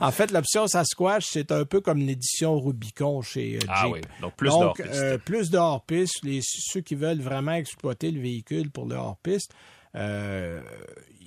en 0.00 0.10
fait, 0.10 0.30
l'option 0.30 0.66
Sasquatch, 0.66 1.26
c'est 1.26 1.52
un 1.52 1.64
peu 1.64 1.80
comme 1.80 1.98
l'édition 1.98 2.58
Rubicon 2.58 3.22
chez 3.22 3.56
euh, 3.56 3.60
Jeep. 3.60 3.70
Ah 3.70 3.88
oui, 3.88 4.00
donc 4.20 4.34
plus 4.36 4.48
de 4.48 4.54
hors-piste. 4.54 4.88
Euh, 4.94 5.18
plus 5.18 5.50
de 5.50 5.58
hors-piste. 5.58 6.20
Ceux 6.42 6.80
qui 6.80 6.94
veulent 6.94 7.20
vraiment 7.20 7.52
exploiter 7.52 8.10
le 8.10 8.20
véhicule 8.20 8.70
pour 8.70 8.86
le 8.86 8.96
hors-piste, 8.96 9.52
euh, 9.96 10.60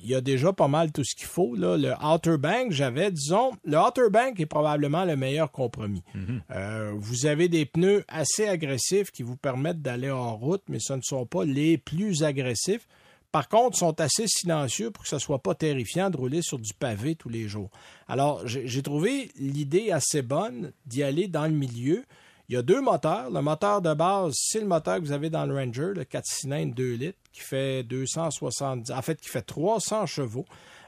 il 0.03 0.09
y 0.09 0.15
a 0.15 0.21
déjà 0.21 0.53
pas 0.53 0.67
mal 0.67 0.91
tout 0.91 1.03
ce 1.03 1.15
qu'il 1.15 1.27
faut. 1.27 1.55
Là. 1.55 1.77
Le 1.77 1.93
Outer 2.03 2.37
Bank, 2.37 2.71
j'avais, 2.71 3.11
disons, 3.11 3.51
le 3.63 3.77
Outer 3.77 4.09
Bank 4.11 4.39
est 4.39 4.45
probablement 4.45 5.05
le 5.05 5.15
meilleur 5.15 5.51
compromis. 5.51 6.03
Mhm. 6.13 6.41
Euh, 6.51 6.93
vous 6.95 7.25
avez 7.25 7.49
des 7.49 7.65
pneus 7.65 8.03
assez 8.07 8.47
agressifs 8.47 9.11
qui 9.11 9.23
vous 9.23 9.37
permettent 9.37 9.81
d'aller 9.81 10.11
en 10.11 10.35
route, 10.35 10.63
mais 10.69 10.79
ce 10.79 10.93
ne 10.93 11.01
sont 11.01 11.25
pas 11.25 11.45
les 11.45 11.77
plus 11.77 12.23
agressifs. 12.23 12.87
Par 13.31 13.49
contre, 13.49 13.75
ils 13.75 13.79
sont 13.79 13.99
assez 13.99 14.25
silencieux 14.27 14.89
pour 14.89 15.03
que 15.03 15.09
ce 15.09 15.15
ne 15.15 15.19
soit 15.19 15.43
pas 15.43 15.53
terrifiant 15.53 16.09
de 16.09 16.17
rouler 16.17 16.41
sur 16.41 16.57
du 16.57 16.73
pavé 16.73 17.15
tous 17.15 17.29
les 17.29 17.47
jours. 17.47 17.69
Alors, 18.07 18.41
j'ai 18.45 18.81
trouvé 18.81 19.29
l'idée 19.35 19.91
assez 19.91 20.21
bonne 20.21 20.71
d'y 20.85 21.03
aller 21.03 21.27
dans 21.27 21.45
le 21.45 21.51
milieu. 21.51 22.05
Il 22.49 22.55
y 22.55 22.57
a 22.57 22.61
deux 22.61 22.81
moteurs. 22.81 23.29
Le 23.29 23.41
moteur 23.41 23.81
de 23.81 23.93
base, 23.93 24.33
c'est 24.37 24.61
le 24.61 24.67
moteur 24.67 24.95
que 24.95 25.01
vous 25.01 25.11
avez 25.11 25.29
dans 25.29 25.45
le 25.45 25.53
Ranger, 25.53 25.91
le 25.93 26.05
4 26.05 26.23
cylindres 26.25 26.73
2 26.73 26.93
litres, 26.93 27.19
qui 27.37 27.43
fait 27.43 27.83
270, 27.83 28.91
en 28.91 29.01
fait, 29.01 29.21
qui 29.21 29.29
fait 29.29 29.43
300 29.43 30.07
chevaux 30.07 30.45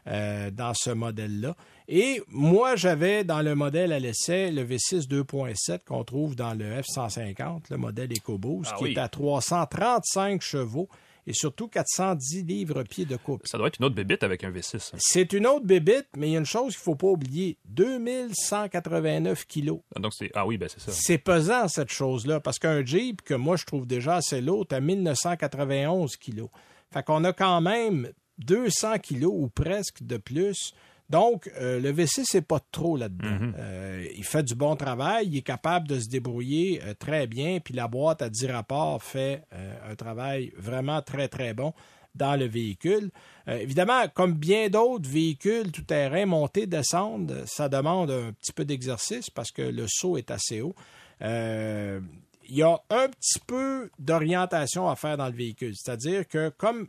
euh, 0.07 0.49
dans 0.49 0.73
ce 0.73 0.89
modèle-là. 0.89 1.55
Et 1.87 2.21
moi, 2.27 2.75
j'avais 2.75 3.23
dans 3.23 3.41
le 3.41 3.53
modèle 3.53 3.93
à 3.93 3.99
l'essai 3.99 4.51
le 4.51 4.63
V6 4.63 5.07
2.7 5.07 5.85
qu'on 5.85 6.03
trouve 6.03 6.35
dans 6.35 6.53
le 6.53 6.81
F-150, 6.81 7.65
le 7.69 7.77
modèle 7.77 8.11
EcoBoost, 8.11 8.71
ah 8.73 8.77
qui 8.77 8.93
est 8.93 8.97
à 8.97 9.07
335 9.07 10.41
chevaux 10.41 10.89
et 11.29 11.33
surtout 11.33 11.67
410 11.67 12.43
livres-pieds 12.43 13.05
de 13.05 13.15
coupe. 13.15 13.45
Ça 13.45 13.59
doit 13.59 13.67
être 13.67 13.77
une 13.79 13.85
autre 13.85 13.93
bébite 13.93 14.23
avec 14.23 14.43
un 14.43 14.49
V6. 14.49 14.93
C'est 14.97 15.31
une 15.31 15.45
autre 15.45 15.65
bébite, 15.65 16.07
mais 16.17 16.29
il 16.29 16.31
y 16.31 16.35
a 16.35 16.39
une 16.39 16.45
chose 16.45 16.73
qu'il 16.73 16.81
ne 16.81 16.83
faut 16.83 16.95
pas 16.95 17.07
oublier 17.07 17.59
2189 17.65 19.45
kilos. 19.45 19.79
Ah, 19.95 19.99
donc. 19.99 20.13
Ah 20.33 20.47
oui, 20.47 20.57
ben 20.57 20.67
c'est 20.67 20.79
ça. 20.79 20.91
C'est 20.91 21.19
pesant, 21.19 21.67
cette 21.67 21.91
chose-là, 21.91 22.39
parce 22.39 22.57
qu'un 22.57 22.83
Jeep, 22.83 23.21
que 23.21 23.35
moi 23.35 23.57
je 23.57 23.65
trouve 23.65 23.85
déjà 23.85 24.15
assez 24.15 24.41
lourd, 24.41 24.65
à 24.71 24.79
1991 24.79 26.17
kilos. 26.17 26.49
Fait 26.91 27.03
qu'on 27.03 27.23
a 27.23 27.31
quand 27.31 27.61
même 27.61 28.11
200 28.39 28.97
kilos 28.97 29.33
ou 29.35 29.49
presque 29.49 30.01
de 30.01 30.17
plus 30.17 30.73
donc, 31.09 31.49
euh, 31.59 31.79
le 31.79 31.91
V6, 31.91 32.25
c'est 32.25 32.45
pas 32.45 32.59
trop 32.71 32.95
là-dedans. 32.95 33.27
Mhm. 33.27 33.55
Euh, 33.57 34.05
il 34.15 34.23
fait 34.23 34.43
du 34.43 34.53
bon 34.53 34.75
travail, 34.75 35.27
il 35.27 35.37
est 35.37 35.41
capable 35.41 35.87
de 35.87 35.99
se 35.99 36.07
débrouiller 36.07 36.81
euh, 36.83 36.93
très 36.93 37.25
bien, 37.25 37.59
puis 37.59 37.73
la 37.73 37.87
boîte 37.87 38.21
à 38.21 38.29
10 38.29 38.47
rapports 38.47 39.01
fait 39.01 39.43
un 39.89 39.95
travail 39.95 40.51
vraiment 40.55 41.01
très, 41.01 41.27
très 41.27 41.53
bon 41.53 41.73
dans 42.15 42.35
le 42.37 42.45
véhicule. 42.45 43.11
évidemment, 43.47 44.07
comme 44.13 44.33
bien 44.33 44.67
d'autres 44.67 45.07
véhicules 45.07 45.71
tout-terrain, 45.71 46.25
monter, 46.25 46.65
descendre, 46.65 47.43
ça 47.45 47.69
demande 47.69 48.11
un 48.11 48.33
petit 48.33 48.51
peu 48.51 48.65
d'exercice 48.65 49.29
parce 49.29 49.51
que 49.51 49.61
le 49.61 49.85
saut 49.87 50.17
est 50.17 50.31
assez 50.31 50.61
haut. 50.61 50.75
il 51.21 52.01
y 52.49 52.63
a 52.63 52.79
un 52.89 53.07
petit 53.07 53.39
peu 53.45 53.89
d'orientation 53.99 54.89
à 54.89 54.95
faire 54.95 55.17
dans 55.17 55.27
le 55.27 55.35
véhicule. 55.35 55.73
C'est-à-dire 55.75 56.27
que 56.27 56.49
comme 56.49 56.87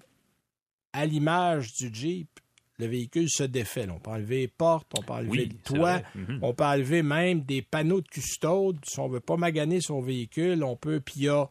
à 0.92 1.06
l'image 1.06 1.74
du 1.74 1.90
Jeep, 1.92 2.39
le 2.80 2.86
véhicule 2.86 3.28
se 3.28 3.44
défait. 3.44 3.86
On 3.90 3.98
peut 3.98 4.10
enlever 4.10 4.40
les 4.40 4.48
portes, 4.48 4.90
on 4.98 5.02
peut 5.02 5.12
enlever 5.12 5.46
le 5.46 5.56
toit, 5.64 6.02
mhm. 6.14 6.38
on 6.42 6.54
peut 6.54 6.64
enlever 6.64 7.02
même 7.02 7.42
des 7.42 7.62
panneaux 7.62 8.00
de 8.00 8.08
custode. 8.08 8.78
Si 8.84 8.98
on 8.98 9.08
ne 9.08 9.14
veut 9.14 9.20
pas 9.20 9.36
maganer 9.36 9.80
son 9.80 10.00
véhicule, 10.00 10.64
on 10.64 10.76
peut. 10.76 11.00
Puis 11.00 11.14
il 11.18 11.22
y 11.24 11.28
a 11.28 11.48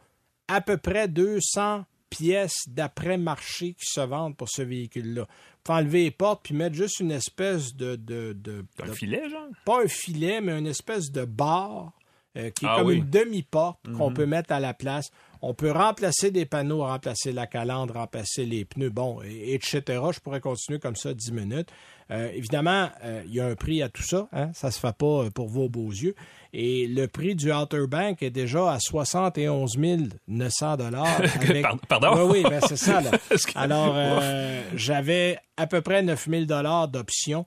à 0.47 0.61
peu 0.61 0.77
près 0.77 1.07
200 1.07 1.85
pièces 2.09 2.67
d'après-marché 2.67 3.73
qui 3.73 3.85
se 3.85 4.01
vendent 4.01 4.35
pour 4.35 4.49
ce 4.49 4.63
véhicule-là. 4.63 5.23
On 5.23 5.61
peut 5.63 5.73
enlever 5.73 6.03
les 6.03 6.11
portes 6.11 6.41
puis 6.43 6.55
mettre 6.55 6.75
juste 6.75 6.99
une 6.99 7.11
espèce 7.11 7.75
de. 7.75 7.95
de, 7.95 8.65
un 8.81 8.91
filet, 8.91 9.29
genre? 9.29 9.47
Pas 9.65 9.83
un 9.83 9.87
filet, 9.87 10.41
mais 10.41 10.57
une 10.57 10.67
espèce 10.67 11.11
de 11.11 11.25
barre 11.25 11.93
euh, 12.37 12.49
qui 12.51 12.65
est 12.65 12.69
ah 12.69 12.77
comme 12.79 12.91
une 12.91 13.09
demi-porte 13.09 13.79
qu'on 13.95 14.09
mhm. 14.09 14.15
peut 14.15 14.25
mettre 14.25 14.51
à 14.51 14.59
la 14.59 14.73
place. 14.73 15.11
On 15.41 15.53
peut 15.53 15.71
remplacer 15.71 16.31
des 16.31 16.45
panneaux, 16.45 16.79
remplacer 16.79 17.31
la 17.31 17.47
calandre, 17.47 17.93
remplacer 17.93 18.45
les 18.45 18.65
pneus, 18.65 18.89
bon, 18.89 19.21
etc. 19.23 19.81
Je 20.11 20.19
pourrais 20.19 20.41
continuer 20.41 20.79
comme 20.79 20.95
ça 20.95 21.13
10 21.13 21.31
minutes. 21.31 21.69
Euh, 22.11 22.31
évidemment, 22.33 22.89
euh, 23.03 23.21
il 23.27 23.35
y 23.35 23.39
a 23.39 23.45
un 23.45 23.55
prix 23.55 23.83
à 23.83 23.89
tout 23.89 24.01
ça. 24.01 24.27
Hein? 24.33 24.49
Ça 24.53 24.71
se 24.71 24.79
fait 24.79 24.95
pas 24.97 25.25
euh, 25.25 25.29
pour 25.29 25.47
vos 25.47 25.69
beaux 25.69 25.91
yeux. 25.91 26.15
Et 26.53 26.87
le 26.87 27.07
prix 27.07 27.35
du 27.35 27.53
Outer 27.53 27.85
Bank 27.87 28.23
est 28.23 28.31
déjà 28.31 28.71
à 28.71 28.79
71 28.79 29.77
900 30.27 30.77
dollars. 30.77 31.21
Pardon? 31.87 32.27
Oui, 32.27 32.41
oui, 32.43 32.49
ben 32.49 32.59
c'est 32.67 32.77
ça. 32.77 33.01
Alors, 33.55 33.95
j'avais 34.73 35.37
à 35.55 35.67
peu 35.67 35.81
près 35.81 36.01
9 36.01 36.27
000 36.29 36.45
dollars 36.45 36.87
d'options. 36.87 37.45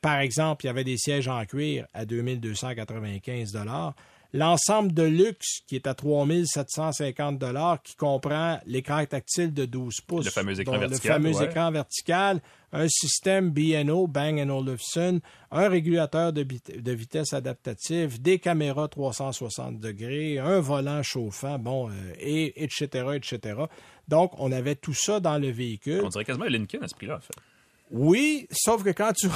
par 0.00 0.20
exemple, 0.20 0.64
il 0.64 0.68
y 0.68 0.70
avait 0.70 0.84
des 0.84 0.96
sièges 0.96 1.28
en 1.28 1.44
cuir 1.44 1.86
à 1.92 2.06
2 2.06 2.36
295 2.36 3.52
dollars. 3.52 3.94
L'ensemble 4.36 4.92
de 4.92 5.04
luxe 5.04 5.60
qui 5.68 5.76
est 5.76 5.86
à 5.86 5.94
3750 5.94 7.38
dollars, 7.38 7.80
qui 7.80 7.94
comprend 7.94 8.58
l'écran 8.66 9.06
tactile 9.06 9.54
de 9.54 9.64
12 9.64 10.00
pouces. 10.00 10.24
Le 10.24 10.32
fameux 10.32 10.58
écran 10.60 10.76
vertical. 10.76 11.22
Le 11.22 11.32
fameux 11.32 11.48
écran 11.48 11.70
vertical, 11.70 12.42
un 12.72 12.88
système 12.88 13.52
B&O, 13.52 14.08
Bang 14.08 14.40
Olufsen, 14.50 15.20
un 15.52 15.68
régulateur 15.68 16.32
de, 16.32 16.44
vitesse 16.92 17.32
adaptatif, 17.32 18.20
des 18.20 18.40
caméras 18.40 18.88
360 18.88 19.78
degrés, 19.78 20.40
un 20.40 20.58
volant 20.58 21.04
chauffant, 21.04 21.60
bon, 21.60 21.88
euh, 21.88 21.92
et 22.18 22.64
etc., 22.64 23.10
etc. 23.14 23.60
Donc, 24.08 24.32
on 24.38 24.50
avait 24.50 24.74
tout 24.74 24.94
ça 24.94 25.20
dans 25.20 25.38
le 25.38 25.52
véhicule. 25.52 26.00
On 26.02 26.08
dirait 26.08 26.24
quasiment 26.24 26.46
un 26.46 26.50
Lincoln 26.50 26.82
à 26.82 26.88
ce 26.88 26.96
prix-là, 26.96 27.18
en 27.18 27.20
fait. 27.20 27.36
Oui, 27.90 28.46
sauf 28.50 28.82
que 28.82 28.90
quand 28.90 29.12
tu 29.12 29.28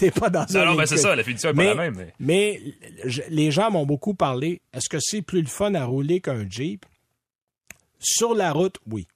n'es 0.00 0.10
pas 0.10 0.30
dans 0.30 0.56
un. 0.56 0.64
Non, 0.64 0.74
mais 0.74 0.86
c'est 0.86 0.96
ça, 0.96 1.14
la 1.14 1.22
finition 1.22 1.52
n'est 1.52 1.64
pas 1.64 1.74
la 1.74 1.90
même. 1.90 2.10
Mais, 2.18 2.60
les 3.28 3.50
gens 3.50 3.70
m'ont 3.70 3.86
beaucoup 3.86 4.14
parlé. 4.14 4.60
Est-ce 4.72 4.88
que 4.88 4.98
c'est 5.00 5.22
plus 5.22 5.42
le 5.42 5.48
fun 5.48 5.74
à 5.74 5.84
rouler 5.84 6.20
qu'un 6.20 6.48
Jeep? 6.48 6.86
Sur 7.98 8.34
la 8.34 8.52
route, 8.52 8.78
oui. 8.90 9.06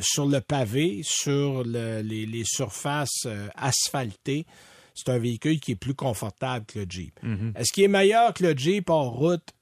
sur 0.00 0.26
le 0.26 0.40
pavé, 0.40 1.02
sur 1.04 1.62
les, 1.64 2.42
surfaces 2.44 3.26
asphaltées, 3.54 4.46
c'est 4.94 5.10
un 5.10 5.18
véhicule 5.18 5.60
qui 5.60 5.72
est 5.72 5.76
plus 5.76 5.94
confortable 5.94 6.64
que 6.66 6.80
le 6.80 6.86
Jeep. 6.88 7.22
Mhm. 7.22 7.52
Est-ce 7.54 7.72
qu'il 7.72 7.84
est 7.84 7.88
meilleur 7.88 8.32
que 8.34 8.42
le 8.42 8.56
Jeep 8.56 8.90
en 8.90 9.10
route? 9.10 9.52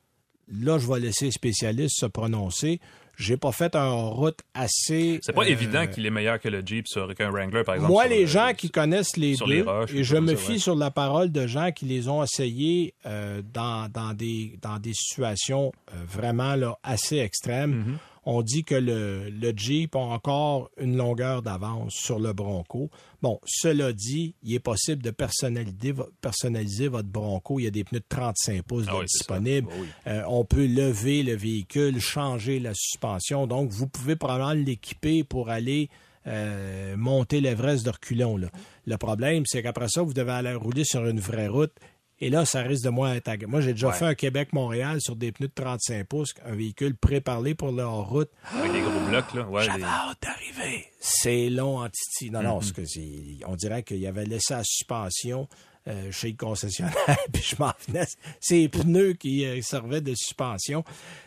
Là, 0.49 0.79
je 0.79 0.87
vais 0.87 1.01
laisser 1.01 1.27
les 1.27 1.31
spécialistes 1.33 1.99
se 1.99 2.07
prononcer. 2.07 2.81
J'ai 3.17 3.37
pas 3.37 3.53
fait 3.53 3.75
un 3.77 3.93
route 3.93 4.39
assez. 4.55 5.19
C'est 5.23 5.33
pas 5.33 5.43
euh, 5.43 5.49
évident 5.49 5.87
qu'il 5.87 6.05
est 6.07 6.11
meilleur 6.11 6.41
que 6.41 6.49
le 6.49 6.63
Jeep 6.65 6.89
sur 6.89 7.15
qu'un 7.15 7.31
Wrangler, 7.31 7.63
par 7.65 7.77
exemple. 7.77 7.93
Moi, 7.93 8.07
les 8.09 8.23
le- 8.23 8.27
gens 8.27 8.53
qui 8.57 8.71
connaissent 8.71 9.17
les 9.17 9.37
deux, 9.37 9.45
les 9.47 9.63
roches, 9.63 9.93
et 9.95 10.03
je 10.05 10.17
me 10.17 10.35
fie 10.35 10.53
ouais. 10.53 10.59
sur 10.59 10.75
la 10.75 10.91
parole 10.91 11.31
de 11.31 11.47
gens 11.47 11.71
qui 11.73 11.85
les 11.85 12.09
ont 12.09 12.23
essayés 12.23 12.95
euh, 13.07 13.43
dans, 13.53 13.89
dans, 13.89 14.15
des, 14.15 14.59
dans 14.63 14.79
des 14.79 14.95
situations 14.95 15.73
euh, 15.93 15.97
vraiment 16.09 16.55
là, 16.57 16.77
assez 16.83 17.19
extrêmes. 17.19 17.71
Mhm. 17.87 17.99
On 18.27 18.43
dit 18.43 18.65
que 18.65 18.75
le, 18.75 19.29
le 19.29 19.53
Jeep 19.55 19.95
a 19.97 19.99
encore 19.99 20.71
une 20.81 20.97
longueur 20.97 21.43
d'avance 21.43 21.93
sur 21.95 22.19
le 22.19 22.33
Bronco. 22.33 22.91
Bon, 23.21 23.39
cela 23.45 23.93
dit, 23.93 24.35
il 24.43 24.55
est 24.55 24.59
possible 24.61 25.03
de 25.03 25.11
personnaliser, 25.11 25.93
vo- 25.93 26.09
personnaliser 26.21 26.89
votre 26.89 27.09
Bronco. 27.09 27.61
Il 27.61 27.65
y 27.65 27.67
a 27.67 27.71
des 27.71 27.85
pneus 27.85 28.01
de 28.01 28.05
35 28.09 28.63
pouces 28.63 28.87
Ah 28.89 28.97
oui, 28.99 29.05
disponibles. 29.05 29.69
Oui. 29.79 29.87
Euh, 30.07 30.23
on 30.29 30.45
peut 30.45 30.67
lever 30.67 31.23
le 31.23 31.35
véhicule, 31.37 32.01
changer 32.01 32.61
la 32.61 32.73
suspension. 32.75 33.47
Donc, 33.47 33.71
vous 33.71 33.87
pouvez 33.89 34.17
probablement 34.17 34.53
l'équiper 34.53 35.23
pour 35.25 35.51
aller 35.51 35.91
euh, 36.27 36.97
monter 36.97 37.41
l'Everest 37.43 37.85
de 37.85 37.91
reculons. 37.91 38.37
Là. 38.39 38.49
Le 38.87 38.97
problème, 38.97 39.45
c'est 39.47 39.63
qu'après 39.63 39.89
ça, 39.89 40.03
vous 40.03 40.15
devez 40.15 40.33
aller 40.33 40.55
rouler 40.55 40.85
sur 40.85 41.07
une 41.07 41.21
vraie 41.21 41.49
route. 41.49 41.73
Et 42.21 42.31
là, 42.31 42.45
ça 42.45 42.63
risque 42.63 42.85
de 42.85 42.91
moins 42.91 43.15
être... 43.15 43.47
Moi, 43.47 43.61
j'ai 43.61 43.73
déjà 43.73 43.89
Ouais. 43.89 43.95
fait 43.95 44.05
un 44.07 44.15
Québec-Montréal 44.15 45.01
sur 45.01 45.17
des 45.17 45.33
pneus 45.33 45.49
de 45.49 45.53
35 45.55 46.07
pouces, 46.07 46.33
un 46.45 46.55
véhicule 46.55 46.95
préparé 46.97 47.55
pour 47.55 47.73
la 47.73 47.87
route. 47.87 48.31
Avec 48.57 48.73
des 48.73 48.81
gros 48.81 49.01
blocs, 49.09 49.35
là. 49.35 49.43
Ouais, 49.49 49.65
J'avais 49.65 49.83
hâte 49.83 50.19
d'arriver. 50.23 50.87
C'est 51.01 51.51
long 51.51 51.79
en 51.81 51.89
titi. 51.89 52.31
Non, 52.31 52.41
Mm-hmm. 52.41 52.45
non, 52.45 52.61
que 52.75 52.85
c'est- 52.85 53.45
on 53.47 53.57
dirait 53.57 53.83
qu'il 53.83 54.07
avait 54.07 54.25
laissé 54.27 54.55
la 54.55 54.63
suspension 54.65 55.49
euh, 55.87 56.11
chez 56.13 56.31
le 56.31 56.37
concessionnaire, 56.39 56.95
puis 57.33 57.43
je 57.43 57.57
m'en 57.59 57.73
venais. 57.87 58.07
C'est 58.41 58.55
les 58.57 58.69
pneus 58.71 59.13
qui 59.15 59.45
euh, 59.45 59.61
servaient 59.61 60.01
de 60.01 60.15
suspension. 60.15 60.83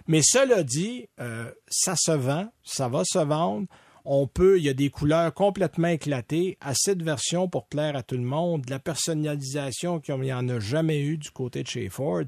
Mais 0.08 0.22
cela 0.24 0.64
dit, 0.64 1.08
euh, 1.20 1.52
ça 1.68 1.96
se 1.96 2.12
vend, 2.12 2.48
ça 2.64 2.88
va 2.88 3.04
se 3.06 3.20
vendre. 3.20 3.68
On 4.10 4.26
peut, 4.26 4.58
il 4.58 4.64
y 4.64 4.70
a 4.70 4.74
des 4.74 4.89
couleurs 4.89 5.34
complètement 5.34 5.89
éclatées, 5.89 6.58
assez 6.62 6.95
de 6.95 7.03
versions 7.03 7.49
pour 7.49 7.68
plaire 7.68 7.97
à 7.97 8.03
tout 8.03 8.16
le 8.16 8.24
monde, 8.24 8.62
de 8.62 8.72
la 8.72 8.80
personnalisation 8.80 9.99
qu'il 9.99 10.16
n'y 10.16 10.32
en 10.32 10.47
a 10.47 10.60
jamais 10.60 11.01
eu 11.01 11.18
du 11.18 11.30
côté 11.30 11.62
de 11.62 11.68
chez 11.68 11.89
Ford. 11.89 12.24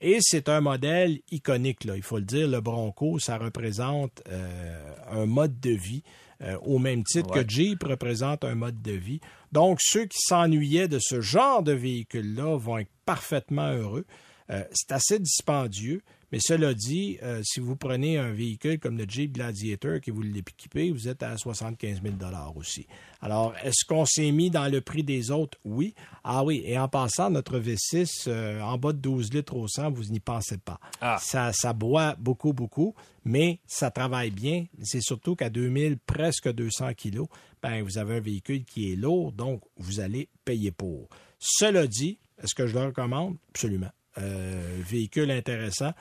Et 0.00 0.18
c'est 0.20 0.48
un 0.48 0.60
modèle 0.60 1.20
iconique, 1.30 1.84
là. 1.84 1.94
il 1.94 2.02
faut 2.02 2.18
le 2.18 2.24
dire. 2.24 2.48
Le 2.48 2.60
Bronco, 2.60 3.20
ça 3.20 3.38
représente 3.38 4.20
euh, 4.28 4.94
un 5.12 5.26
mode 5.26 5.60
de 5.60 5.70
vie, 5.70 6.02
euh, 6.42 6.58
au 6.62 6.80
même 6.80 7.04
titre 7.04 7.30
Ouais. 7.36 7.44
que 7.44 7.48
Jeep 7.48 7.84
représente 7.84 8.44
un 8.44 8.56
mode 8.56 8.82
de 8.82 8.90
vie. 8.90 9.20
Donc, 9.52 9.78
ceux 9.80 10.06
qui 10.06 10.18
s'ennuyaient 10.18 10.88
de 10.88 10.98
ce 11.00 11.20
genre 11.20 11.62
de 11.62 11.72
véhicule-là 11.72 12.56
vont 12.58 12.78
être 12.78 12.90
parfaitement 13.06 13.70
heureux. 13.70 14.06
Euh, 14.50 14.64
c'est 14.72 14.90
assez 14.90 15.20
dispendieux, 15.20 16.02
mais 16.32 16.38
cela 16.40 16.72
dit, 16.72 17.18
euh, 17.22 17.42
si 17.44 17.60
vous 17.60 17.76
prenez 17.76 18.16
un 18.16 18.32
véhicule 18.32 18.78
comme 18.78 18.96
le 18.96 19.04
Jeep 19.06 19.32
Gladiator 19.32 20.00
qui 20.00 20.10
vous 20.10 20.22
l'équipez, 20.22 20.90
vous 20.90 21.06
êtes 21.06 21.22
à 21.22 21.36
75 21.36 22.00
000 22.02 22.14
aussi. 22.56 22.86
Alors, 23.20 23.54
est-ce 23.62 23.84
qu'on 23.86 24.06
s'est 24.06 24.32
mis 24.32 24.48
dans 24.50 24.72
le 24.72 24.80
prix 24.80 25.02
des 25.02 25.30
autres? 25.30 25.58
Oui. 25.62 25.94
Ah 26.24 26.42
oui, 26.42 26.62
et 26.64 26.78
en 26.78 26.88
passant, 26.88 27.28
notre 27.28 27.58
V6, 27.58 28.24
euh, 28.28 28.62
en 28.62 28.78
bas 28.78 28.94
de 28.94 28.98
12 28.98 29.34
litres 29.34 29.56
au 29.56 29.68
100, 29.68 29.90
vous 29.90 30.04
n'y 30.04 30.20
pensez 30.20 30.56
pas. 30.56 30.80
Ah. 31.02 31.18
Ça, 31.20 31.52
ça 31.52 31.74
boit 31.74 32.16
beaucoup, 32.18 32.54
beaucoup, 32.54 32.94
mais 33.26 33.60
ça 33.66 33.90
travaille 33.90 34.30
bien. 34.30 34.64
C'est 34.82 35.02
surtout 35.02 35.36
qu'à 35.36 35.50
2000, 35.50 35.98
presque 35.98 36.50
200 36.50 36.94
kilos, 36.94 37.28
ben, 37.62 37.82
vous 37.82 37.98
avez 37.98 38.16
un 38.16 38.20
véhicule 38.20 38.64
qui 38.64 38.90
est 38.90 38.96
lourd, 38.96 39.32
donc 39.32 39.60
vous 39.76 40.00
allez 40.00 40.30
payer 40.46 40.70
pour. 40.70 41.10
Cela 41.38 41.86
dit, 41.86 42.18
est-ce 42.42 42.54
que 42.54 42.66
je 42.66 42.72
le 42.72 42.86
recommande? 42.86 43.36
Absolument. 43.50 43.90
Euh, 44.18 44.80
véhicule 44.88 45.30
intéressant 45.30 45.92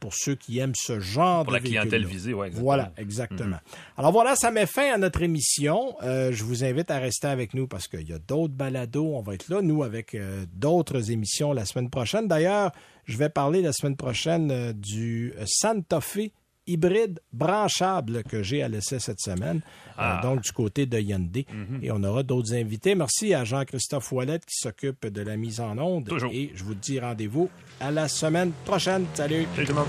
pour 0.00 0.14
ceux 0.14 0.34
qui 0.34 0.58
aiment 0.58 0.74
ce 0.74 1.00
genre 1.00 1.44
Pour 1.44 1.52
de 1.52 1.58
la 1.58 1.62
clientèle 1.62 2.06
visée, 2.06 2.34
ouais, 2.34 2.48
exactement. 2.48 2.64
Voilà, 2.64 2.92
exactement. 2.96 3.56
Alors 3.96 4.12
voilà, 4.12 4.36
ça 4.36 4.50
met 4.50 4.66
fin 4.66 4.92
à 4.92 4.98
notre 4.98 5.22
émission. 5.22 5.96
Euh, 6.02 6.32
je 6.32 6.44
vous 6.44 6.64
invite 6.64 6.90
à 6.90 6.98
rester 6.98 7.26
avec 7.26 7.54
nous 7.54 7.66
parce 7.66 7.88
qu'il 7.88 8.08
y 8.08 8.12
a 8.12 8.18
d'autres 8.18 8.54
balados. 8.54 9.16
On 9.16 9.22
va 9.22 9.34
être 9.34 9.48
là, 9.48 9.62
nous, 9.62 9.82
avec 9.82 10.14
euh, 10.14 10.44
d'autres 10.54 11.10
émissions 11.10 11.52
la 11.52 11.64
semaine 11.64 11.90
prochaine. 11.90 12.28
D'ailleurs, 12.28 12.72
je 13.04 13.16
vais 13.16 13.28
parler 13.28 13.62
la 13.62 13.72
semaine 13.72 13.96
prochaine 13.96 14.50
euh, 14.50 14.72
du 14.72 15.34
euh, 15.36 15.44
Santa 15.46 16.00
Fe 16.00 16.30
hybride 16.66 17.20
branchable 17.32 18.22
que 18.24 18.42
j'ai 18.42 18.62
à 18.62 18.68
l'essai 18.68 18.98
cette 18.98 19.20
semaine, 19.20 19.60
euh, 19.88 19.92
Ah. 19.98 20.20
donc 20.22 20.42
du 20.42 20.52
côté 20.52 20.86
de 20.86 20.98
Hyundai. 20.98 21.46
Et 21.82 21.90
on 21.90 22.02
aura 22.04 22.22
d'autres 22.22 22.54
invités. 22.54 22.94
Merci 22.94 23.34
à 23.34 23.44
Jean-Christophe 23.44 24.10
Ouellette 24.12 24.44
qui 24.46 24.56
s'occupe 24.56 25.06
de 25.06 25.22
la 25.22 25.36
mise 25.36 25.60
en 25.60 25.76
onde. 25.78 26.06
Toujours. 26.08 26.30
Et 26.32 26.52
je 26.54 26.64
vous 26.64 26.74
dis 26.74 27.00
rendez-vous 27.00 27.50
à 27.80 27.90
la 27.90 28.08
semaine 28.08 28.52
prochaine. 28.64 29.04
Salut! 29.14 29.46
Salut 29.54 29.66
tout 29.66 29.72
le 29.72 29.78
monde. 29.78 29.88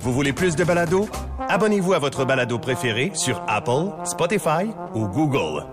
Vous 0.00 0.12
voulez 0.12 0.32
plus 0.34 0.54
de 0.56 0.64
balado? 0.64 1.08
Abonnez-vous 1.48 1.94
à 1.94 1.98
votre 1.98 2.24
balado 2.26 2.58
préféré 2.58 3.10
sur 3.14 3.42
Apple, 3.48 3.90
Spotify 4.04 4.66
ou 4.94 5.06
Google. 5.08 5.64